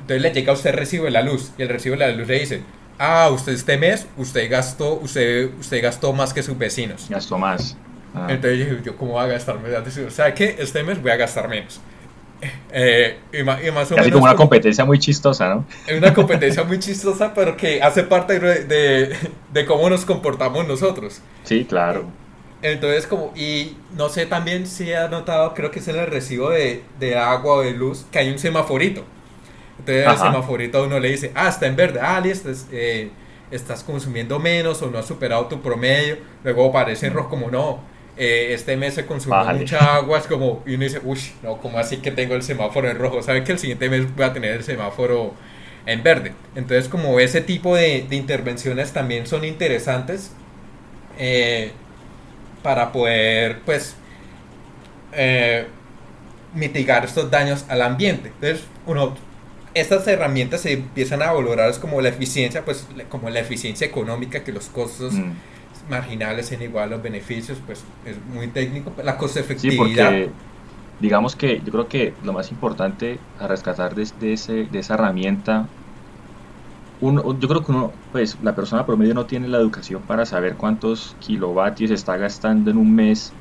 Entonces 0.00 0.22
le 0.22 0.30
llega 0.30 0.52
a 0.52 0.54
usted 0.54 0.72
recibo 0.72 1.06
de 1.06 1.10
la 1.10 1.22
luz 1.22 1.50
y 1.58 1.62
el 1.62 1.68
recibo 1.68 1.96
de 1.96 2.06
la 2.06 2.12
luz 2.12 2.28
le 2.28 2.38
dice, 2.38 2.62
ah, 3.00 3.28
usted 3.32 3.52
este 3.52 3.76
mes, 3.76 4.06
usted 4.16 4.48
gastó, 4.48 4.94
usted, 4.94 5.50
usted 5.58 5.82
gastó 5.82 6.12
más 6.12 6.32
que 6.32 6.44
sus 6.44 6.56
vecinos. 6.56 7.06
Gastó 7.08 7.36
más. 7.36 7.76
Ah. 8.14 8.26
Entonces 8.28 8.66
yo, 8.68 8.78
yo, 8.82 8.96
¿cómo 8.96 9.12
voy 9.12 9.24
a 9.24 9.26
gastar 9.26 9.58
menos? 9.58 9.96
O 9.98 10.10
sea, 10.10 10.34
que 10.34 10.56
este 10.58 10.82
mes 10.82 11.00
voy 11.00 11.10
a 11.10 11.16
gastar 11.16 11.48
menos. 11.48 11.80
Eh, 12.74 13.18
y, 13.32 13.42
más, 13.44 13.92
o 13.92 13.94
Casi 13.94 14.10
como 14.10 14.24
una 14.24 14.34
competencia 14.34 14.84
muy 14.84 14.98
chistosa, 14.98 15.48
¿no? 15.54 15.64
Es 15.86 15.96
una 15.98 16.12
competencia 16.12 16.64
muy 16.64 16.78
chistosa, 16.78 17.32
pero 17.34 17.56
que 17.56 17.80
hace 17.82 18.02
parte 18.02 18.40
de, 18.40 19.16
de, 19.52 19.66
cómo 19.66 19.88
nos 19.88 20.04
comportamos 20.04 20.66
nosotros. 20.66 21.20
Sí, 21.44 21.64
claro. 21.64 22.06
Entonces, 22.62 23.06
como, 23.06 23.32
y 23.36 23.76
no 23.96 24.08
sé 24.08 24.26
también 24.26 24.66
si 24.66 24.92
ha 24.92 25.08
notado, 25.08 25.52
creo 25.54 25.70
que 25.70 25.80
es 25.80 25.88
en 25.88 25.96
el 25.96 26.06
recibo 26.06 26.50
de, 26.50 26.82
de 26.98 27.16
agua 27.16 27.56
o 27.56 27.60
de 27.60 27.72
luz, 27.72 28.06
que 28.10 28.20
hay 28.20 28.30
un 28.30 28.38
semaforito. 28.38 29.04
Entonces, 29.78 30.06
el 30.06 30.18
semaforito 30.18 30.84
uno 30.84 30.98
le 30.98 31.10
dice, 31.10 31.32
ah, 31.34 31.48
está 31.48 31.66
en 31.66 31.76
verde, 31.76 32.00
ah, 32.00 32.20
listo, 32.20 32.50
eh, 32.72 33.10
estás 33.50 33.84
consumiendo 33.84 34.38
menos 34.38 34.80
o 34.82 34.90
no 34.90 34.98
has 34.98 35.06
superado 35.06 35.46
tu 35.46 35.60
promedio. 35.60 36.18
Luego 36.42 36.68
aparece 36.68 37.06
en 37.06 37.14
rojo, 37.14 37.28
como 37.28 37.50
no, 37.50 37.80
eh, 38.16 38.52
este 38.52 38.76
mes 38.76 38.94
se 38.94 39.06
consumió 39.06 39.42
mucha 39.54 39.96
agua, 39.96 40.18
es 40.18 40.26
como, 40.26 40.62
y 40.66 40.74
uno 40.74 40.84
dice, 40.84 41.00
uy, 41.02 41.18
no, 41.42 41.56
como 41.56 41.78
así 41.78 41.98
que 41.98 42.10
tengo 42.10 42.34
el 42.34 42.42
semáforo 42.42 42.90
en 42.90 42.98
rojo? 42.98 43.22
¿Sabe 43.22 43.42
que 43.42 43.52
el 43.52 43.58
siguiente 43.58 43.88
mes 43.88 44.14
voy 44.14 44.26
a 44.26 44.32
tener 44.32 44.52
el 44.52 44.64
semáforo 44.64 45.34
en 45.86 46.02
verde? 46.02 46.32
Entonces, 46.54 46.88
como 46.88 47.18
ese 47.20 47.40
tipo 47.40 47.74
de, 47.74 48.06
intervenciones 48.10 48.92
también 48.92 49.26
son 49.26 49.44
interesantes 49.44 50.32
eh, 51.18 51.72
para 52.62 52.92
poder, 52.92 53.60
pues, 53.64 53.96
eh, 55.12 55.66
mitigar 56.54 57.06
estos 57.06 57.30
daños 57.30 57.64
al 57.68 57.80
ambiente. 57.80 58.28
Entonces, 58.28 58.66
uno, 58.86 59.14
estas 59.72 60.06
herramientas 60.06 60.60
se 60.60 60.72
empiezan 60.72 61.22
a 61.22 61.32
valorar 61.32 61.74
como 61.80 62.02
la 62.02 62.10
eficiencia, 62.10 62.62
pues, 62.62 62.86
como 63.08 63.30
la 63.30 63.40
eficiencia 63.40 63.86
económica, 63.86 64.44
que 64.44 64.52
los 64.52 64.66
costos... 64.66 65.14
Mm 65.14 65.32
marginales 65.92 66.46
sean 66.46 66.62
igual 66.62 66.90
los 66.90 67.02
beneficios, 67.02 67.58
pues 67.66 67.84
es 68.04 68.16
muy 68.34 68.48
técnico. 68.48 68.92
La 69.04 69.18
coste 69.18 69.40
efectividad. 69.40 69.70
Sí, 69.70 69.76
porque 69.78 70.30
digamos 70.98 71.36
que 71.36 71.60
yo 71.64 71.72
creo 71.72 71.88
que 71.88 72.14
lo 72.22 72.32
más 72.32 72.50
importante 72.50 73.18
a 73.38 73.46
rescatar 73.46 73.94
de, 73.94 74.32
ese, 74.32 74.52
de 74.66 74.78
esa 74.78 74.94
herramienta, 74.94 75.68
uno, 77.00 77.38
yo 77.38 77.48
creo 77.48 77.62
que 77.64 77.72
uno, 77.72 77.92
pues 78.12 78.38
la 78.42 78.54
persona 78.54 78.86
promedio 78.86 79.14
no 79.14 79.26
tiene 79.26 79.48
la 79.48 79.58
educación 79.58 80.06
para 80.06 80.24
saber 80.26 80.56
cuántos 80.56 81.16
kilovatios 81.20 81.90
está 81.90 82.16
gastando 82.16 82.70
en 82.70 82.76
un 82.78 82.94
mes 82.94 83.36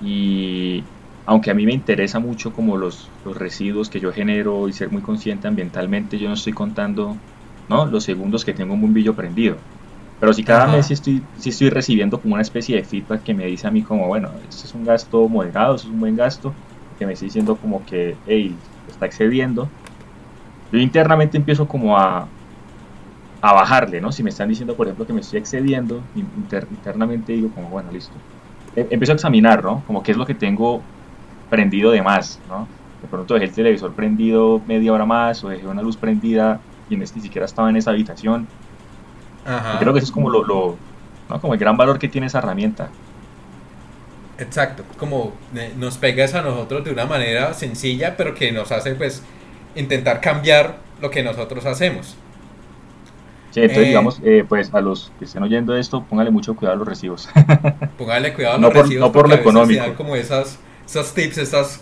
y 0.00 0.82
aunque 1.24 1.50
a 1.50 1.54
mí 1.54 1.66
me 1.66 1.74
interesa 1.74 2.18
mucho 2.18 2.52
como 2.52 2.76
los, 2.76 3.12
los 3.24 3.36
residuos 3.36 3.90
que 3.90 4.00
yo 4.00 4.12
genero 4.12 4.68
y 4.68 4.72
ser 4.72 4.90
muy 4.90 5.02
consciente 5.02 5.46
ambientalmente, 5.48 6.18
yo 6.18 6.28
no 6.28 6.34
estoy 6.34 6.54
contando 6.54 7.16
¿no? 7.68 7.86
los 7.86 8.04
segundos 8.04 8.44
que 8.44 8.54
tengo 8.54 8.74
un 8.74 8.80
bombillo 8.80 9.14
prendido. 9.14 9.58
Pero 10.22 10.32
si 10.32 10.44
cada 10.44 10.68
mes 10.68 10.86
sí 10.86 10.92
estoy, 10.94 11.28
sí 11.34 11.48
estoy 11.48 11.68
recibiendo 11.70 12.20
como 12.22 12.34
una 12.34 12.42
especie 12.42 12.76
de 12.76 12.84
feedback 12.84 13.24
que 13.24 13.34
me 13.34 13.44
dice 13.46 13.66
a 13.66 13.72
mí 13.72 13.82
como, 13.82 14.06
bueno, 14.06 14.38
esto 14.48 14.68
es 14.68 14.72
un 14.72 14.84
gasto 14.84 15.28
moderado, 15.28 15.74
esto 15.74 15.88
es 15.88 15.92
un 15.92 15.98
buen 15.98 16.14
gasto, 16.14 16.60
que 16.96 17.06
me 17.06 17.14
está 17.14 17.24
diciendo 17.24 17.58
como 17.58 17.84
que, 17.84 18.22
hey, 18.24 18.64
está 18.86 19.06
excediendo. 19.06 19.74
Yo 20.70 20.78
internamente 20.78 21.36
empiezo 21.36 21.66
como 21.66 21.98
a, 21.98 22.32
a 23.40 23.52
bajarle, 23.52 24.00
¿no? 24.00 24.12
Si 24.12 24.22
me 24.22 24.30
están 24.30 24.48
diciendo, 24.48 24.76
por 24.76 24.86
ejemplo, 24.86 25.06
que 25.06 25.12
me 25.12 25.20
estoy 25.22 25.40
excediendo, 25.40 26.08
internamente 26.14 27.32
digo 27.32 27.52
como, 27.52 27.68
bueno, 27.70 27.90
listo. 27.90 28.24
E, 28.76 28.86
empiezo 28.92 29.12
a 29.12 29.16
examinar, 29.16 29.64
¿no? 29.64 29.84
Como 29.84 30.04
qué 30.04 30.12
es 30.12 30.16
lo 30.18 30.26
que 30.26 30.36
tengo 30.36 30.88
prendido 31.48 31.90
de 31.90 32.02
más, 32.02 32.40
¿no? 32.46 32.76
De 33.00 33.08
pronto 33.08 33.34
dejé 33.34 33.46
el 33.46 33.54
televisor 33.54 33.94
prendido 33.96 34.62
media 34.66 34.92
hora 34.92 35.04
más 35.04 35.42
o 35.42 35.48
dejé 35.48 35.66
una 35.66 35.82
luz 35.82 35.96
prendida 35.96 36.64
y 36.88 36.96
ni 36.96 37.06
siquiera 37.08 37.46
estaba 37.46 37.70
en 37.70 37.76
esa 37.76 37.90
habitación. 37.90 38.52
Creo 39.78 39.92
que 39.92 39.98
eso 39.98 40.06
es 40.06 40.12
como 40.12 40.30
lo, 40.30 40.44
lo 40.44 40.76
¿no? 41.28 41.40
como 41.40 41.54
el 41.54 41.60
gran 41.60 41.76
valor 41.76 41.98
que 41.98 42.08
tiene 42.08 42.26
esa 42.26 42.38
herramienta. 42.38 42.88
Exacto, 44.38 44.84
como 44.98 45.32
eh, 45.54 45.72
nos 45.76 45.98
pegas 45.98 46.34
a 46.34 46.42
nosotros 46.42 46.84
de 46.84 46.90
una 46.90 47.06
manera 47.06 47.54
sencilla, 47.54 48.16
pero 48.16 48.34
que 48.34 48.50
nos 48.50 48.72
hace 48.72 48.94
pues 48.94 49.22
intentar 49.76 50.20
cambiar 50.20 50.78
lo 51.00 51.10
que 51.10 51.22
nosotros 51.22 51.64
hacemos. 51.66 52.16
Sí, 53.50 53.60
entonces 53.60 53.84
eh, 53.84 53.88
digamos, 53.88 54.20
eh, 54.24 54.44
pues 54.48 54.72
a 54.72 54.80
los 54.80 55.12
que 55.18 55.26
estén 55.26 55.42
oyendo 55.42 55.76
esto, 55.76 56.02
póngale 56.04 56.30
mucho 56.30 56.56
cuidado 56.56 56.76
a 56.76 56.78
los 56.78 56.88
recibos. 56.88 57.28
póngale 57.98 58.32
cuidado 58.32 58.56
a 58.56 58.58
los 58.58 58.72
recibos. 58.72 59.06
No 59.06 59.12
por 59.12 59.28
lo 59.28 59.34
económico. 59.34 59.94
Como 59.94 60.16
esas 60.16 60.58
esos 60.86 61.14
tips, 61.14 61.38
esas, 61.38 61.80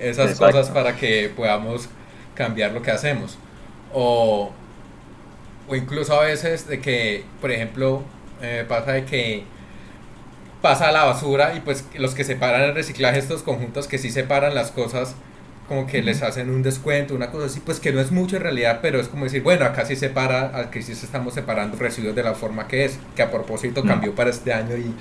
esas 0.00 0.38
cosas 0.38 0.70
para 0.70 0.96
que 0.96 1.30
podamos 1.34 1.88
cambiar 2.34 2.72
lo 2.72 2.82
que 2.82 2.90
hacemos. 2.90 3.38
O, 3.92 4.52
o 5.68 5.76
incluso 5.76 6.18
a 6.18 6.24
veces 6.24 6.66
de 6.66 6.80
que, 6.80 7.24
por 7.40 7.50
ejemplo, 7.50 8.02
eh, 8.42 8.64
pasa 8.68 8.92
de 8.92 9.04
que 9.04 9.44
pasa 10.62 10.90
la 10.90 11.04
basura 11.04 11.54
y 11.54 11.60
pues 11.60 11.84
los 11.94 12.14
que 12.14 12.24
separan 12.24 12.62
el 12.62 12.74
reciclaje, 12.74 13.18
estos 13.18 13.42
conjuntos 13.42 13.86
que 13.86 13.98
sí 13.98 14.10
separan 14.10 14.54
las 14.54 14.70
cosas, 14.70 15.14
como 15.68 15.86
que 15.86 16.02
les 16.02 16.22
hacen 16.22 16.50
un 16.50 16.62
descuento, 16.62 17.14
una 17.14 17.30
cosa 17.30 17.46
así, 17.46 17.60
pues 17.60 17.78
que 17.78 17.92
no 17.92 18.00
es 18.00 18.10
mucho 18.10 18.36
en 18.36 18.42
realidad, 18.42 18.80
pero 18.80 18.98
es 18.98 19.08
como 19.08 19.24
decir, 19.24 19.42
bueno, 19.42 19.66
acá 19.66 19.84
sí 19.84 19.94
separa, 19.96 20.58
aquí 20.58 20.82
sí 20.82 20.92
estamos 20.92 21.34
separando 21.34 21.76
residuos 21.76 22.14
de 22.16 22.22
la 22.22 22.34
forma 22.34 22.66
que 22.66 22.86
es, 22.86 22.98
que 23.14 23.22
a 23.22 23.30
propósito 23.30 23.84
cambió 23.84 24.14
para 24.14 24.30
este 24.30 24.52
año 24.52 24.76
y, 24.76 24.94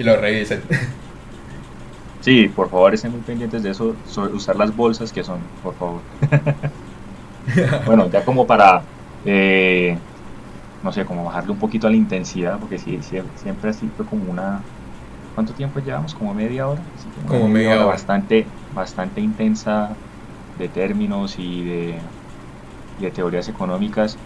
y 0.00 0.02
lo 0.02 0.16
revisen. 0.16 0.62
Sí, 2.26 2.48
por 2.48 2.68
favor 2.68 2.92
estén 2.92 3.12
muy 3.12 3.20
pendientes 3.20 3.62
de 3.62 3.70
eso, 3.70 3.94
usar 4.32 4.56
las 4.56 4.74
bolsas 4.74 5.12
que 5.12 5.22
son, 5.22 5.38
por 5.62 5.76
favor. 5.76 6.00
bueno, 7.86 8.10
ya 8.10 8.24
como 8.24 8.44
para, 8.44 8.82
eh, 9.26 9.98
no 10.82 10.92
sé, 10.92 11.04
como 11.04 11.24
bajarle 11.24 11.52
un 11.52 11.58
poquito 11.58 11.86
a 11.86 11.90
la 11.90 11.96
intensidad, 11.96 12.58
porque 12.58 12.78
sí, 12.78 13.00
siempre 13.02 13.70
así 13.70 13.90
fue 13.96 14.06
como 14.06 14.30
una... 14.30 14.60
¿Cuánto 15.34 15.52
tiempo 15.52 15.80
llevamos? 15.80 16.14
¿Como 16.14 16.32
media 16.32 16.66
hora? 16.66 16.80
como, 17.28 17.46
media 17.48 17.74
hora. 17.74 17.84
Bastante, 17.84 18.46
bastante 18.74 19.20
intensa 19.20 19.90
de 20.58 20.68
términos 20.68 21.38
y 21.38 21.62
de, 21.62 21.98
y 22.98 23.02
de 23.02 23.10
teorías 23.10 23.46
económicas. 23.48 24.16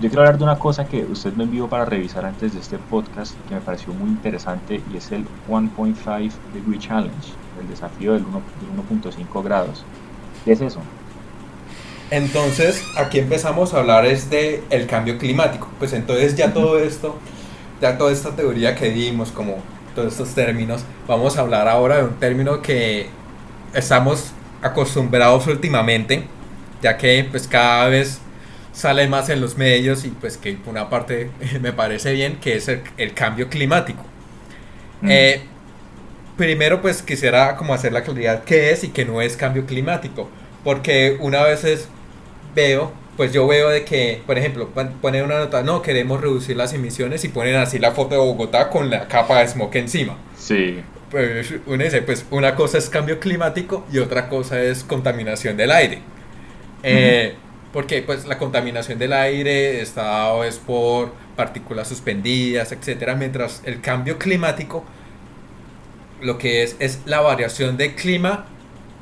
Yo 0.00 0.08
quiero 0.08 0.22
hablar 0.22 0.38
de 0.38 0.44
una 0.44 0.58
cosa 0.58 0.86
que 0.86 1.04
usted 1.04 1.34
me 1.34 1.44
envió 1.44 1.68
para 1.68 1.84
revisar 1.84 2.24
antes 2.24 2.54
de 2.54 2.60
este 2.60 2.78
podcast 2.78 3.34
que 3.48 3.54
me 3.56 3.60
pareció 3.60 3.92
muy 3.92 4.10
interesante 4.10 4.80
y 4.92 4.96
es 4.96 5.10
el 5.10 5.26
1.5 5.48 6.30
Degree 6.54 6.78
Challenge 6.78 7.34
el 7.60 7.68
desafío 7.68 8.14
del 8.14 8.24
1.5 8.24 9.42
grados. 9.42 9.84
¿Qué 10.44 10.52
es 10.52 10.60
eso? 10.60 10.80
Entonces, 12.10 12.82
aquí 12.96 13.20
empezamos 13.20 13.72
a 13.72 13.78
hablar 13.78 14.04
es 14.04 14.30
de 14.30 14.62
el 14.70 14.86
cambio 14.86 15.16
climático. 15.16 15.70
Pues 15.78 15.92
entonces 15.92 16.36
ya 16.36 16.52
todo 16.52 16.78
esto, 16.80 17.16
ya 17.80 17.96
toda 17.98 18.10
esta 18.12 18.34
teoría 18.34 18.74
que 18.74 18.90
dimos, 18.90 19.30
como 19.30 19.62
todos 19.94 20.12
estos 20.12 20.34
términos, 20.34 20.82
vamos 21.06 21.36
a 21.36 21.42
hablar 21.42 21.68
ahora 21.68 21.98
de 21.98 22.04
un 22.04 22.14
término 22.14 22.62
que 22.62 23.06
estamos 23.74 24.32
acostumbrados 24.60 25.46
últimamente, 25.46 26.24
ya 26.82 26.96
que 26.96 27.26
pues 27.30 27.46
cada 27.46 27.88
vez 27.88 28.20
sale 28.72 29.06
más 29.08 29.28
en 29.28 29.40
los 29.40 29.56
medios 29.56 30.04
y 30.04 30.08
pues 30.08 30.36
que 30.36 30.54
por 30.54 30.70
una 30.70 30.90
parte 30.90 31.30
me 31.60 31.72
parece 31.72 32.12
bien, 32.12 32.36
que 32.40 32.56
es 32.56 32.68
el, 32.68 33.14
cambio 33.14 33.48
climático. 33.48 34.04
Eh, 35.02 35.42
primero 36.36 36.82
pues 36.82 37.02
quisiera 37.02 37.56
como 37.56 37.72
hacer 37.72 37.92
la 37.92 38.02
claridad 38.02 38.44
qué 38.44 38.70
es 38.72 38.84
y 38.84 38.88
qué 38.88 39.04
no 39.04 39.20
es 39.20 39.36
cambio 39.36 39.64
climático. 39.64 40.28
Porque 40.64 41.16
una 41.20 41.42
vez 41.42 41.64
veo, 42.54 42.92
pues 43.16 43.32
yo 43.32 43.46
veo 43.46 43.68
de 43.68 43.84
que, 43.84 44.22
por 44.26 44.38
ejemplo, 44.38 44.70
ponen 45.00 45.24
una 45.24 45.38
nota, 45.38 45.62
no, 45.62 45.82
queremos 45.82 46.20
reducir 46.20 46.56
las 46.56 46.72
emisiones 46.72 47.24
y 47.24 47.28
ponen 47.28 47.56
así 47.56 47.78
la 47.78 47.92
foto 47.92 48.14
de 48.14 48.20
Bogotá 48.20 48.70
con 48.70 48.90
la 48.90 49.08
capa 49.08 49.40
de 49.40 49.48
smog 49.48 49.70
encima. 49.76 50.16
Sí. 50.38 50.80
Pues 51.10 51.52
uno 51.66 51.82
dice, 51.82 52.02
pues 52.02 52.24
una 52.30 52.54
cosa 52.54 52.78
es 52.78 52.88
cambio 52.88 53.18
climático 53.20 53.84
y 53.92 53.98
otra 53.98 54.28
cosa 54.28 54.62
es 54.62 54.84
contaminación 54.84 55.56
del 55.56 55.72
aire. 55.72 55.98
Eh, 56.82 57.34
porque 57.72 58.02
pues 58.02 58.26
la 58.26 58.38
contaminación 58.38 58.98
del 58.98 59.12
aire 59.12 59.80
está 59.80 60.32
es 60.46 60.58
por 60.58 61.12
partículas 61.36 61.88
suspendidas, 61.88 62.72
etcétera, 62.72 63.14
mientras 63.16 63.62
el 63.64 63.80
cambio 63.80 64.18
climático 64.18 64.84
lo 66.20 66.38
que 66.38 66.62
es 66.62 66.76
es 66.78 67.00
la 67.06 67.20
variación 67.20 67.76
de 67.76 67.94
clima 67.94 68.46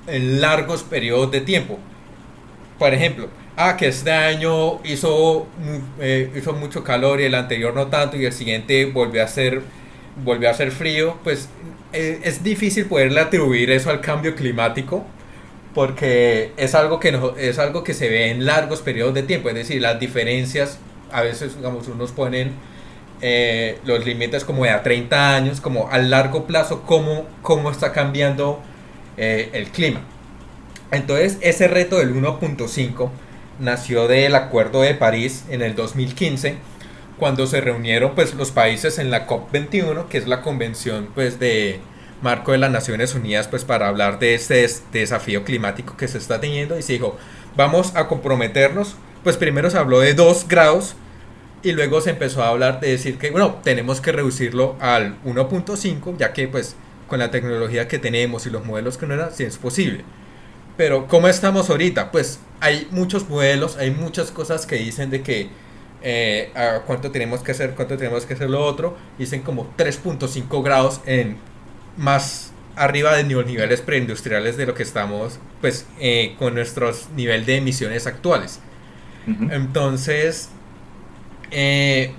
en 0.07 0.41
largos 0.41 0.83
periodos 0.83 1.31
de 1.31 1.41
tiempo. 1.41 1.79
Por 2.79 2.95
ejemplo, 2.95 3.29
ah, 3.59 3.77
que 3.77 3.89
este 3.89 4.13
año 4.13 4.81
hizo, 4.85 5.47
eh, 6.01 6.31
hizo 6.35 6.53
mucho 6.55 6.85
calor 6.85 7.21
y 7.21 7.25
el 7.25 7.35
anterior 7.35 7.75
no 7.75 7.89
tanto 7.89 8.17
y 8.17 8.25
el 8.25 8.33
siguiente 8.33 8.87
volvió 8.87 9.23
a 9.23 9.29
ser, 9.29 9.63
volvió 10.25 10.49
a 10.49 10.55
ser 10.55 10.71
frío, 10.71 11.19
pues 11.25 11.49
eh, 11.93 12.21
es 12.23 12.45
difícil 12.45 12.87
poderle 12.87 13.21
atribuir 13.21 13.71
eso 13.71 13.91
al 13.91 14.01
cambio 14.01 14.35
climático 14.37 15.05
porque 15.75 16.53
es 16.57 16.75
algo 16.75 17.01
que 17.01 17.13
no, 17.13 17.37
es 17.37 17.59
algo 17.59 17.85
que 17.85 17.95
se 17.95 18.09
ve 18.09 18.31
en 18.31 18.47
largos 18.47 18.81
periodos 18.81 19.15
de 19.15 19.25
tiempo, 19.25 19.49
es 19.49 19.57
decir, 19.57 19.83
las 19.83 19.99
diferencias 19.99 20.79
a 21.11 21.23
veces 21.23 21.57
digamos 21.57 21.89
unos 21.89 22.13
ponen 22.13 22.53
eh, 23.21 23.79
los 23.85 24.05
límites 24.07 24.45
como 24.45 24.65
de 24.65 24.71
a 24.71 24.83
30 24.83 25.35
años, 25.35 25.61
como 25.61 25.91
a 25.91 25.99
largo 25.99 26.47
plazo, 26.47 26.83
cómo, 26.83 27.27
cómo 27.43 27.71
está 27.71 27.93
cambiando 27.93 28.63
el 29.17 29.67
clima. 29.71 30.01
Entonces, 30.93 31.39
ese 31.41 31.67
reto 31.67 31.99
del 31.99 32.15
1.5 32.15 33.11
nació 33.59 34.09
del 34.09 34.35
Acuerdo 34.35 34.83
de 34.83 34.95
París 34.95 35.45
en 35.49 35.63
el 35.63 35.75
2015, 35.75 36.57
cuando 37.19 37.47
se 37.47 37.61
reunieron 37.61 38.15
pues, 38.15 38.35
los 38.35 38.51
países 38.51 38.99
en 38.99 39.11
la 39.11 39.27
COP21, 39.27 40.07
que 40.09 40.19
es 40.19 40.29
la 40.29 40.43
convención 40.43 41.09
pues, 41.15 41.39
de 41.39 41.81
marco 42.23 42.53
de 42.53 42.59
las 42.59 42.71
Naciones 42.71 43.15
Unidas 43.15 43.49
pues, 43.49 43.65
para 43.65 43.89
hablar 43.89 44.19
de 44.19 44.35
este 44.35 44.67
desafío 44.93 45.45
climático 45.45 45.97
que 45.97 46.09
se 46.09 46.19
está 46.19 46.41
teniendo, 46.41 46.79
y 46.79 46.83
se 46.83 46.95
dijo, 46.95 47.19
vamos 47.57 47.95
a 47.97 48.07
comprometernos, 48.07 48.97
pues 49.25 49.37
primero 49.37 49.71
se 49.71 49.79
habló 49.79 50.01
de 50.01 50.15
2 50.15 50.47
grados, 50.49 50.95
y 51.63 51.73
luego 51.73 52.01
se 52.01 52.11
empezó 52.11 52.45
a 52.45 52.49
hablar 52.49 52.79
de 52.79 52.91
decir 52.91 53.19
que, 53.19 53.31
bueno, 53.31 53.59
tenemos 53.65 54.01
que 54.01 54.13
reducirlo 54.13 54.77
al 54.81 55.21
1.5, 55.25 56.17
ya 56.17 56.33
que 56.33 56.47
pues 56.47 56.77
con 57.09 57.19
la 57.19 57.31
tecnología 57.31 57.89
que 57.89 57.99
tenemos 57.99 58.47
y 58.47 58.51
los 58.51 58.65
modelos 58.65 58.97
que 58.97 59.07
no 59.07 59.15
eran, 59.15 59.33
sí 59.33 59.43
es 59.43 59.59
posible. 59.59 60.05
Pero 60.79 61.09
¿cómo 61.09 61.26
estamos 61.26 61.68
ahorita? 61.70 62.12
Pues 62.12 62.39
hay 62.61 62.87
muchos 62.93 63.29
modelos, 63.29 63.76
hay 63.76 63.91
muchas 63.91 64.31
cosas 64.31 64.64
que 64.64 64.76
dicen 64.76 65.11
de 65.11 65.22
que 65.22 65.49
eh, 66.03 66.53
cuánto 66.87 67.11
tenemos 67.11 67.43
que 67.43 67.51
hacer, 67.51 67.74
cuánto 67.74 67.97
tenemos 67.97 68.24
que 68.24 68.35
hacer 68.35 68.49
lo 68.49 68.64
otro. 68.64 68.97
Dicen 69.18 69.43
como 69.43 69.74
3.5 69.76 70.62
grados 70.62 71.01
en 71.05 71.37
más 71.97 72.53
arriba 72.76 73.16
de 73.16 73.24
los 73.24 73.45
niveles 73.45 73.81
preindustriales 73.81 74.57
de 74.57 74.66
lo 74.66 74.74
que 74.74 74.85
estamos, 74.85 75.41
pues, 75.61 75.85
eh, 75.99 76.37
con 76.39 76.55
nuestros 76.55 77.09
niveles 77.16 77.47
de 77.47 77.57
emisiones 77.57 78.07
actuales. 78.07 78.61
Entonces, 79.51 80.49
eh, 81.51 82.12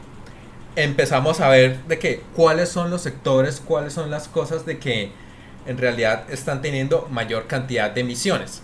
empezamos 0.75 1.39
a 1.39 1.47
ver 1.47 1.81
de 1.85 1.97
que 1.97 2.21
cuáles 2.35 2.67
son 2.67 2.91
los 2.91 3.03
sectores, 3.03 3.61
cuáles 3.65 3.93
son 3.93 4.11
las 4.11 4.27
cosas 4.27 4.65
de 4.65 4.79
que 4.79 5.11
en 5.69 5.77
realidad 5.77 6.23
están 6.31 6.63
teniendo 6.63 7.07
mayor 7.11 7.45
cantidad 7.45 7.91
de 7.91 8.01
emisiones. 8.01 8.63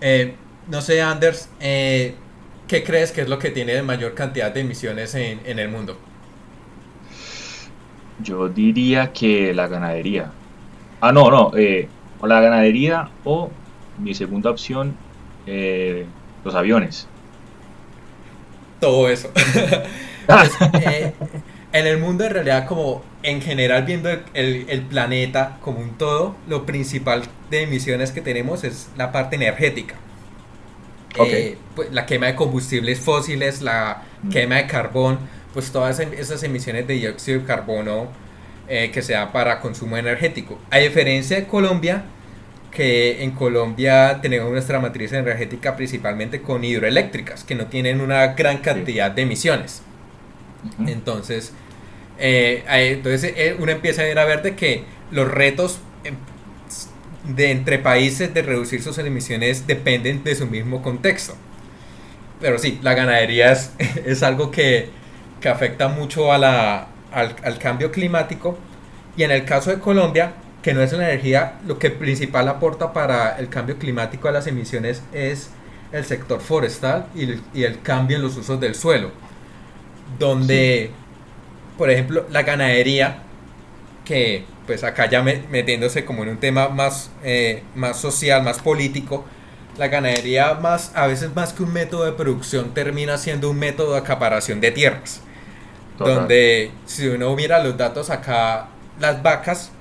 Eh, 0.00 0.34
no 0.66 0.80
sé, 0.80 1.02
Anders, 1.02 1.50
eh, 1.60 2.14
¿qué 2.66 2.82
crees 2.82 3.12
que 3.12 3.20
es 3.20 3.28
lo 3.28 3.38
que 3.38 3.50
tiene 3.50 3.74
de 3.74 3.82
mayor 3.82 4.14
cantidad 4.14 4.50
de 4.50 4.60
emisiones 4.60 5.14
en, 5.14 5.58
el 5.58 5.68
mundo? 5.68 5.98
Yo 8.22 8.48
diría 8.48 9.12
que 9.12 9.52
la 9.52 9.68
ganadería. 9.68 10.32
Ah, 11.02 11.12
no, 11.12 11.30
no. 11.30 11.52
Eh, 11.54 11.88
o 12.20 12.26
la 12.26 12.40
ganadería 12.40 13.10
o 13.24 13.50
mi 13.98 14.14
segunda 14.14 14.50
opción, 14.50 14.96
eh, 15.46 16.06
los 16.42 16.54
aviones. 16.54 17.06
Todo 18.80 19.10
eso. 19.10 19.30
Pues, 20.28 20.50
eh, 20.82 21.14
en 21.72 21.86
el 21.86 21.98
mundo 21.98 22.24
en 22.24 22.30
realidad 22.30 22.66
como 22.66 23.02
en 23.22 23.42
general 23.42 23.84
viendo 23.84 24.10
el, 24.34 24.86
planeta 24.88 25.58
como 25.60 25.80
un 25.80 25.98
todo, 25.98 26.36
lo 26.46 26.64
principal 26.66 27.22
de 27.50 27.62
emisiones 27.62 28.12
que 28.12 28.20
tenemos 28.20 28.64
es 28.64 28.88
la 28.96 29.12
parte 29.12 29.36
energética. 29.36 29.96
Pues, 31.74 31.90
la 31.90 32.06
quema 32.06 32.26
de 32.26 32.34
combustibles 32.36 33.00
fósiles, 33.00 33.60
la 33.60 34.02
mm. 34.22 34.28
quema 34.30 34.56
de 34.56 34.66
carbón, 34.66 35.18
pues 35.52 35.72
todas 35.72 35.98
esas 35.98 36.42
emisiones 36.42 36.86
de 36.86 36.94
dióxido 36.94 37.40
de 37.40 37.46
carbono 37.46 38.08
eh, 38.68 38.90
que 38.92 39.02
se 39.02 39.14
da 39.14 39.32
para 39.32 39.60
consumo 39.60 39.96
energético. 39.96 40.58
A 40.70 40.78
diferencia 40.78 41.36
de 41.36 41.46
Colombia, 41.46 42.04
que 42.70 43.24
en 43.24 43.32
Colombia 43.32 44.20
tenemos 44.22 44.50
nuestra 44.52 44.78
matriz 44.78 45.12
energética 45.12 45.74
principalmente 45.74 46.42
con 46.42 46.62
hidroeléctricas, 46.62 47.42
que 47.44 47.54
no 47.54 47.66
tienen 47.66 48.00
una 48.00 48.26
gran 48.34 48.58
cantidad 48.58 49.10
de 49.10 49.22
emisiones. 49.22 49.82
Entonces, 50.86 51.52
eh, 52.18 52.64
entonces 52.68 53.32
eh, 53.36 53.56
uno 53.58 53.72
empieza 53.72 54.02
a 54.02 54.04
ver 54.04 54.18
a 54.18 54.24
ver 54.24 54.42
de 54.42 54.56
que 54.56 54.84
los 55.10 55.30
retos 55.30 55.78
em, 56.04 56.16
de 57.34 57.50
entre 57.50 57.78
países 57.78 58.32
de 58.32 58.42
reducir 58.42 58.82
sus 58.82 58.98
emisiones 58.98 59.66
dependen 59.66 60.24
de 60.24 60.34
su 60.34 60.46
mismo 60.46 60.82
contexto. 60.82 61.34
Pero 62.40 62.58
sí, 62.58 62.78
la 62.82 62.94
ganadería 62.94 63.52
es, 63.52 64.22
algo 64.22 64.50
que, 64.50 64.90
que 65.40 65.48
afecta 65.48 65.88
mucho 65.88 66.32
a 66.32 66.38
la, 66.38 66.88
al, 67.12 67.58
cambio 67.58 67.90
climático. 67.90 68.58
Y 69.16 69.24
en 69.24 69.30
el 69.30 69.44
caso 69.44 69.70
de 69.70 69.80
Colombia, 69.80 70.32
que 70.62 70.74
no 70.74 70.82
es 70.82 70.92
la 70.92 71.10
energía, 71.10 71.58
lo 71.66 71.78
que 71.78 71.90
principal 71.90 72.48
aporta 72.48 72.92
para 72.92 73.38
el 73.38 73.48
cambio 73.48 73.78
climático 73.78 74.28
a 74.28 74.32
las 74.32 74.46
emisiones 74.46 75.02
es 75.12 75.50
el 75.92 76.04
sector 76.04 76.40
forestal 76.40 77.06
y 77.14 77.62
el, 77.62 77.80
cambio 77.82 78.16
en 78.16 78.22
los 78.22 78.36
usos 78.36 78.60
del 78.60 78.74
suelo, 78.74 79.10
donde, 80.18 80.90
por 81.76 81.90
ejemplo, 81.90 82.26
la 82.30 82.42
ganadería, 82.42 83.22
que 84.04 84.44
pues 84.66 84.84
acá 84.84 85.08
ya 85.08 85.22
metiéndose 85.22 86.04
como 86.04 86.22
en 86.22 86.30
un 86.30 86.36
tema 86.38 86.68
más, 86.68 87.10
eh, 87.24 87.62
más 87.74 87.98
social, 87.98 88.42
más 88.42 88.58
político, 88.58 89.24
la 89.78 89.88
ganadería 89.88 90.54
más, 90.54 90.92
a 90.94 91.06
veces 91.06 91.34
más 91.34 91.52
que 91.52 91.62
un 91.62 91.72
método 91.72 92.04
de 92.04 92.12
producción 92.12 92.74
termina 92.74 93.16
siendo 93.16 93.48
un 93.50 93.58
método 93.58 93.92
de 93.92 93.98
acaparación 93.98 94.60
de 94.60 94.70
tierras. 94.72 95.22
Donde 95.98 96.70
si 96.86 97.08
uno 97.08 97.34
mira 97.34 97.62
los 97.62 97.76
datos 97.76 98.10
acá, 98.10 98.68
las 99.00 99.22
vacas, 99.22 99.72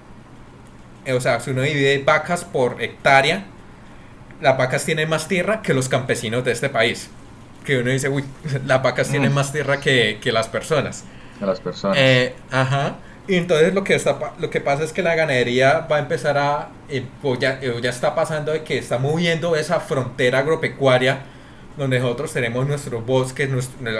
eh, 1.05 1.13
o 1.13 1.21
sea, 1.21 1.39
si 1.39 1.51
uno 1.51 1.61
divide 1.61 2.01
vacas 2.03 2.43
por 2.43 2.81
hectárea, 2.81 3.45
las 4.41 4.57
vacas 4.57 4.85
tienen 4.85 5.09
más 5.09 5.27
tierra 5.27 5.61
que 5.61 5.73
los 5.73 5.89
campesinos 5.89 6.43
de 6.43 6.53
este 6.53 6.69
país. 6.69 7.09
Que 7.67 7.79
uno 7.79 7.91
dice, 7.91 8.07
uy, 8.07 8.23
las 8.65 8.81
vacas 8.81 9.09
tienen 9.09 9.31
mm. 9.31 9.35
más 9.35 9.51
tierra 9.51 9.81
que, 9.81 10.19
las 10.23 10.47
personas. 10.47 11.03
Que 11.37 11.45
las 11.45 11.59
personas. 11.59 11.97
Eh, 11.99 12.33
ajá. 12.49 12.95
Y 13.27 13.35
entonces 13.35 13.73
lo 13.73 13.83
que, 13.83 13.93
está, 13.93 14.17
lo 14.39 14.49
que 14.49 14.61
pasa 14.61 14.85
es 14.85 14.93
que 14.93 15.03
la 15.03 15.13
ganadería 15.13 15.85
va 15.91 15.97
a 15.97 15.99
empezar 15.99 16.37
a, 16.37 16.69
eh, 16.87 17.03
ya, 17.39 17.59
ya 17.59 17.89
está 17.89 18.15
pasando 18.15 18.53
de 18.53 18.63
que 18.63 18.77
está 18.77 18.99
moviendo 18.99 19.57
esa 19.57 19.81
frontera 19.81 20.39
agropecuaria 20.39 21.23
donde 21.75 21.99
nosotros 21.99 22.31
tenemos 22.31 22.65
nuestros 22.65 23.05
bosques, 23.05 23.49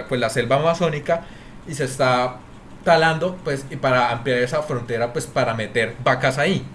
pues 0.08 0.22
la 0.22 0.30
selva 0.30 0.56
amazónica, 0.56 1.26
y 1.68 1.74
se 1.74 1.84
está 1.84 2.38
talando 2.88 3.36
pues 3.44 3.66
y 3.70 3.76
para 3.76 4.12
ampliar 4.12 4.40
esa 4.40 4.64
frontera 4.64 5.12
pues 5.12 5.26
para 5.26 5.54
meter 5.54 5.96
vacas 6.06 6.38
ahí 6.38 6.66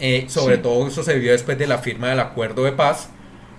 eh, 0.00 0.24
sobre 0.28 0.56
todo 0.56 0.88
eso 0.88 1.02
se 1.02 1.18
vio 1.18 1.32
después 1.32 1.58
de 1.58 1.66
la 1.66 1.76
firma 1.76 2.08
del 2.08 2.20
acuerdo 2.20 2.64
de 2.64 2.72
paz 2.72 3.10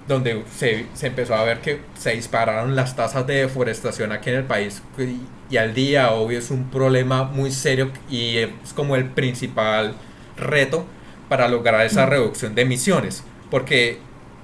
donde 0.09 0.43
se, 0.57 0.87
se, 0.95 1.07
empezó 1.07 1.35
a 1.35 1.43
ver 1.43 1.61
que 1.61 1.81
se 1.95 2.11
dispararon 2.11 2.75
las 2.75 2.95
tasas 2.95 3.27
de 3.27 3.35
deforestación 3.35 4.11
aquí 4.11 4.31
en 4.31 4.37
el 4.37 4.43
país 4.43 4.81
y, 4.97 5.53
y, 5.53 5.57
al 5.57 5.75
día 5.75 6.11
obvio 6.11 6.39
es 6.39 6.49
un 6.49 6.69
problema 6.71 7.23
muy 7.23 7.51
serio 7.51 7.91
y 8.09 8.37
es 8.37 8.49
como 8.75 8.95
el 8.95 9.05
principal 9.05 9.93
reto 10.35 10.85
para 11.29 11.47
lograr 11.47 11.85
esa 11.85 12.07
mm. 12.07 12.09
reducción 12.09 12.55
de 12.55 12.63
emisiones 12.63 13.23
porque 13.51 13.99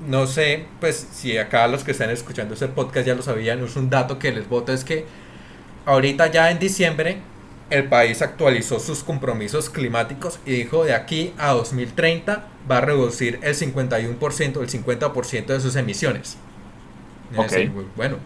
no 0.08 0.28
sé 0.28 0.68
pues 0.80 1.08
si 1.12 1.38
acá 1.40 1.68
los 1.68 1.84
que 1.84 1.92
están 1.92 2.12
escuchando 2.12 2.54
este 2.54 2.68
podcast 2.68 3.08
ya 3.08 3.16
lo 3.16 3.24
sabían 3.24 3.64
es 3.64 3.76
un 3.76 3.90
dato 3.90 4.20
que 4.20 4.32
les 4.32 4.48
voto 4.48 4.72
es 4.72 4.84
que 4.84 5.06
ahorita 5.88 6.28
ya 6.28 6.52
en 6.52 6.60
diciembre 6.60 7.18
el 7.70 7.86
país 7.86 8.22
actualizó 8.22 8.80
sus 8.80 9.04
compromisos 9.04 9.70
climáticos 9.70 10.40
y 10.46 10.52
dijo 10.52 10.86
de 10.86 10.94
aquí 10.94 11.34
a 11.38 11.52
2030 11.52 12.46
va 12.70 12.78
a 12.78 12.82
reducir 12.82 13.40
el 13.42 13.56
51%, 13.56 14.62
el 14.62 14.70
50% 14.70 15.46
de 15.46 15.60
sus 15.60 15.76
emisiones. 15.76 16.38
bueno, 17.96 18.18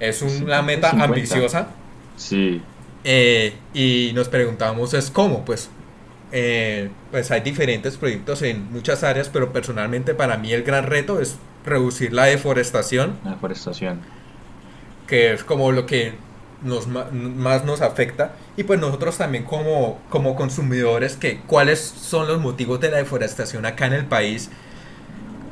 es 0.00 0.22
una 0.22 0.62
meta 0.62 0.90
ambiciosa. 0.90 1.68
Sí. 2.16 2.60
Eh, 3.04 3.54
y 3.72 4.10
nos 4.14 4.28
preguntamos 4.28 4.92
es 4.94 5.10
cómo, 5.10 5.44
pues, 5.44 5.70
eh, 6.32 6.90
pues 7.10 7.30
hay 7.30 7.40
diferentes 7.40 7.96
proyectos 7.96 8.42
en 8.42 8.70
muchas 8.72 9.04
áreas, 9.04 9.28
pero 9.28 9.52
personalmente 9.52 10.14
para 10.14 10.36
mí 10.36 10.52
el 10.52 10.62
gran 10.62 10.84
reto 10.84 11.20
es 11.20 11.36
reducir 11.64 12.12
la 12.12 12.24
deforestación. 12.24 13.18
La 13.24 13.32
deforestación. 13.32 14.00
Que 15.06 15.32
es 15.32 15.44
como 15.44 15.72
lo 15.72 15.86
que 15.86 16.14
nos, 16.62 16.86
más 16.86 17.64
nos 17.64 17.80
afecta. 17.80 18.32
Y 18.56 18.64
pues 18.64 18.80
nosotros 18.80 19.16
también 19.16 19.44
como, 19.44 20.00
como 20.10 20.36
consumidores 20.36 21.16
que 21.16 21.40
cuáles 21.46 21.80
son 21.80 22.28
los 22.28 22.40
motivos 22.40 22.80
de 22.80 22.90
la 22.90 22.96
deforestación 22.98 23.66
acá 23.66 23.86
en 23.86 23.92
el 23.92 24.06
país 24.06 24.50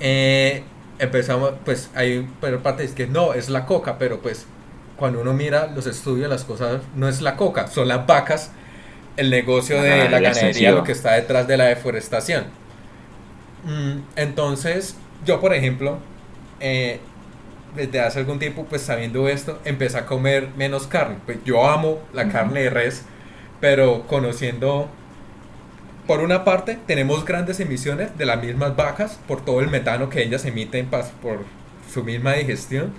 eh, 0.00 0.62
empezamos 0.98 1.52
pues 1.64 1.90
hay 1.94 2.28
pero 2.40 2.62
parte 2.62 2.84
es 2.84 2.92
que 2.92 3.06
no 3.06 3.32
es 3.32 3.48
la 3.48 3.64
coca 3.66 3.98
pero 3.98 4.20
pues 4.20 4.46
cuando 4.96 5.20
uno 5.20 5.32
mira 5.32 5.68
los 5.68 5.86
estudios 5.86 6.28
las 6.28 6.44
cosas 6.44 6.82
no 6.94 7.08
es 7.08 7.22
la 7.22 7.36
coca 7.36 7.66
son 7.68 7.88
las 7.88 8.06
vacas 8.06 8.50
el 9.16 9.30
negocio 9.30 9.80
de 9.80 10.08
la 10.08 10.20
ganadería 10.20 10.72
lo 10.72 10.84
que 10.84 10.92
está 10.92 11.14
detrás 11.14 11.48
de 11.48 11.56
la 11.56 11.64
deforestación. 11.64 12.44
Mm, 13.64 14.00
entonces 14.16 14.96
yo 15.24 15.40
por 15.40 15.54
ejemplo 15.54 15.98
eh, 16.60 17.00
desde 17.76 18.00
hace 18.00 18.18
algún 18.18 18.38
tiempo, 18.38 18.66
pues 18.68 18.82
sabiendo 18.82 19.28
esto, 19.28 19.60
empecé 19.64 19.98
a 19.98 20.06
comer 20.06 20.48
menos 20.56 20.86
carne. 20.86 21.18
Pues 21.24 21.38
yo 21.44 21.68
amo 21.68 22.00
la 22.12 22.28
carne 22.28 22.62
de 22.62 22.70
res, 22.70 23.02
pero 23.60 24.06
conociendo, 24.06 24.88
por 26.06 26.20
una 26.20 26.44
parte, 26.44 26.78
tenemos 26.86 27.24
grandes 27.24 27.60
emisiones 27.60 28.16
de 28.16 28.26
las 28.26 28.42
mismas 28.42 28.74
vacas 28.76 29.18
por 29.28 29.44
todo 29.44 29.60
el 29.60 29.68
metano 29.68 30.10
que 30.10 30.22
ellas 30.22 30.44
emiten 30.44 30.88
por 30.88 31.44
su 31.92 32.02
misma 32.02 32.34
digestión. 32.34 32.92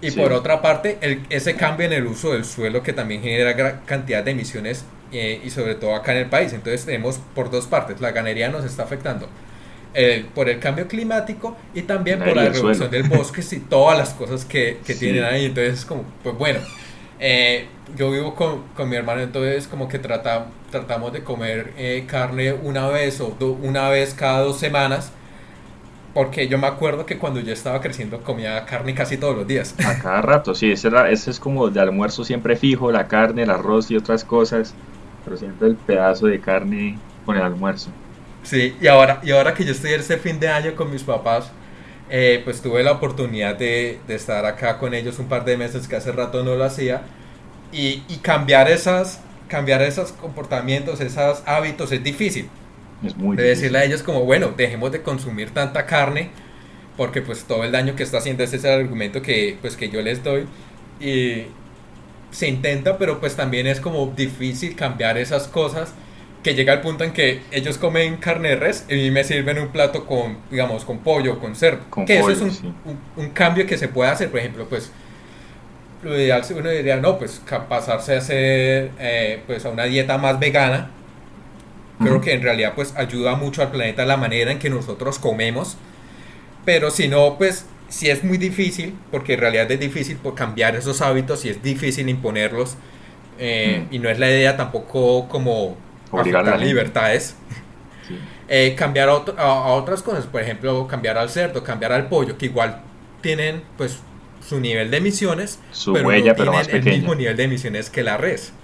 Y 0.00 0.12
por 0.12 0.32
otra 0.32 0.62
parte, 0.62 0.98
el, 1.00 1.24
ese 1.30 1.56
cambio 1.56 1.86
en 1.86 1.92
el 1.92 2.06
uso 2.06 2.32
del 2.32 2.44
suelo 2.44 2.82
que 2.82 2.92
también 2.92 3.22
genera 3.22 3.52
gran 3.52 3.80
cantidad 3.84 4.22
de 4.22 4.30
emisiones 4.30 4.84
eh, 5.12 5.40
y 5.44 5.50
sobre 5.50 5.74
todo 5.74 5.94
acá 5.94 6.12
en 6.12 6.18
el 6.18 6.26
país. 6.26 6.52
Entonces 6.52 6.84
tenemos 6.84 7.18
por 7.34 7.50
dos 7.50 7.66
partes, 7.66 8.00
la 8.00 8.12
ganadería 8.12 8.48
nos 8.48 8.64
está 8.64 8.84
afectando 8.84 9.28
eh, 10.00 10.24
por 10.32 10.48
el 10.48 10.60
cambio 10.60 10.86
climático 10.86 11.56
y 11.74 11.82
también 11.82 12.20
por 12.20 12.36
la 12.36 12.50
reducción 12.50 12.88
del 12.88 13.02
bosque 13.02 13.42
y 13.50 13.58
todas 13.58 13.98
las 13.98 14.10
cosas 14.10 14.44
que, 14.44 14.78
que 14.86 14.94
tienen 14.94 15.24
ahí. 15.24 15.46
Entonces, 15.46 15.84
como, 15.84 16.04
pues 16.22 16.38
bueno, 16.38 16.60
eh, 17.18 17.66
yo 17.96 18.12
vivo 18.12 18.36
con, 18.36 18.62
con, 18.76 18.88
mi 18.88 18.94
hermano, 18.94 19.22
entonces 19.22 19.66
como 19.66 19.88
que 19.88 19.98
trata, 19.98 20.46
tratamos 20.70 21.12
de 21.12 21.24
comer 21.24 21.72
eh, 21.76 22.04
carne 22.06 22.52
una 22.52 22.86
vez 22.86 23.20
o 23.20 23.36
una 23.60 23.88
vez 23.88 24.14
cada 24.14 24.42
dos 24.42 24.60
semanas. 24.60 25.10
Porque 26.14 26.46
yo 26.46 26.58
me 26.58 26.68
acuerdo 26.68 27.04
que 27.04 27.18
cuando 27.18 27.40
yo 27.40 27.52
estaba 27.52 27.80
creciendo 27.80 28.20
comía 28.22 28.64
carne 28.66 28.94
casi 28.94 29.16
todos 29.16 29.34
los 29.34 29.48
días. 29.48 29.74
A 29.84 29.98
cada 29.98 30.22
rato, 30.22 30.54
sí, 30.54 30.70
ese, 30.70 30.86
era, 30.86 31.10
ese 31.10 31.32
es 31.32 31.40
como 31.40 31.70
de 31.70 31.80
almuerzo 31.80 32.22
siempre 32.22 32.54
fijo, 32.54 32.92
la 32.92 33.08
carne, 33.08 33.42
el 33.42 33.50
arroz 33.50 33.90
y 33.90 33.96
otras 33.96 34.22
cosas, 34.22 34.74
pero 35.24 35.36
siempre 35.36 35.66
el 35.66 35.74
pedazo 35.74 36.28
de 36.28 36.38
carne 36.38 36.96
con 37.26 37.34
el 37.34 37.42
almuerzo. 37.42 37.90
Sí, 38.48 38.74
y 38.80 38.86
ahora, 38.86 39.20
y 39.22 39.30
ahora 39.30 39.52
que 39.52 39.62
yo 39.62 39.72
estoy 39.72 39.92
ese 39.92 40.16
fin 40.16 40.40
de 40.40 40.48
año 40.48 40.74
con 40.74 40.90
mis 40.90 41.02
papás, 41.02 41.50
eh, 42.08 42.40
pues 42.44 42.62
tuve 42.62 42.82
la 42.82 42.92
oportunidad 42.92 43.56
de, 43.56 43.98
de, 44.08 44.14
estar 44.14 44.46
acá 44.46 44.78
con 44.78 44.94
ellos 44.94 45.18
un 45.18 45.28
par 45.28 45.44
de 45.44 45.58
meses 45.58 45.86
que 45.86 45.96
hace 45.96 46.12
rato 46.12 46.42
no 46.42 46.54
lo 46.56 46.64
hacía 46.64 47.02
y, 47.70 48.02
y 48.08 48.16
cambiar 48.22 48.70
esas 48.70 49.20
cambiar 49.48 49.82
esos 49.82 50.12
comportamientos, 50.12 51.00
esos 51.00 51.42
hábitos 51.44 51.92
es 51.92 52.02
difícil. 52.02 52.48
Es 53.04 53.14
muy 53.16 53.36
de 53.36 53.42
decirle 53.42 53.80
a 53.80 53.84
ellos 53.84 54.02
como, 54.02 54.24
bueno, 54.24 54.54
dejemos 54.56 54.92
de 54.92 55.02
consumir 55.02 55.50
tanta 55.50 55.84
carne 55.84 56.30
porque 56.96 57.20
pues 57.20 57.44
todo 57.44 57.64
el 57.64 57.72
daño 57.72 57.94
que 57.96 58.02
está 58.02 58.18
haciendo 58.18 58.44
ese 58.44 58.56
es 58.56 58.64
el 58.64 58.80
argumento 58.80 59.20
que 59.20 59.58
pues 59.60 59.76
que 59.76 59.90
yo 59.90 60.00
les 60.00 60.24
doy 60.24 60.46
y 61.00 61.44
se 62.30 62.48
intenta, 62.48 62.96
pero 62.96 63.20
pues 63.20 63.36
también 63.36 63.66
es 63.66 63.80
como 63.80 64.06
difícil 64.16 64.74
cambiar 64.74 65.18
esas 65.18 65.48
cosas 65.48 65.92
que 66.42 66.54
llega 66.54 66.72
al 66.72 66.80
punto 66.80 67.04
en 67.04 67.12
que 67.12 67.40
ellos 67.50 67.78
comen 67.78 68.16
carne 68.16 68.50
de 68.50 68.56
res 68.56 68.84
y 68.88 69.10
me 69.10 69.24
sirven 69.24 69.58
un 69.58 69.68
plato 69.68 70.06
con, 70.06 70.38
digamos, 70.50 70.84
con 70.84 70.98
pollo, 70.98 71.38
con 71.40 71.56
cerdo. 71.56 71.80
que 72.06 72.18
eso 72.18 72.30
es 72.30 72.40
un, 72.40 72.84
un, 73.16 73.30
cambio 73.30 73.66
que 73.66 73.76
se 73.76 73.88
puede 73.88 74.10
hacer, 74.10 74.30
por 74.30 74.38
ejemplo, 74.38 74.66
pues 74.68 74.92
lo 76.02 76.16
ideal 76.18 76.42
uno 76.54 76.70
diría, 76.70 76.96
no, 76.96 77.18
pues 77.18 77.42
pasarse 77.68 78.14
a 78.14 78.18
hacer, 78.18 78.90
eh, 78.98 79.42
pues 79.46 79.64
a 79.64 79.70
una 79.70 79.84
dieta 79.84 80.18
más 80.18 80.38
vegana. 80.38 80.90
Creo 82.00 82.20
que 82.20 82.32
en 82.32 82.42
realidad 82.42 82.74
pues 82.76 82.94
ayuda 82.96 83.34
mucho 83.34 83.60
al 83.60 83.72
planeta 83.72 84.06
la 84.06 84.16
manera 84.16 84.52
en 84.52 84.60
que 84.60 84.70
nosotros 84.70 85.18
comemos. 85.18 85.76
Pero 86.64 86.92
si 86.92 87.08
no, 87.08 87.36
pues 87.38 87.66
si 87.88 88.08
es 88.08 88.22
muy 88.22 88.38
difícil, 88.38 88.96
porque 89.10 89.34
en 89.34 89.40
realidad 89.40 89.68
es 89.72 89.80
difícil 89.80 90.16
por 90.16 90.36
cambiar 90.36 90.76
esos 90.76 91.00
hábitos 91.00 91.44
y 91.44 91.48
es 91.48 91.60
difícil 91.60 92.08
imponerlos. 92.08 92.76
Eh, 93.40 93.86
y 93.90 93.98
no 93.98 94.08
es 94.08 94.20
la 94.20 94.30
idea 94.30 94.56
tampoco 94.56 95.28
como 95.28 95.76
obligar 96.10 96.48
a 96.48 96.56
libertades. 96.56 97.36
Eh, 98.50 98.74
cambiar 98.74 99.10
a, 99.10 99.72
otras 99.74 100.02
cosas, 100.02 100.26
por 100.26 100.40
ejemplo, 100.40 100.86
cambiar 100.86 101.18
al 101.18 101.28
cerdo, 101.28 101.62
cambiar 101.62 101.92
al 101.92 102.08
pollo, 102.08 102.38
que 102.38 102.46
igual 102.46 102.80
tienen 103.20 103.62
pues 103.76 104.00
su 104.40 104.58
nivel 104.58 104.90
de 104.90 104.96
emisiones, 104.96 105.60
su 105.70 105.92
pero 105.92 106.08
huella, 106.08 106.34
pero 106.34 106.52
más 106.52 106.66
el 106.68 106.82
mismo 106.82 107.14
nivel 107.14 107.36
de 107.36 107.44
emisiones 107.44 107.90
que 107.90 108.02
la 108.02 108.16
res. 108.16 108.54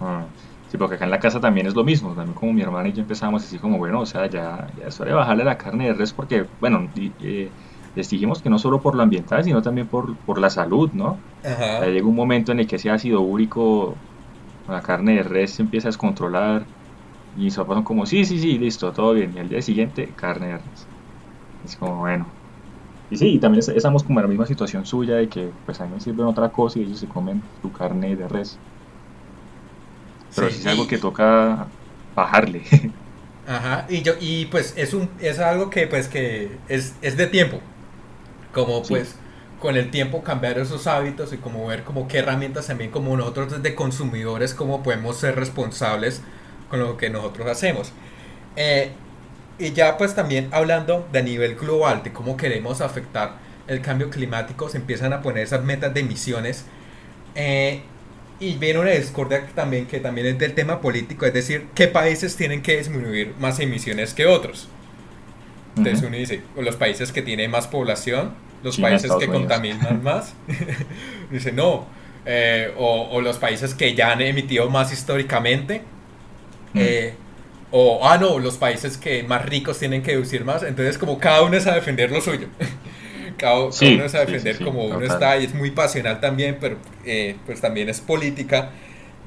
Ah, 0.00 0.24
sí, 0.70 0.78
porque 0.78 0.94
acá 0.94 1.04
en 1.04 1.10
la 1.10 1.20
casa 1.20 1.38
también 1.38 1.66
es 1.66 1.74
lo 1.74 1.84
mismo, 1.84 2.14
también 2.14 2.32
como 2.32 2.54
mi 2.54 2.62
hermana 2.62 2.88
y 2.88 2.94
yo 2.94 3.02
empezamos 3.02 3.44
así 3.44 3.58
como, 3.58 3.76
bueno, 3.76 4.00
o 4.00 4.06
sea, 4.06 4.24
ya, 4.26 4.68
ya 4.80 4.88
es 4.88 4.98
hora 5.00 5.10
de 5.10 5.16
bajarle 5.16 5.44
la 5.44 5.58
carne 5.58 5.88
de 5.88 5.92
res 5.92 6.14
porque, 6.14 6.46
bueno, 6.58 6.88
eh, 7.22 7.50
les 7.94 8.08
dijimos 8.08 8.40
que 8.40 8.48
no 8.48 8.58
solo 8.58 8.80
por 8.80 8.94
lo 8.94 9.02
ambiental, 9.02 9.44
sino 9.44 9.60
también 9.60 9.86
por, 9.86 10.16
por 10.16 10.38
la 10.38 10.48
salud, 10.48 10.90
¿no? 10.94 11.18
Ajá. 11.44 11.84
llega 11.84 12.06
un 12.06 12.16
momento 12.16 12.52
en 12.52 12.60
el 12.60 12.66
que 12.66 12.76
ese 12.76 12.88
ácido 12.88 13.20
úrico, 13.20 13.96
la 14.66 14.80
carne 14.80 15.16
de 15.16 15.22
res 15.24 15.52
se 15.52 15.62
empieza 15.62 15.88
a 15.88 15.90
descontrolar 15.90 16.64
y 17.36 17.44
mis 17.44 17.56
papás 17.56 17.76
son 17.76 17.84
como, 17.84 18.06
sí, 18.06 18.24
sí, 18.24 18.38
sí, 18.40 18.58
listo, 18.58 18.92
todo 18.92 19.12
bien. 19.14 19.34
Y 19.36 19.38
al 19.40 19.48
día 19.48 19.62
siguiente, 19.62 20.14
carne 20.16 20.48
de 20.48 20.58
res. 20.58 20.90
Es 21.64 21.76
como, 21.76 21.98
bueno. 21.98 22.26
Y 23.10 23.18
sí, 23.18 23.38
también 23.40 23.64
estamos 23.76 24.04
como 24.04 24.20
en 24.20 24.24
la 24.24 24.28
misma 24.28 24.46
situación 24.46 24.86
suya 24.86 25.16
de 25.16 25.28
que 25.28 25.52
pues 25.64 25.80
a 25.80 25.86
mí 25.86 25.94
me 25.94 26.00
sirven 26.00 26.26
otra 26.26 26.50
cosa 26.50 26.78
y 26.78 26.82
ellos 26.84 27.00
se 27.00 27.08
comen 27.08 27.42
su 27.62 27.72
carne 27.72 28.16
de 28.16 28.28
res. 28.28 28.58
Pero 30.34 30.50
sí, 30.50 30.60
es 30.60 30.66
algo 30.66 30.86
que 30.86 30.98
toca 30.98 31.74
bajarle. 32.14 32.64
Ajá, 33.46 33.86
y 33.88 34.02
yo, 34.02 34.14
y 34.20 34.46
pues 34.46 34.74
es 34.76 34.92
un, 34.92 35.08
es 35.20 35.38
algo 35.38 35.70
que 35.70 35.86
pues 35.86 36.08
que 36.08 36.60
es, 36.68 36.98
es 37.00 37.16
de 37.16 37.26
tiempo. 37.28 37.60
Como 38.52 38.86
pues 38.86 39.20
con 39.58 39.76
el 39.76 39.90
tiempo 39.90 40.22
cambiar 40.22 40.58
esos 40.58 40.86
hábitos 40.86 41.32
y 41.32 41.38
como 41.38 41.66
ver 41.66 41.84
como 41.84 42.08
qué 42.08 42.18
herramientas 42.18 42.66
también 42.66 42.90
como 42.90 43.16
nosotros 43.16 43.52
desde 43.52 43.74
consumidores, 43.74 44.54
cómo 44.54 44.82
podemos 44.82 45.18
ser 45.18 45.36
responsables 45.36 46.22
con 46.68 46.80
lo 46.80 46.96
que 46.96 47.10
nosotros 47.10 47.48
hacemos. 47.48 47.92
Eh, 48.56 48.90
y 49.58 49.72
ya 49.72 49.96
pues 49.96 50.14
también 50.14 50.48
hablando 50.52 51.08
de 51.12 51.22
nivel 51.22 51.56
global, 51.56 52.02
de 52.02 52.12
cómo 52.12 52.36
queremos 52.36 52.80
afectar 52.80 53.36
el 53.68 53.80
cambio 53.80 54.10
climático, 54.10 54.68
se 54.68 54.78
empiezan 54.78 55.12
a 55.12 55.22
poner 55.22 55.44
esas 55.44 55.64
metas 55.64 55.92
de 55.94 56.00
emisiones. 56.00 56.64
Eh, 57.34 57.82
y 58.38 58.54
viene 58.56 58.80
una 58.80 58.90
discordia 58.90 59.46
también 59.54 59.86
que 59.86 59.98
también 59.98 60.26
es 60.26 60.38
del 60.38 60.54
tema 60.54 60.80
político, 60.80 61.24
es 61.24 61.32
decir, 61.32 61.68
qué 61.74 61.88
países 61.88 62.36
tienen 62.36 62.62
que 62.62 62.76
disminuir 62.76 63.34
más 63.38 63.58
emisiones 63.60 64.12
que 64.12 64.26
otros. 64.26 64.68
Entonces 65.76 66.06
uno 66.06 66.16
dice, 66.16 66.42
los 66.56 66.76
países 66.76 67.12
que 67.12 67.22
tienen 67.22 67.50
más 67.50 67.66
población, 67.66 68.34
los 68.62 68.78
países 68.78 69.10
que 69.14 69.26
contaminan 69.26 70.02
más, 70.02 70.34
dice 71.30 71.52
no, 71.52 71.86
eh, 72.24 72.72
o, 72.76 73.08
o, 73.10 73.20
los 73.20 73.38
países 73.38 73.74
que 73.74 73.94
ya 73.94 74.12
han 74.12 74.20
emitido 74.20 74.68
más 74.68 74.92
históricamente, 74.92 75.82
Mm. 76.76 76.80
Eh, 76.80 77.14
o, 77.70 78.06
ah, 78.06 78.18
no, 78.18 78.38
los 78.38 78.56
países 78.58 78.96
que 78.96 79.22
más 79.22 79.44
ricos 79.44 79.78
tienen 79.78 80.02
que 80.02 80.12
deducir 80.12 80.44
más. 80.44 80.62
Entonces, 80.62 80.98
como 80.98 81.18
cada 81.18 81.42
uno 81.42 81.56
es 81.56 81.66
a 81.66 81.74
defender 81.74 82.10
lo 82.10 82.20
suyo. 82.20 82.48
cada, 83.36 83.64
uno 83.64 84.04
es 84.04 84.14
a 84.14 84.20
defender 84.20 84.62
como 84.62 84.84
uno 84.84 85.04
está 85.04 85.36
y 85.38 85.44
es 85.44 85.54
muy 85.54 85.70
pasional 85.70 86.20
también, 86.20 86.58
pero 86.60 86.76
eh, 87.04 87.36
pues 87.44 87.60
también 87.60 87.88
es 87.88 88.00
política 88.00 88.70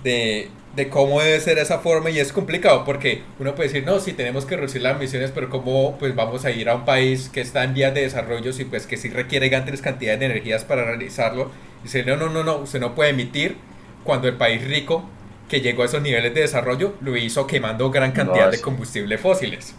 de, 0.04 0.50
de, 0.76 0.90
cómo 0.90 1.22
debe 1.22 1.40
ser 1.42 1.58
esa 1.60 1.80
forma 1.80 2.10
y 2.10 2.20
es 2.20 2.32
complicado 2.32 2.86
porque 2.86 3.22
uno 3.40 3.54
puede 3.56 3.70
decir, 3.70 3.86
no, 3.86 4.00
sí, 4.00 4.14
tenemos 4.14 4.46
que 4.46 4.56
reducir 4.56 4.82
las 4.82 4.96
emisiones, 4.96 5.32
pero 5.32 5.50
¿cómo 5.50 5.98
pues 5.98 6.16
vamos 6.16 6.46
a 6.46 6.52
ir 6.52 6.70
a 6.70 6.76
un 6.76 6.86
país 6.86 7.30
que 7.30 7.42
está 7.42 7.64
en 7.64 7.74
vías 7.74 7.94
de 7.94 8.02
desarrollo 8.02 8.52
y 8.58 8.64
pues 8.66 8.88
que 8.88 8.98
sí 8.98 9.10
requiere 9.10 9.50
grandes 9.50 9.82
cantidades 9.82 10.22
de 10.22 10.28
energías 10.28 10.64
para 10.64 10.86
realizarlo? 10.86 11.52
Y 11.82 11.84
dice, 11.84 12.04
no, 12.04 12.16
no, 12.16 12.30
no, 12.30 12.44
no, 12.44 12.58
usted 12.58 12.80
no 12.80 12.96
puede 12.96 13.12
emitir 13.12 13.58
cuando 14.04 14.28
el 14.28 14.36
país 14.36 14.66
rico 14.66 15.08
que 15.50 15.60
llegó 15.60 15.82
a 15.82 15.86
esos 15.86 16.02
niveles 16.02 16.34
de 16.34 16.42
desarrollo 16.42 16.96
lo 17.02 17.18
hizo 17.18 17.46
quemando 17.46 17.92
gran 17.92 18.14
cantidad 18.14 18.50
de 18.50 18.62
combustibles 18.62 19.20
fósiles. 19.20 19.76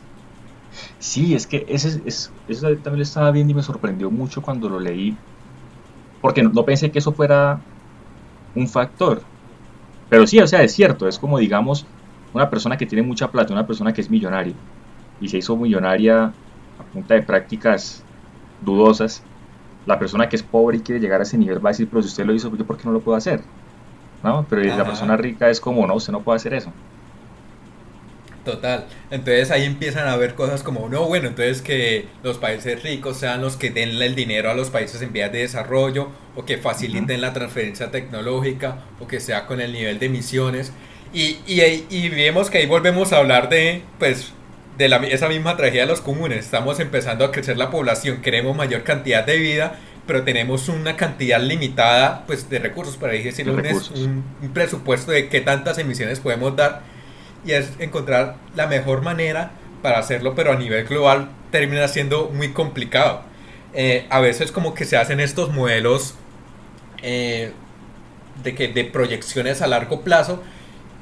Sí, 0.99 1.35
es 1.35 1.47
que 1.47 1.65
ese, 1.69 2.01
es, 2.05 2.31
eso 2.49 2.67
también 2.77 2.99
lo 2.99 3.03
estaba 3.03 3.31
viendo 3.31 3.53
y 3.53 3.55
me 3.55 3.63
sorprendió 3.63 4.11
mucho 4.11 4.43
cuando 4.43 4.69
lo 4.69 4.79
leí, 4.79 5.17
porque 6.21 6.43
no, 6.43 6.65
pensé 6.65 6.91
que 6.91 6.99
eso 6.99 7.13
fuera 7.13 7.61
un 8.55 8.69
factor. 8.69 9.23
Pero 10.11 10.27
sí, 10.27 10.39
o 10.41 10.47
sea, 10.47 10.63
es 10.63 10.73
cierto, 10.73 11.09
es 11.09 11.19
como 11.19 11.39
digamos 11.39 11.87
una 12.35 12.51
persona 12.51 12.77
que 12.77 12.87
tiene 12.87 13.07
mucha 13.07 13.31
plata, 13.31 13.53
una 13.53 13.67
persona 13.67 13.93
que 13.93 14.01
es 14.01 14.11
millonaria 14.11 14.55
y 15.21 15.29
se 15.29 15.39
hizo 15.39 15.57
millonaria 15.57 16.25
a 16.79 16.83
punta 16.93 17.15
de 17.15 17.23
prácticas 17.23 18.03
dudosas. 18.61 19.23
La 19.87 19.99
persona 19.99 20.29
que 20.29 20.37
es 20.37 20.43
pobre 20.43 20.79
y 20.79 20.81
quiere 20.81 21.01
llegar 21.01 21.21
a 21.21 21.23
ese 21.23 21.39
nivel 21.39 21.65
va 21.65 21.71
a 21.71 21.73
decir, 21.73 21.89
pero 21.89 22.03
si 22.03 22.09
usted 22.09 22.25
lo 22.27 22.35
hizo, 22.35 22.51
¿por 22.51 22.77
qué 22.77 22.85
no 22.85 22.93
lo 22.93 23.01
puedo 23.01 23.17
hacer? 23.17 23.43
¿No? 24.23 24.47
Pero 24.49 24.63
la 24.77 24.85
persona 24.85 25.17
rica 25.17 25.51
es 25.51 25.61
como, 25.61 25.87
no, 25.87 25.95
usted 25.95 26.13
no 26.13 26.23
puede 26.23 26.37
hacer 26.37 26.55
eso. 26.55 26.73
Total. 28.45 28.87
Entonces 29.11 29.51
ahí 29.51 29.65
empiezan 29.65 30.09
a 30.09 30.17
ver 30.17 30.35
cosas 30.35 30.63
como, 30.63 30.89
no, 30.89 31.05
bueno, 31.05 31.29
entonces 31.29 31.61
que 31.61 32.09
los 32.23 32.39
países 32.39 32.83
ricos 32.83 33.19
sean 33.19 33.43
los 33.43 33.57
que 33.57 33.71
den 33.71 34.01
el 34.01 34.15
dinero 34.15 34.51
a 34.51 34.55
los 34.55 34.71
países 34.71 35.03
en 35.03 35.13
vías 35.13 35.31
de 35.31 35.41
desarrollo, 35.41 36.09
o 36.37 36.47
que 36.47 36.57
faciliten 36.57 37.21
la 37.21 37.35
transferencia 37.35 37.91
tecnológica, 37.91 38.79
o 38.99 39.07
que 39.07 39.21
sea 39.21 39.47
con 39.47 39.61
el 39.61 39.73
nivel 39.73 39.99
de 39.99 40.07
emisiones. 40.07 40.73
Y, 41.13 41.39
y, 41.47 41.87
y 41.91 42.09
vemos 42.09 42.51
que 42.51 42.59
ahí 42.59 42.67
volvemos 42.67 43.13
a 43.13 43.19
hablar 43.19 43.51
de, 43.51 43.83
pues, 43.99 44.33
de 44.79 44.89
la, 44.89 44.97
esa 44.99 45.29
misma 45.29 45.57
tragedia 45.59 45.83
de 45.83 45.89
los 45.89 46.01
comunes. 46.01 46.39
Estamos 46.39 46.81
empezando 46.81 47.27
a 47.27 47.33
crecer 47.33 47.59
la 47.59 47.71
población, 47.71 48.23
queremos 48.23 48.57
mayor 48.57 48.85
cantidad 48.85 49.27
de 49.27 49.37
vida, 49.37 49.79
pero 50.11 50.25
tenemos 50.25 50.69
una 50.69 50.97
cantidad 50.97 51.41
limitada 51.41 52.25
pues, 52.27 52.51
de 52.51 52.59
recursos, 52.59 52.97
para 52.97 53.13
decirlo, 53.13 53.53
un, 53.53 54.25
un, 54.43 54.51
presupuesto 54.53 55.13
de 55.13 55.29
qué 55.29 55.41
tantas 55.41 55.79
emisiones 55.79 56.19
podemos 56.19 56.57
dar 56.57 56.83
y 57.47 57.53
es 57.53 57.71
encontrar 57.79 58.35
la 58.57 58.67
mejor 58.67 59.03
manera 59.03 59.53
para 59.83 60.01
hacerlo, 60.01 60.35
pero 60.35 60.51
a 60.51 60.57
nivel 60.57 60.85
global 60.85 61.29
termina 61.53 61.87
siendo 61.87 62.29
muy 62.35 62.49
complicado. 62.49 63.23
Eh, 63.73 64.09
a 64.11 64.19
veces 64.19 64.51
como 64.51 64.75
que 64.75 64.85
se 64.85 64.97
hacen 64.97 65.21
estos 65.21 65.53
modelos 65.53 66.17
eh, 67.05 67.53
de, 68.43 68.57
que, 68.57 68.67
de 68.67 68.83
proyecciones 68.83 69.63
a 69.63 69.69
largo 69.69 70.01
plazo 70.01 70.43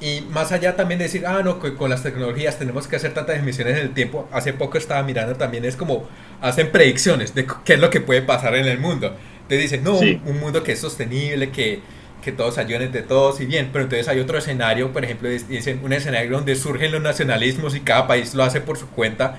y 0.00 0.20
más 0.30 0.52
allá 0.52 0.76
también 0.76 1.00
decir, 1.00 1.26
ah, 1.26 1.42
no, 1.44 1.58
con 1.58 1.90
las 1.90 2.02
tecnologías 2.02 2.58
tenemos 2.58 2.86
que 2.86 2.96
hacer 2.96 3.14
tantas 3.14 3.38
emisiones 3.38 3.76
en 3.76 3.82
el 3.82 3.94
tiempo. 3.94 4.28
Hace 4.32 4.52
poco 4.52 4.78
estaba 4.78 5.02
mirando 5.02 5.34
también, 5.34 5.64
es 5.64 5.74
como 5.74 6.08
hacen 6.40 6.70
predicciones 6.70 7.34
de 7.34 7.46
qué 7.64 7.74
es 7.74 7.80
lo 7.80 7.90
que 7.90 8.00
puede 8.00 8.22
pasar 8.22 8.54
en 8.54 8.66
el 8.66 8.78
mundo. 8.78 9.16
Te 9.48 9.56
dicen, 9.56 9.82
no, 9.82 9.98
un, 9.98 10.40
mundo 10.40 10.62
que 10.62 10.72
es 10.72 10.78
sostenible, 10.78 11.50
que, 11.50 11.80
que 12.22 12.30
todos 12.30 12.58
ayuden 12.58 12.82
entre 12.82 13.02
todos 13.02 13.40
y 13.40 13.46
bien. 13.46 13.70
Pero 13.72 13.84
entonces 13.84 14.06
hay 14.06 14.20
otro 14.20 14.38
escenario, 14.38 14.92
por 14.92 15.04
ejemplo, 15.04 15.28
dicen 15.28 15.80
un 15.82 15.92
escenario 15.92 16.30
donde 16.30 16.54
surgen 16.54 16.92
los 16.92 17.02
nacionalismos 17.02 17.74
y 17.74 17.80
cada 17.80 18.06
país 18.06 18.34
lo 18.34 18.44
hace 18.44 18.60
por 18.60 18.78
su 18.78 18.88
cuenta. 18.88 19.38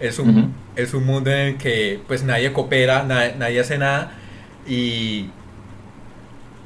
Es 0.00 0.18
un, 0.18 0.54
es 0.76 0.94
un 0.94 1.04
mundo 1.04 1.30
en 1.30 1.38
el 1.38 1.56
que 1.56 2.00
pues 2.08 2.24
nadie 2.24 2.52
coopera, 2.52 3.04
nadie 3.04 3.60
hace 3.60 3.76
nada 3.76 4.12
y 4.66 5.28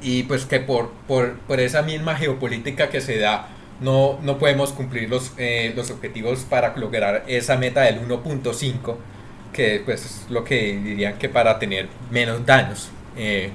y 0.01 0.23
pues 0.23 0.45
que 0.45 0.59
por, 0.59 0.91
por, 1.07 1.35
por, 1.39 1.59
esa 1.59 1.81
misma 1.81 2.15
geopolítica 2.15 2.89
que 2.89 3.01
se 3.01 3.17
da 3.17 3.47
no, 3.81 4.19
no 4.21 4.37
podemos 4.37 4.71
cumplir 4.71 5.09
los, 5.09 5.33
eh, 5.37 5.73
los 5.75 5.91
objetivos 5.91 6.45
para 6.49 6.75
lograr 6.77 7.23
esa 7.27 7.57
meta 7.57 7.81
del 7.81 8.01
1.5 8.07 8.95
que 9.53 9.81
pues 9.83 10.05
es 10.05 10.25
lo 10.29 10.43
que 10.43 10.77
dirían 10.77 11.17
que 11.17 11.29
para 11.29 11.59
tener 11.59 11.87
menos 12.11 12.45
daños 12.45 12.89
eh, 13.15 13.51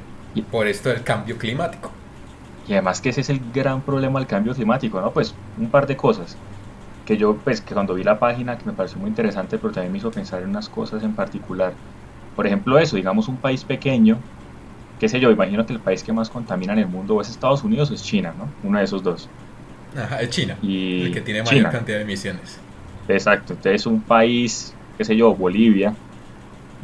por 0.50 0.66
esto 0.66 0.88
del 0.88 1.02
cambio 1.02 1.36
climático. 1.36 1.90
Y 2.66 2.72
además 2.72 3.00
que 3.00 3.10
ese 3.10 3.20
es 3.20 3.30
el 3.30 3.40
gran 3.52 3.82
problema 3.82 4.18
del 4.18 4.28
cambio 4.28 4.54
climático 4.54 5.00
no 5.00 5.10
pues 5.12 5.34
un 5.58 5.70
par 5.70 5.86
de 5.86 5.96
cosas 5.96 6.36
que 7.04 7.16
yo 7.16 7.36
pues 7.36 7.60
que 7.60 7.74
cuando 7.74 7.94
vi 7.94 8.04
la 8.04 8.18
página 8.18 8.56
que 8.56 8.64
me 8.64 8.72
pareció 8.72 8.98
muy 8.98 9.08
interesante 9.08 9.58
pero 9.58 9.72
también 9.72 9.92
me 9.92 9.98
hizo 9.98 10.10
pensar 10.10 10.42
en 10.42 10.50
unas 10.50 10.68
cosas 10.68 11.02
en 11.02 11.14
particular. 11.14 11.72
Por 12.36 12.46
ejemplo 12.46 12.78
eso 12.78 12.96
digamos 12.96 13.28
un 13.28 13.36
país 13.36 13.64
pequeño 13.64 14.18
qué 15.00 15.08
sé 15.08 15.18
yo, 15.18 15.30
imagino 15.30 15.66
que 15.66 15.72
el 15.72 15.80
país 15.80 16.04
que 16.04 16.12
más 16.12 16.30
contamina 16.30 16.74
en 16.74 16.80
el 16.80 16.86
mundo 16.86 17.16
o 17.16 17.20
es 17.22 17.30
Estados 17.30 17.64
Unidos 17.64 17.90
o 17.90 17.94
es 17.94 18.02
China, 18.02 18.34
¿no? 18.36 18.52
Uno 18.62 18.78
de 18.78 18.84
esos 18.84 19.02
dos. 19.02 19.28
Ajá, 19.96 20.20
es 20.20 20.30
China, 20.30 20.56
y 20.62 21.06
el 21.06 21.12
que 21.12 21.22
tiene 21.22 21.42
mayor 21.42 21.70
cantidad 21.70 21.96
de 21.96 22.04
emisiones. 22.04 22.60
Exacto, 23.08 23.54
entonces 23.54 23.86
un 23.86 24.02
país, 24.02 24.72
qué 24.96 25.04
sé 25.04 25.16
yo, 25.16 25.34
Bolivia, 25.34 25.96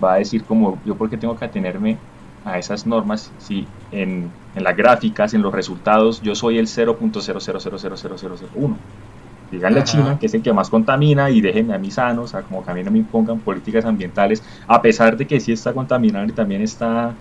va 0.03 0.14
a 0.14 0.17
decir 0.17 0.45
como, 0.45 0.81
yo 0.85 0.97
porque 0.97 1.19
tengo 1.19 1.39
que 1.39 1.45
atenerme 1.45 1.99
a 2.45 2.59
esas 2.59 2.87
normas 2.87 3.33
si 3.39 3.67
en, 3.93 4.31
en 4.55 4.64
las 4.64 4.77
gráficas, 4.77 5.35
en 5.35 5.43
los 5.43 5.53
resultados, 5.53 6.21
yo 6.23 6.35
soy 6.35 6.59
el 6.59 6.67
0.0000001. 6.67 8.77
Díganle 9.51 9.81
a 9.81 9.85
China, 9.85 10.19
que 10.19 10.27
es 10.27 10.35
el 10.35 10.43
que 10.43 10.53
más 10.53 10.71
contamina, 10.71 11.31
y 11.31 11.41
déjenme 11.41 11.75
a 11.75 11.79
mí 11.79 11.91
sano, 11.91 12.23
o 12.23 12.27
sea, 12.27 12.43
como 12.43 12.64
que 12.64 12.71
a 12.71 12.75
mí 12.75 12.83
no 12.83 12.91
me 12.91 12.99
impongan 12.99 13.41
políticas 13.41 13.85
ambientales, 13.85 14.43
a 14.67 14.83
pesar 14.83 15.17
de 15.17 15.27
que 15.27 15.39
sí 15.39 15.53
está 15.53 15.73
contaminando 15.73 16.33
y 16.33 16.35
también 16.35 16.62
está 16.62 17.14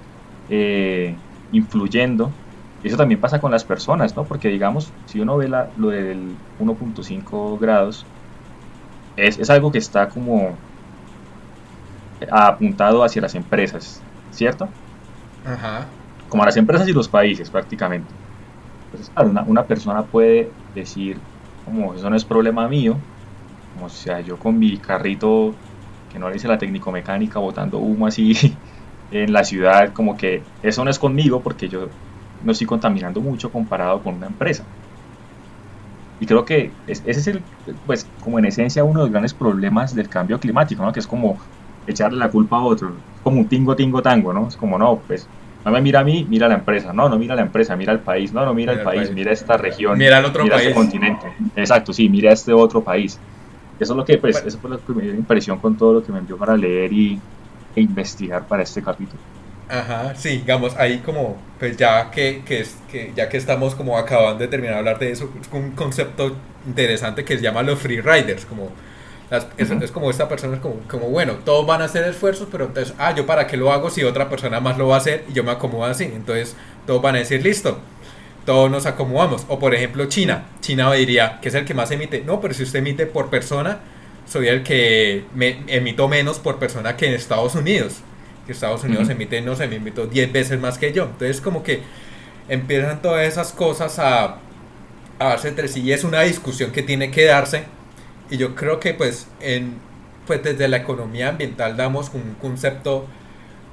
eh, 0.47 1.21
influyendo 1.51 2.39
eso 2.81 2.97
también 2.97 3.19
pasa 3.19 3.39
con 3.41 3.51
las 3.51 3.65
personas, 3.65 4.15
¿no? 4.15 4.27
Porque 4.27 4.49
digamos, 4.49 4.95
si 5.05 5.19
uno 5.19 5.37
ve 5.37 5.49
la, 5.49 5.71
lo 5.75 5.89
del 5.89 6.39
1.5 6.57 7.57
grados, 7.57 8.11
es, 9.15 9.37
es 9.39 9.49
algo 9.49 9.71
que 9.71 9.77
está 9.79 10.07
como 10.09 10.63
apuntado 12.31 13.03
hacia 13.03 13.21
las 13.21 13.35
empresas, 13.35 14.05
¿cierto? 14.29 14.75
Ajá. 15.43 15.95
Como 16.27 16.43
a 16.43 16.45
las 16.47 16.57
empresas 16.57 16.87
y 16.87 16.93
los 16.93 17.09
países 17.09 17.51
prácticamente. 17.51 18.15
Entonces, 18.85 19.11
claro, 19.11 19.31
una, 19.31 19.43
una 19.45 19.67
persona 19.67 20.07
puede 20.09 20.57
decir, 20.73 21.25
como 21.63 21.95
eso 21.95 22.09
no 22.09 22.15
es 22.15 22.25
problema 22.25 22.67
mío, 22.69 23.05
como 23.73 23.89
sea 23.89 24.21
yo 24.21 24.39
con 24.39 24.59
mi 24.59 24.79
carrito 24.81 25.61
que 26.09 26.19
no 26.19 26.29
le 26.29 26.37
hice 26.37 26.47
la 26.49 26.57
técnico-mecánica 26.59 27.39
botando 27.39 27.79
humo 27.79 28.07
así 28.07 28.33
en 29.11 29.31
la 29.31 29.43
ciudad, 29.43 29.93
como 29.93 30.17
que 30.17 30.41
eso 30.63 30.83
no 30.83 30.89
es 30.89 30.99
conmigo 30.99 31.41
porque 31.41 31.67
yo 31.67 31.87
no 32.43 32.51
estoy 32.51 32.67
contaminando 32.67 33.21
mucho 33.21 33.51
comparado 33.51 34.01
con 34.01 34.15
una 34.15 34.27
empresa. 34.27 34.63
Y 36.19 36.25
creo 36.25 36.45
que 36.45 36.71
ese 36.87 37.09
es 37.09 37.27
el, 37.27 37.41
pues, 37.85 38.07
como 38.23 38.39
en 38.39 38.45
esencia 38.45 38.83
uno 38.83 38.99
de 38.99 39.05
los 39.05 39.11
grandes 39.11 39.33
problemas 39.33 39.93
del 39.93 40.07
cambio 40.07 40.39
climático, 40.39 40.83
¿no? 40.83 40.93
Que 40.93 41.01
es 41.01 41.07
como 41.07 41.37
echarle 41.87 42.17
la 42.17 42.29
culpa 42.29 42.57
a 42.57 42.63
otro, 42.63 42.93
como 43.23 43.41
un 43.41 43.47
tingo, 43.47 43.75
tingo, 43.75 44.01
tango, 44.01 44.33
¿no? 44.33 44.47
Es 44.47 44.55
como, 44.55 44.77
no, 44.77 45.01
pues, 45.05 45.27
no 45.65 45.71
me 45.71 45.81
mira 45.81 45.99
a 45.99 46.03
mí, 46.03 46.25
mira 46.29 46.45
a 46.45 46.49
la 46.49 46.55
empresa, 46.55 46.93
no, 46.93 47.09
no 47.09 47.17
mira 47.17 47.35
la 47.35 47.41
empresa, 47.41 47.75
mira 47.75 47.91
el 47.91 47.99
país, 47.99 48.31
no, 48.31 48.45
no 48.45 48.53
mira, 48.53 48.73
el 48.73 48.81
país, 48.81 49.11
mira 49.11 49.31
esta 49.31 49.57
región, 49.57 49.97
mira 49.97 50.19
el 50.19 50.25
otro 50.25 50.43
mira 50.43 50.57
este 50.57 50.73
continente, 50.73 51.25
exacto, 51.55 51.91
sí, 51.91 52.07
mira 52.07 52.31
este 52.31 52.53
otro 52.53 52.83
país. 52.83 53.19
Eso 53.79 53.93
es 53.93 53.97
lo 53.97 54.05
que, 54.05 54.17
pues, 54.17 54.41
esa 54.45 54.57
fue 54.57 54.69
la 54.69 54.77
primera 54.77 55.13
impresión 55.13 55.59
con 55.59 55.75
todo 55.75 55.95
lo 55.95 56.03
que 56.03 56.11
me 56.11 56.19
envió 56.19 56.37
para 56.37 56.55
leer 56.55 56.93
y, 56.93 57.19
e 57.75 57.81
investigar 57.81 58.47
para 58.47 58.63
este 58.63 58.81
capítulo. 58.81 59.21
Ajá, 59.67 60.13
sí, 60.15 60.37
digamos, 60.37 60.75
ahí 60.75 60.99
como, 60.99 61.37
pues 61.59 61.75
ya 61.75 62.11
que, 62.11 62.43
que, 62.45 62.59
es, 62.61 62.77
que, 62.91 63.11
ya 63.15 63.29
que 63.29 63.37
estamos 63.37 63.73
como 63.73 63.97
acabando 63.97 64.39
de 64.39 64.47
terminar 64.47 64.75
de 64.75 64.79
hablar 64.79 64.99
de 64.99 65.11
eso, 65.11 65.29
es 65.41 65.47
un 65.51 65.71
concepto 65.71 66.35
interesante 66.67 67.25
que 67.25 67.37
se 67.37 67.43
llama 67.43 67.63
los 67.63 67.79
free 67.79 67.99
riders, 67.99 68.45
como 68.45 68.69
es, 69.57 69.91
como 69.91 70.11
esta 70.11 70.29
persona 70.29 70.55
es 70.55 70.61
como, 70.61 70.75
como, 70.87 71.09
bueno, 71.09 71.33
todos 71.43 71.65
van 71.65 71.81
a 71.81 71.85
hacer 71.85 72.03
esfuerzos, 72.07 72.47
pero 72.51 72.65
entonces, 72.65 72.93
ah, 72.99 73.13
yo 73.15 73.25
para 73.25 73.47
qué 73.47 73.57
lo 73.57 73.71
hago 73.71 73.89
si 73.89 74.03
otra 74.03 74.29
persona 74.29 74.59
más 74.59 74.77
lo 74.77 74.87
va 74.87 74.95
a 74.95 74.97
hacer 74.99 75.25
y 75.27 75.33
yo 75.33 75.43
me 75.43 75.51
acomodo 75.51 75.85
así. 75.85 76.03
Entonces, 76.03 76.55
todos 76.85 77.01
van 77.01 77.15
a 77.15 77.19
decir, 77.19 77.43
listo, 77.43 77.79
todos 78.45 78.69
nos 78.69 78.85
acomodamos. 78.85 79.45
O 79.47 79.57
por 79.57 79.73
ejemplo, 79.73 80.05
China. 80.05 80.45
China 80.61 80.93
diría, 80.93 81.39
que 81.41 81.49
es 81.49 81.55
el 81.55 81.65
que 81.65 81.73
más 81.73 81.89
emite. 81.91 82.21
No, 82.21 82.39
pero 82.39 82.53
si 82.53 82.63
usted 82.63 82.79
emite 82.79 83.07
por 83.07 83.29
persona, 83.29 83.79
soy 84.25 84.47
el 84.47 84.63
que 84.63 85.25
me 85.33 85.63
emito 85.67 86.07
menos 86.07 86.39
por 86.39 86.59
persona 86.59 86.97
que 86.97 87.07
en 87.07 87.13
Estados 87.13 87.55
Unidos. 87.55 87.97
Que 88.45 88.51
Estados 88.51 88.83
Unidos 88.83 89.09
emite, 89.09 89.41
no 89.41 89.55
sé, 89.55 89.67
me 89.67 89.77
emito 89.77 90.05
10 90.07 90.31
veces 90.31 90.59
más 90.59 90.77
que 90.77 90.93
yo. 90.93 91.03
Entonces, 91.03 91.41
como 91.41 91.63
que 91.63 91.81
empiezan 92.47 93.01
todas 93.01 93.27
esas 93.27 93.51
cosas 93.51 93.97
a, 93.99 94.37
a 95.19 95.25
darse 95.25 95.47
entre 95.47 95.67
sí 95.67 95.81
y 95.81 95.91
es 95.91 96.03
una 96.03 96.21
discusión 96.21 96.71
que 96.71 96.83
tiene 96.83 97.09
que 97.11 97.25
darse 97.25 97.63
y 98.29 98.37
yo 98.37 98.55
creo 98.55 98.79
que 98.79 98.93
pues, 98.93 99.27
en, 99.39 99.75
pues 100.25 100.43
desde 100.43 100.67
la 100.67 100.77
economía 100.77 101.29
ambiental 101.29 101.77
damos 101.77 102.11
un 102.13 102.35
concepto 102.41 103.05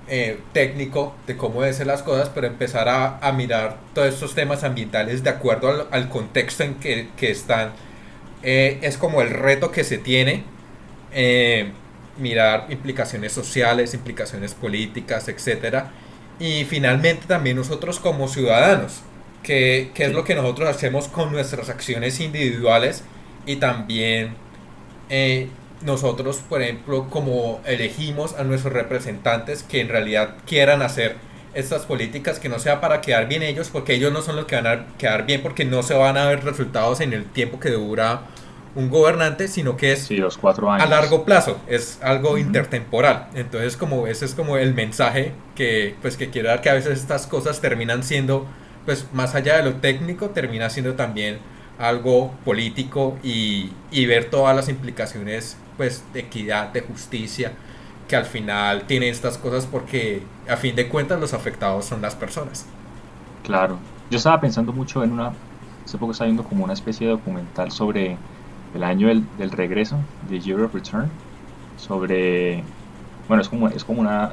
eh, 0.08 0.40
técnico 0.52 1.14
de 1.26 1.36
cómo 1.36 1.60
deben 1.60 1.74
ser 1.74 1.86
las 1.86 2.02
cosas, 2.02 2.28
pero 2.28 2.46
empezar 2.46 2.88
a, 2.88 3.18
a 3.18 3.32
mirar 3.32 3.78
todos 3.94 4.08
estos 4.08 4.34
temas 4.34 4.64
ambientales 4.64 5.22
de 5.22 5.30
acuerdo 5.30 5.88
al, 5.90 6.08
contexto 6.08 6.64
en 6.64 6.74
que, 6.74 7.08
que 7.16 7.30
están, 7.30 7.72
eh, 8.42 8.78
es 8.82 8.96
como 8.96 9.22
el 9.22 9.30
reto 9.30 9.70
que 9.70 9.84
se 9.84 9.98
tiene. 9.98 10.44
Eh, 11.12 11.72
mirar 12.18 12.66
implicaciones 12.70 13.32
sociales, 13.32 13.94
implicaciones 13.94 14.54
políticas, 14.54 15.28
etc. 15.28 15.84
Y 16.38 16.64
finalmente 16.64 17.26
también 17.26 17.56
nosotros 17.56 17.98
como 17.98 18.28
ciudadanos, 18.28 19.00
que, 19.42 19.90
es 19.94 20.12
lo 20.12 20.24
que 20.24 20.34
nosotros 20.34 20.68
hacemos 20.68 21.08
con 21.08 21.32
nuestras 21.32 21.68
acciones 21.68 22.20
individuales 22.20 23.02
y 23.46 23.56
también 23.56 24.34
eh, 25.08 25.48
nosotros, 25.84 26.38
por 26.48 26.62
ejemplo, 26.62 27.08
como 27.10 27.60
elegimos 27.66 28.34
a 28.34 28.44
nuestros 28.44 28.72
representantes 28.72 29.62
que 29.62 29.80
en 29.80 29.88
realidad 29.88 30.36
quieran 30.46 30.82
hacer 30.82 31.16
estas 31.54 31.86
políticas, 31.86 32.38
que 32.38 32.48
no 32.48 32.58
sea 32.58 32.80
para 32.80 33.00
quedar 33.00 33.28
bien 33.28 33.42
ellos, 33.42 33.70
porque 33.70 33.94
ellos 33.94 34.12
no 34.12 34.22
son 34.22 34.36
los 34.36 34.46
que 34.46 34.56
van 34.56 34.66
a 34.66 34.86
quedar 34.98 35.26
bien, 35.26 35.42
porque 35.42 35.64
no 35.64 35.82
se 35.82 35.94
van 35.94 36.16
a 36.16 36.26
ver 36.26 36.44
resultados 36.44 37.00
en 37.00 37.12
el 37.12 37.24
tiempo 37.24 37.60
que 37.60 37.70
dura 37.70 38.22
un 38.74 38.88
gobernante, 38.88 39.48
sino 39.48 39.76
que 39.76 39.92
es 39.92 40.10
los 40.10 40.38
cuatro 40.38 40.70
años. 40.70 40.86
a 40.86 40.88
largo 40.88 41.24
plazo, 41.24 41.60
es 41.66 41.98
algo 42.02 42.38
intertemporal. 42.38 43.28
Entonces, 43.34 43.76
como 43.76 44.06
ese 44.06 44.24
es 44.24 44.34
como 44.34 44.56
el 44.56 44.74
mensaje 44.74 45.32
que, 45.54 45.94
pues, 46.00 46.16
que 46.16 46.30
quiero 46.30 46.48
dar, 46.48 46.62
que 46.62 46.70
a 46.70 46.74
veces 46.74 46.98
estas 46.98 47.26
cosas 47.26 47.60
terminan 47.60 48.02
siendo, 48.02 48.46
pues, 48.86 49.06
más 49.12 49.34
allá 49.34 49.58
de 49.58 49.64
lo 49.64 49.74
técnico, 49.74 50.30
termina 50.30 50.70
siendo 50.70 50.94
también 50.94 51.38
algo 51.78 52.32
político 52.44 53.18
y, 53.22 53.70
ver 54.06 54.30
todas 54.30 54.54
las 54.54 54.68
implicaciones 54.68 55.56
pues 55.76 56.04
de 56.12 56.20
equidad, 56.20 56.68
de 56.68 56.80
justicia, 56.82 57.52
que 58.12 58.16
al 58.16 58.26
final 58.26 58.82
tienen 58.82 59.08
estas 59.08 59.38
cosas 59.38 59.64
porque 59.64 60.20
a 60.46 60.58
fin 60.58 60.76
de 60.76 60.86
cuentas 60.86 61.18
los 61.18 61.32
afectados 61.32 61.86
son 61.86 62.02
las 62.02 62.14
personas. 62.14 62.66
Claro, 63.42 63.78
yo 64.10 64.18
estaba 64.18 64.38
pensando 64.38 64.70
mucho 64.70 65.02
en 65.02 65.12
una, 65.12 65.32
hace 65.82 65.96
poco 65.96 66.12
estaba 66.12 66.26
viendo 66.26 66.44
como 66.44 66.62
una 66.62 66.74
especie 66.74 67.06
de 67.06 67.14
documental 67.14 67.72
sobre 67.72 68.18
el 68.74 68.84
año 68.84 69.08
del, 69.08 69.50
regreso, 69.50 69.96
de 70.28 70.40
Year 70.40 70.60
of 70.60 70.74
Return, 70.74 71.08
sobre, 71.78 72.62
bueno, 73.28 73.40
es 73.40 73.48
como, 73.48 73.68
es 73.68 73.82
como 73.82 74.02
una 74.02 74.32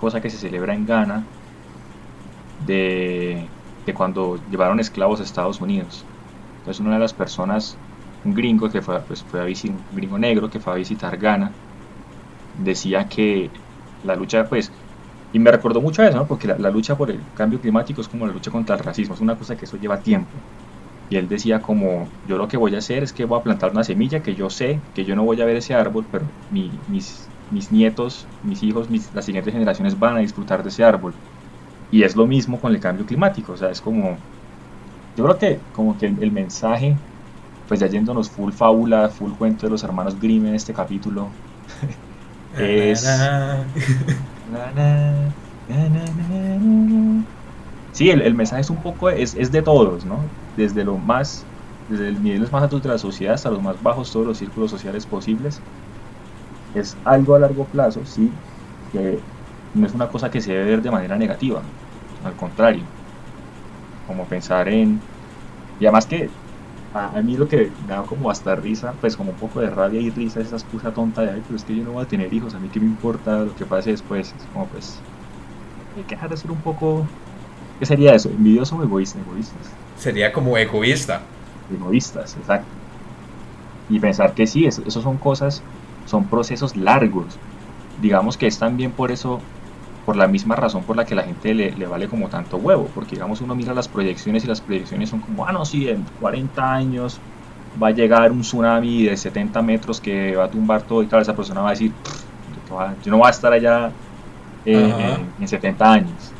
cosa 0.00 0.20
que 0.20 0.30
se 0.30 0.36
celebra 0.36 0.72
en 0.72 0.86
Ghana 0.86 1.24
de, 2.68 3.48
de 3.84 3.94
cuando 3.94 4.38
llevaron 4.48 4.78
esclavos 4.78 5.18
a 5.18 5.24
Estados 5.24 5.60
Unidos. 5.60 6.04
Entonces 6.58 6.78
una 6.78 6.92
de 6.92 7.00
las 7.00 7.14
personas, 7.14 7.76
un 8.24 8.32
gringo 8.32 8.70
que 8.70 8.80
fue, 8.80 9.00
pues, 9.00 9.24
fue 9.24 9.40
a 9.40 9.44
visitar, 9.44 9.76
un 9.90 9.96
gringo 9.96 10.18
negro 10.20 10.48
que 10.48 10.60
fue 10.60 10.72
a 10.72 10.76
visitar 10.76 11.16
Ghana, 11.18 11.50
decía 12.64 13.08
que 13.08 13.50
la 14.04 14.16
lucha, 14.16 14.48
pues, 14.48 14.72
y 15.32 15.38
me 15.38 15.50
recordó 15.50 15.80
mucho 15.80 16.02
a 16.02 16.08
eso, 16.08 16.18
¿no? 16.18 16.26
porque 16.26 16.48
la, 16.48 16.70
lucha 16.70 16.96
por 16.96 17.10
el 17.10 17.20
cambio 17.34 17.60
climático 17.60 18.00
es 18.00 18.08
como 18.08 18.26
la 18.26 18.32
lucha 18.32 18.50
contra 18.50 18.76
el 18.76 18.82
racismo, 18.82 19.14
es 19.14 19.20
una 19.20 19.36
cosa 19.36 19.56
que 19.56 19.64
eso 19.64 19.76
lleva 19.76 20.00
tiempo. 20.00 20.28
Y 21.08 21.16
él 21.16 21.28
decía 21.28 21.60
como, 21.60 22.08
yo 22.28 22.38
lo 22.38 22.46
que 22.46 22.56
voy 22.56 22.74
a 22.74 22.78
hacer 22.78 23.02
es 23.02 23.12
que 23.12 23.24
voy 23.24 23.38
a 23.38 23.42
plantar 23.42 23.72
una 23.72 23.82
semilla 23.82 24.22
que 24.22 24.34
yo 24.34 24.48
sé 24.48 24.78
que 24.94 25.04
yo 25.04 25.16
no 25.16 25.24
voy 25.24 25.40
a 25.40 25.44
ver 25.44 25.56
ese 25.56 25.74
árbol, 25.74 26.06
pero 26.10 26.24
mi, 26.50 26.70
mis, 26.88 27.28
mis 27.50 27.72
nietos, 27.72 28.26
mis 28.44 28.62
hijos, 28.62 28.88
las 29.12 29.24
siguientes 29.24 29.52
generaciones 29.52 29.98
van 29.98 30.16
a 30.16 30.20
disfrutar 30.20 30.62
de 30.62 30.68
ese 30.68 30.84
árbol. 30.84 31.12
Y 31.90 32.04
es 32.04 32.14
lo 32.14 32.26
mismo 32.26 32.60
con 32.60 32.72
el 32.72 32.80
cambio 32.80 33.04
climático, 33.06 33.52
o 33.52 33.56
sea, 33.56 33.70
es 33.70 33.80
como 33.80 34.16
yo 35.16 35.24
creo 35.24 35.38
que 35.38 35.60
como 35.72 35.98
que 35.98 36.06
el, 36.06 36.32
mensaje, 36.32 36.96
pues 37.66 37.80
ya 37.80 37.86
yéndonos 37.88 38.30
full 38.30 38.52
fábula, 38.52 39.08
full 39.10 39.32
cuento 39.32 39.66
de 39.66 39.70
los 39.70 39.82
hermanos 39.84 40.18
Grimm 40.18 40.46
en 40.46 40.54
este 40.54 40.72
capítulo, 40.72 41.28
es... 42.58 43.00
sí, 47.92 48.10
el, 48.10 48.22
el, 48.22 48.34
mensaje 48.34 48.62
es 48.62 48.70
un 48.70 48.78
poco, 48.78 49.10
es, 49.10 49.34
es 49.34 49.52
de 49.52 49.62
todos, 49.62 50.04
¿no? 50.04 50.18
Desde 50.56 50.84
lo 50.84 50.98
más, 50.98 51.44
desde 51.88 52.12
los 52.12 52.20
niveles 52.20 52.52
más 52.52 52.62
altos 52.62 52.82
de 52.82 52.88
la 52.88 52.98
sociedad 52.98 53.34
hasta 53.34 53.50
los 53.50 53.62
más 53.62 53.82
bajos, 53.82 54.12
todos 54.12 54.26
los 54.26 54.38
círculos 54.38 54.70
sociales 54.70 55.06
posibles. 55.06 55.60
Es 56.74 56.96
algo 57.04 57.34
a 57.34 57.40
largo 57.40 57.64
plazo, 57.64 58.00
sí, 58.04 58.30
que 58.92 59.18
no 59.74 59.86
es 59.86 59.94
una 59.94 60.08
cosa 60.08 60.30
que 60.30 60.40
se 60.40 60.52
debe 60.52 60.64
ver 60.70 60.82
de 60.82 60.90
manera 60.90 61.16
negativa, 61.16 61.62
al 62.24 62.34
contrario 62.34 62.84
como 64.10 64.24
pensar 64.24 64.68
en... 64.68 65.00
Y 65.78 65.86
además 65.86 66.04
que 66.04 66.28
a, 66.92 67.20
mí 67.22 67.36
lo 67.36 67.48
que 67.48 67.70
me 67.86 67.94
da 67.94 68.02
como 68.02 68.30
hasta 68.30 68.54
risa, 68.56 68.94
pues 69.00 69.16
como 69.16 69.30
un 69.30 69.36
poco 69.36 69.60
de 69.60 69.70
rabia 69.70 70.00
y 70.00 70.10
risa, 70.10 70.40
esa 70.40 70.56
excusa 70.56 70.92
tonta 70.92 71.22
de, 71.22 71.30
ay, 71.30 71.42
pero 71.46 71.56
es 71.56 71.64
que 71.64 71.76
yo 71.76 71.84
no 71.84 71.92
voy 71.92 72.02
a 72.02 72.08
tener 72.08 72.32
hijos, 72.32 72.54
a 72.54 72.58
mí 72.58 72.68
qué 72.68 72.80
me 72.80 72.86
importa 72.86 73.44
lo 73.44 73.54
que 73.54 73.64
pase 73.64 73.90
después, 73.90 74.28
es 74.28 74.46
como 74.52 74.66
pues... 74.66 74.98
Hay 75.96 76.02
que 76.04 76.14
dejar 76.14 76.30
de 76.30 76.36
ser 76.36 76.50
un 76.50 76.60
poco... 76.60 77.06
¿Qué 77.78 77.86
sería 77.86 78.14
eso? 78.14 78.28
¿Envidioso 78.28 78.76
o 78.76 78.82
egoísta? 78.82 79.18
Egoístas. 79.20 79.70
Sería 79.96 80.32
como 80.32 80.56
egoísta. 80.56 81.22
Egoístas, 81.72 82.36
exacto. 82.36 82.68
Y 83.88 83.98
pensar 83.98 84.34
que 84.34 84.46
sí, 84.46 84.66
eso, 84.66 84.82
eso 84.86 85.00
son 85.00 85.16
cosas, 85.16 85.62
son 86.06 86.24
procesos 86.24 86.76
largos. 86.76 87.38
Digamos 88.00 88.36
que 88.36 88.46
es 88.46 88.58
también 88.58 88.92
por 88.92 89.10
eso 89.10 89.40
por 90.10 90.16
la 90.16 90.26
misma 90.26 90.56
razón 90.56 90.82
por 90.82 90.96
la 90.96 91.04
que 91.04 91.14
la 91.14 91.22
gente 91.22 91.54
le, 91.54 91.70
le, 91.70 91.86
vale 91.86 92.08
como 92.08 92.28
tanto 92.28 92.56
huevo, 92.56 92.88
porque 92.92 93.14
digamos 93.14 93.40
uno 93.42 93.54
mira 93.54 93.72
las 93.72 93.86
proyecciones 93.86 94.42
y 94.42 94.48
las 94.48 94.60
proyecciones 94.60 95.08
son 95.08 95.20
como, 95.20 95.46
ah, 95.46 95.52
no, 95.52 95.64
sí, 95.64 95.88
en 95.88 96.04
40 96.18 96.74
años 96.74 97.20
va 97.80 97.86
a 97.86 97.90
llegar 97.92 98.32
un 98.32 98.40
tsunami 98.40 99.04
de 99.04 99.16
70 99.16 99.62
metros 99.62 100.00
que 100.00 100.34
va 100.34 100.46
a 100.46 100.50
tumbar 100.50 100.82
todo 100.82 101.04
y 101.04 101.06
tal, 101.06 101.22
esa 101.22 101.36
persona 101.36 101.60
va 101.60 101.68
a 101.68 101.70
decir, 101.70 101.92
yo 103.04 103.12
no 103.12 103.18
voy 103.18 103.28
a 103.28 103.30
estar 103.30 103.52
allá 103.52 103.92
eh, 104.64 105.16
en 105.38 105.46
70 105.46 105.92
años. 105.92 106.32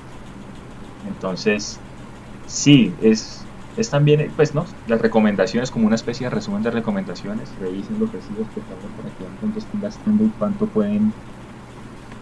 Entonces, 1.07 1.79
sí, 2.49 2.93
es, 3.01 3.45
es 3.77 3.89
también, 3.89 4.33
pues, 4.35 4.53
¿no? 4.53 4.65
Las 4.89 5.01
recomendaciones, 5.01 5.71
como 5.71 5.87
una 5.87 5.95
especie 5.95 6.27
de 6.27 6.31
resumen 6.31 6.65
de 6.65 6.73
recomendaciones, 6.73 7.49
revisen 7.61 8.01
los 8.01 8.11
residuos 8.11 8.49
que 8.53 8.63
para 8.63 9.15
que 9.17 9.23
vean 9.23 9.37
cuánto 9.39 9.61
están 9.61 9.81
gastando 9.81 10.25
y 10.25 10.29
cuánto 10.41 10.67
pueden 10.67 11.13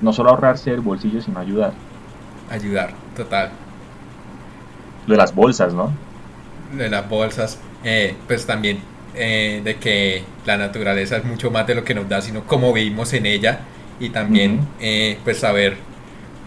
no 0.00 0.12
solo 0.12 0.30
ahorrarse 0.30 0.70
el 0.70 0.80
bolsillo, 0.80 1.20
sino 1.20 1.40
ayudar. 1.40 1.72
Ayudar, 2.50 2.92
total. 3.16 3.50
Lo 5.06 5.14
de 5.14 5.18
las 5.18 5.34
bolsas, 5.34 5.74
¿no? 5.74 5.92
Lo 6.74 6.82
de 6.82 6.90
las 6.90 7.08
bolsas, 7.08 7.58
eh, 7.84 8.14
pues 8.26 8.46
también 8.46 8.80
eh, 9.14 9.60
de 9.64 9.76
que 9.76 10.22
la 10.46 10.56
naturaleza 10.56 11.16
es 11.16 11.24
mucho 11.24 11.50
más 11.50 11.66
de 11.66 11.74
lo 11.74 11.84
que 11.84 11.94
nos 11.94 12.08
da, 12.08 12.20
sino 12.20 12.44
cómo 12.44 12.72
vivimos 12.72 13.12
en 13.12 13.26
ella 13.26 13.60
y 14.00 14.10
también 14.10 14.60
eh, 14.80 15.18
pues 15.24 15.38
saber 15.38 15.76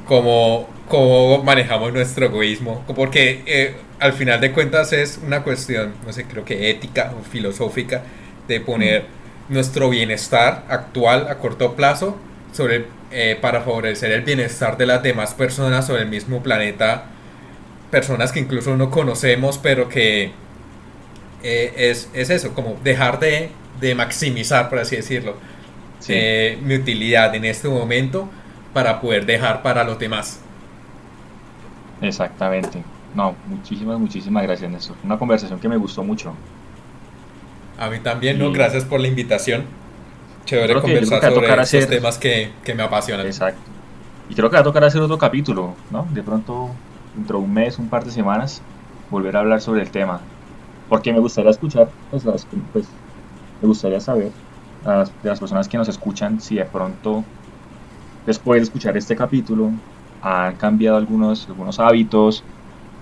cómo, 0.05 0.69
cómo 0.87 1.43
manejamos 1.43 1.91
nuestro 1.93 2.27
egoísmo, 2.27 2.83
porque 2.95 3.75
al 3.99 4.13
final 4.13 4.39
de 4.39 4.51
cuentas 4.51 4.93
es 4.93 5.19
una 5.25 5.43
cuestión, 5.43 5.93
no 6.05 6.13
sé, 6.13 6.25
creo 6.25 6.45
que 6.45 6.69
ética 6.69 7.13
o 7.19 7.23
filosófica 7.23 8.03
de 8.47 8.61
poner 8.61 9.05
nuestro 9.49 9.89
bienestar 9.89 10.63
actual 10.69 11.27
a 11.29 11.37
corto 11.37 11.75
plazo 11.75 12.17
sobre, 12.51 12.87
para 13.41 13.61
favorecer 13.61 14.11
el 14.11 14.21
bienestar 14.21 14.77
de 14.77 14.85
las 14.85 15.03
demás 15.03 15.33
personas 15.33 15.87
sobre 15.87 16.03
el 16.03 16.09
mismo 16.09 16.41
planeta, 16.41 17.05
personas 17.91 18.31
que 18.31 18.39
incluso 18.39 18.75
no 18.77 18.89
conocemos, 18.89 19.57
pero 19.57 19.89
que 19.89 20.31
eh, 21.43 21.73
es, 21.75 22.09
es, 22.13 22.29
eso, 22.29 22.53
como 22.53 22.77
dejar 22.83 23.19
de, 23.19 23.49
de, 23.79 23.95
maximizar, 23.95 24.69
por 24.69 24.79
así 24.79 24.95
decirlo, 24.95 25.35
eh, 26.07 26.57
mi 26.63 26.75
utilidad 26.75 27.33
en 27.35 27.45
este 27.45 27.67
momento 27.67 28.29
para 28.73 29.01
poder 29.01 29.25
dejar 29.25 29.61
para 29.61 29.83
los 29.83 29.99
demás. 29.99 30.39
Exactamente. 32.01 32.83
No, 33.15 33.35
muchísimas, 33.47 33.99
muchísimas 33.99 34.43
gracias, 34.43 34.71
Néstor. 34.71 34.95
Una 35.03 35.17
conversación 35.17 35.59
que 35.59 35.67
me 35.67 35.77
gustó 35.77 36.03
mucho. 36.03 36.33
A 37.77 37.89
mí 37.89 37.99
también, 37.99 38.39
¿no? 38.39 38.51
Gracias 38.51 38.85
por 38.85 38.99
la 38.99 39.07
invitación. 39.07 39.65
Chévere 40.45 40.81
conversar 40.81 41.33
sobre 41.33 41.61
estos 41.61 41.87
temas 41.87 42.17
que, 42.17 42.51
que, 42.63 42.73
me 42.73 42.83
apasionan. 42.83 43.25
Exacto. 43.25 43.61
Y 44.29 44.35
creo 44.35 44.49
que 44.49 44.55
va 44.55 44.61
a 44.61 44.63
tocar 44.63 44.83
hacer 44.83 45.01
otro 45.01 45.17
capítulo, 45.17 45.75
¿no? 45.91 46.07
De 46.11 46.23
pronto, 46.23 46.69
dentro 47.15 47.39
de 47.39 47.43
un 47.43 47.53
mes, 47.53 47.77
un 47.79 47.89
par 47.89 48.03
de 48.03 48.11
semanas, 48.11 48.61
volver 49.09 49.35
a 49.35 49.39
hablar 49.39 49.61
sobre 49.61 49.81
el 49.81 49.91
tema 49.91 50.21
porque 50.91 51.13
me 51.13 51.19
gustaría 51.19 51.51
escuchar, 51.51 51.87
pues, 52.09 52.25
pues 52.73 52.85
me 53.61 53.67
gustaría 53.69 54.01
saber 54.01 54.29
de 54.83 55.29
las 55.29 55.39
personas 55.39 55.69
que 55.69 55.77
nos 55.77 55.87
escuchan 55.87 56.41
si 56.41 56.55
de 56.55 56.65
pronto 56.65 57.23
después 58.25 58.59
de 58.59 58.63
escuchar 58.63 58.97
este 58.97 59.15
capítulo 59.15 59.71
han 60.21 60.57
cambiado 60.57 60.97
algunos, 60.97 61.47
algunos 61.47 61.79
hábitos, 61.79 62.43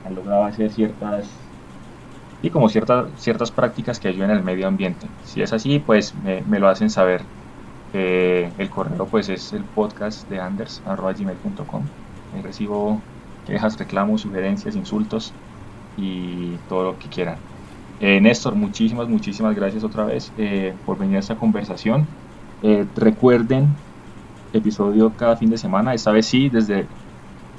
han 0.06 0.14
logrado 0.14 0.44
hacer 0.44 0.70
ciertas 0.72 1.26
y 2.42 2.50
como 2.52 2.70
ciertas, 2.70 3.12
ciertas 3.22 3.52
prácticas 3.52 4.00
que 4.00 4.08
ayuden 4.08 4.32
al 4.32 4.44
medio 4.44 4.68
ambiente. 4.68 5.08
Si 5.24 5.42
es 5.42 5.54
así, 5.54 5.80
pues 5.80 6.14
me, 6.16 6.60
lo 6.60 6.68
hacen 6.70 6.90
saber. 6.90 7.22
Eh, 7.92 8.54
el 8.58 8.70
correo 8.70 9.08
pues 9.08 9.30
es 9.30 9.52
el 9.54 9.64
podcast 9.66 10.30
de 10.30 10.40
anders.gmail.com. 10.40 11.84
Recibo 12.44 13.02
quejas, 13.46 13.78
reclamos, 13.78 14.22
sugerencias, 14.22 14.76
insultos 14.76 15.34
y 15.96 16.58
todo 16.68 16.84
lo 16.84 16.98
que 17.00 17.10
quieran. 17.10 17.38
Eh, 18.00 18.22
Néstor, 18.22 18.56
muchísimas, 18.56 19.10
muchísimas 19.10 19.56
gracias 19.56 19.84
otra 19.84 20.06
vez 20.06 20.32
eh, 20.38 20.78
por 20.86 20.98
venir 20.98 21.18
a 21.18 21.20
esta 21.20 21.38
conversación. 21.38 22.08
Eh, 22.62 22.86
recuerden, 22.96 23.76
episodio 24.54 25.16
cada 25.16 25.36
fin 25.38 25.50
de 25.50 25.58
semana, 25.58 25.94
esta 25.94 26.12
vez 26.12 26.26
sí, 26.28 26.50
desde 26.50 26.88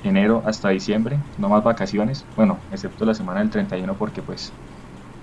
enero 0.02 0.42
hasta 0.46 0.70
diciembre, 0.70 1.18
no 1.36 1.48
más 1.50 1.62
vacaciones, 1.62 2.26
bueno, 2.36 2.58
excepto 2.70 3.04
la 3.04 3.14
semana 3.14 3.40
del 3.40 3.50
31 3.50 3.96
porque 3.98 4.22
pues 4.22 4.56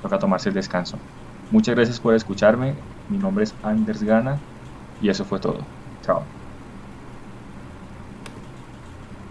toca 0.08 0.20
tomarse 0.20 0.50
el 0.50 0.56
descanso. 0.56 1.04
Muchas 1.50 1.76
gracias 1.76 2.00
por 2.00 2.16
escucharme, 2.16 2.88
mi 3.08 3.18
nombre 3.20 3.44
es 3.46 3.58
Anders 3.62 4.04
Gana 4.04 4.46
y 5.00 5.10
eso 5.10 5.26
fue 5.26 5.40
todo. 5.40 5.74
Chao. 6.02 6.37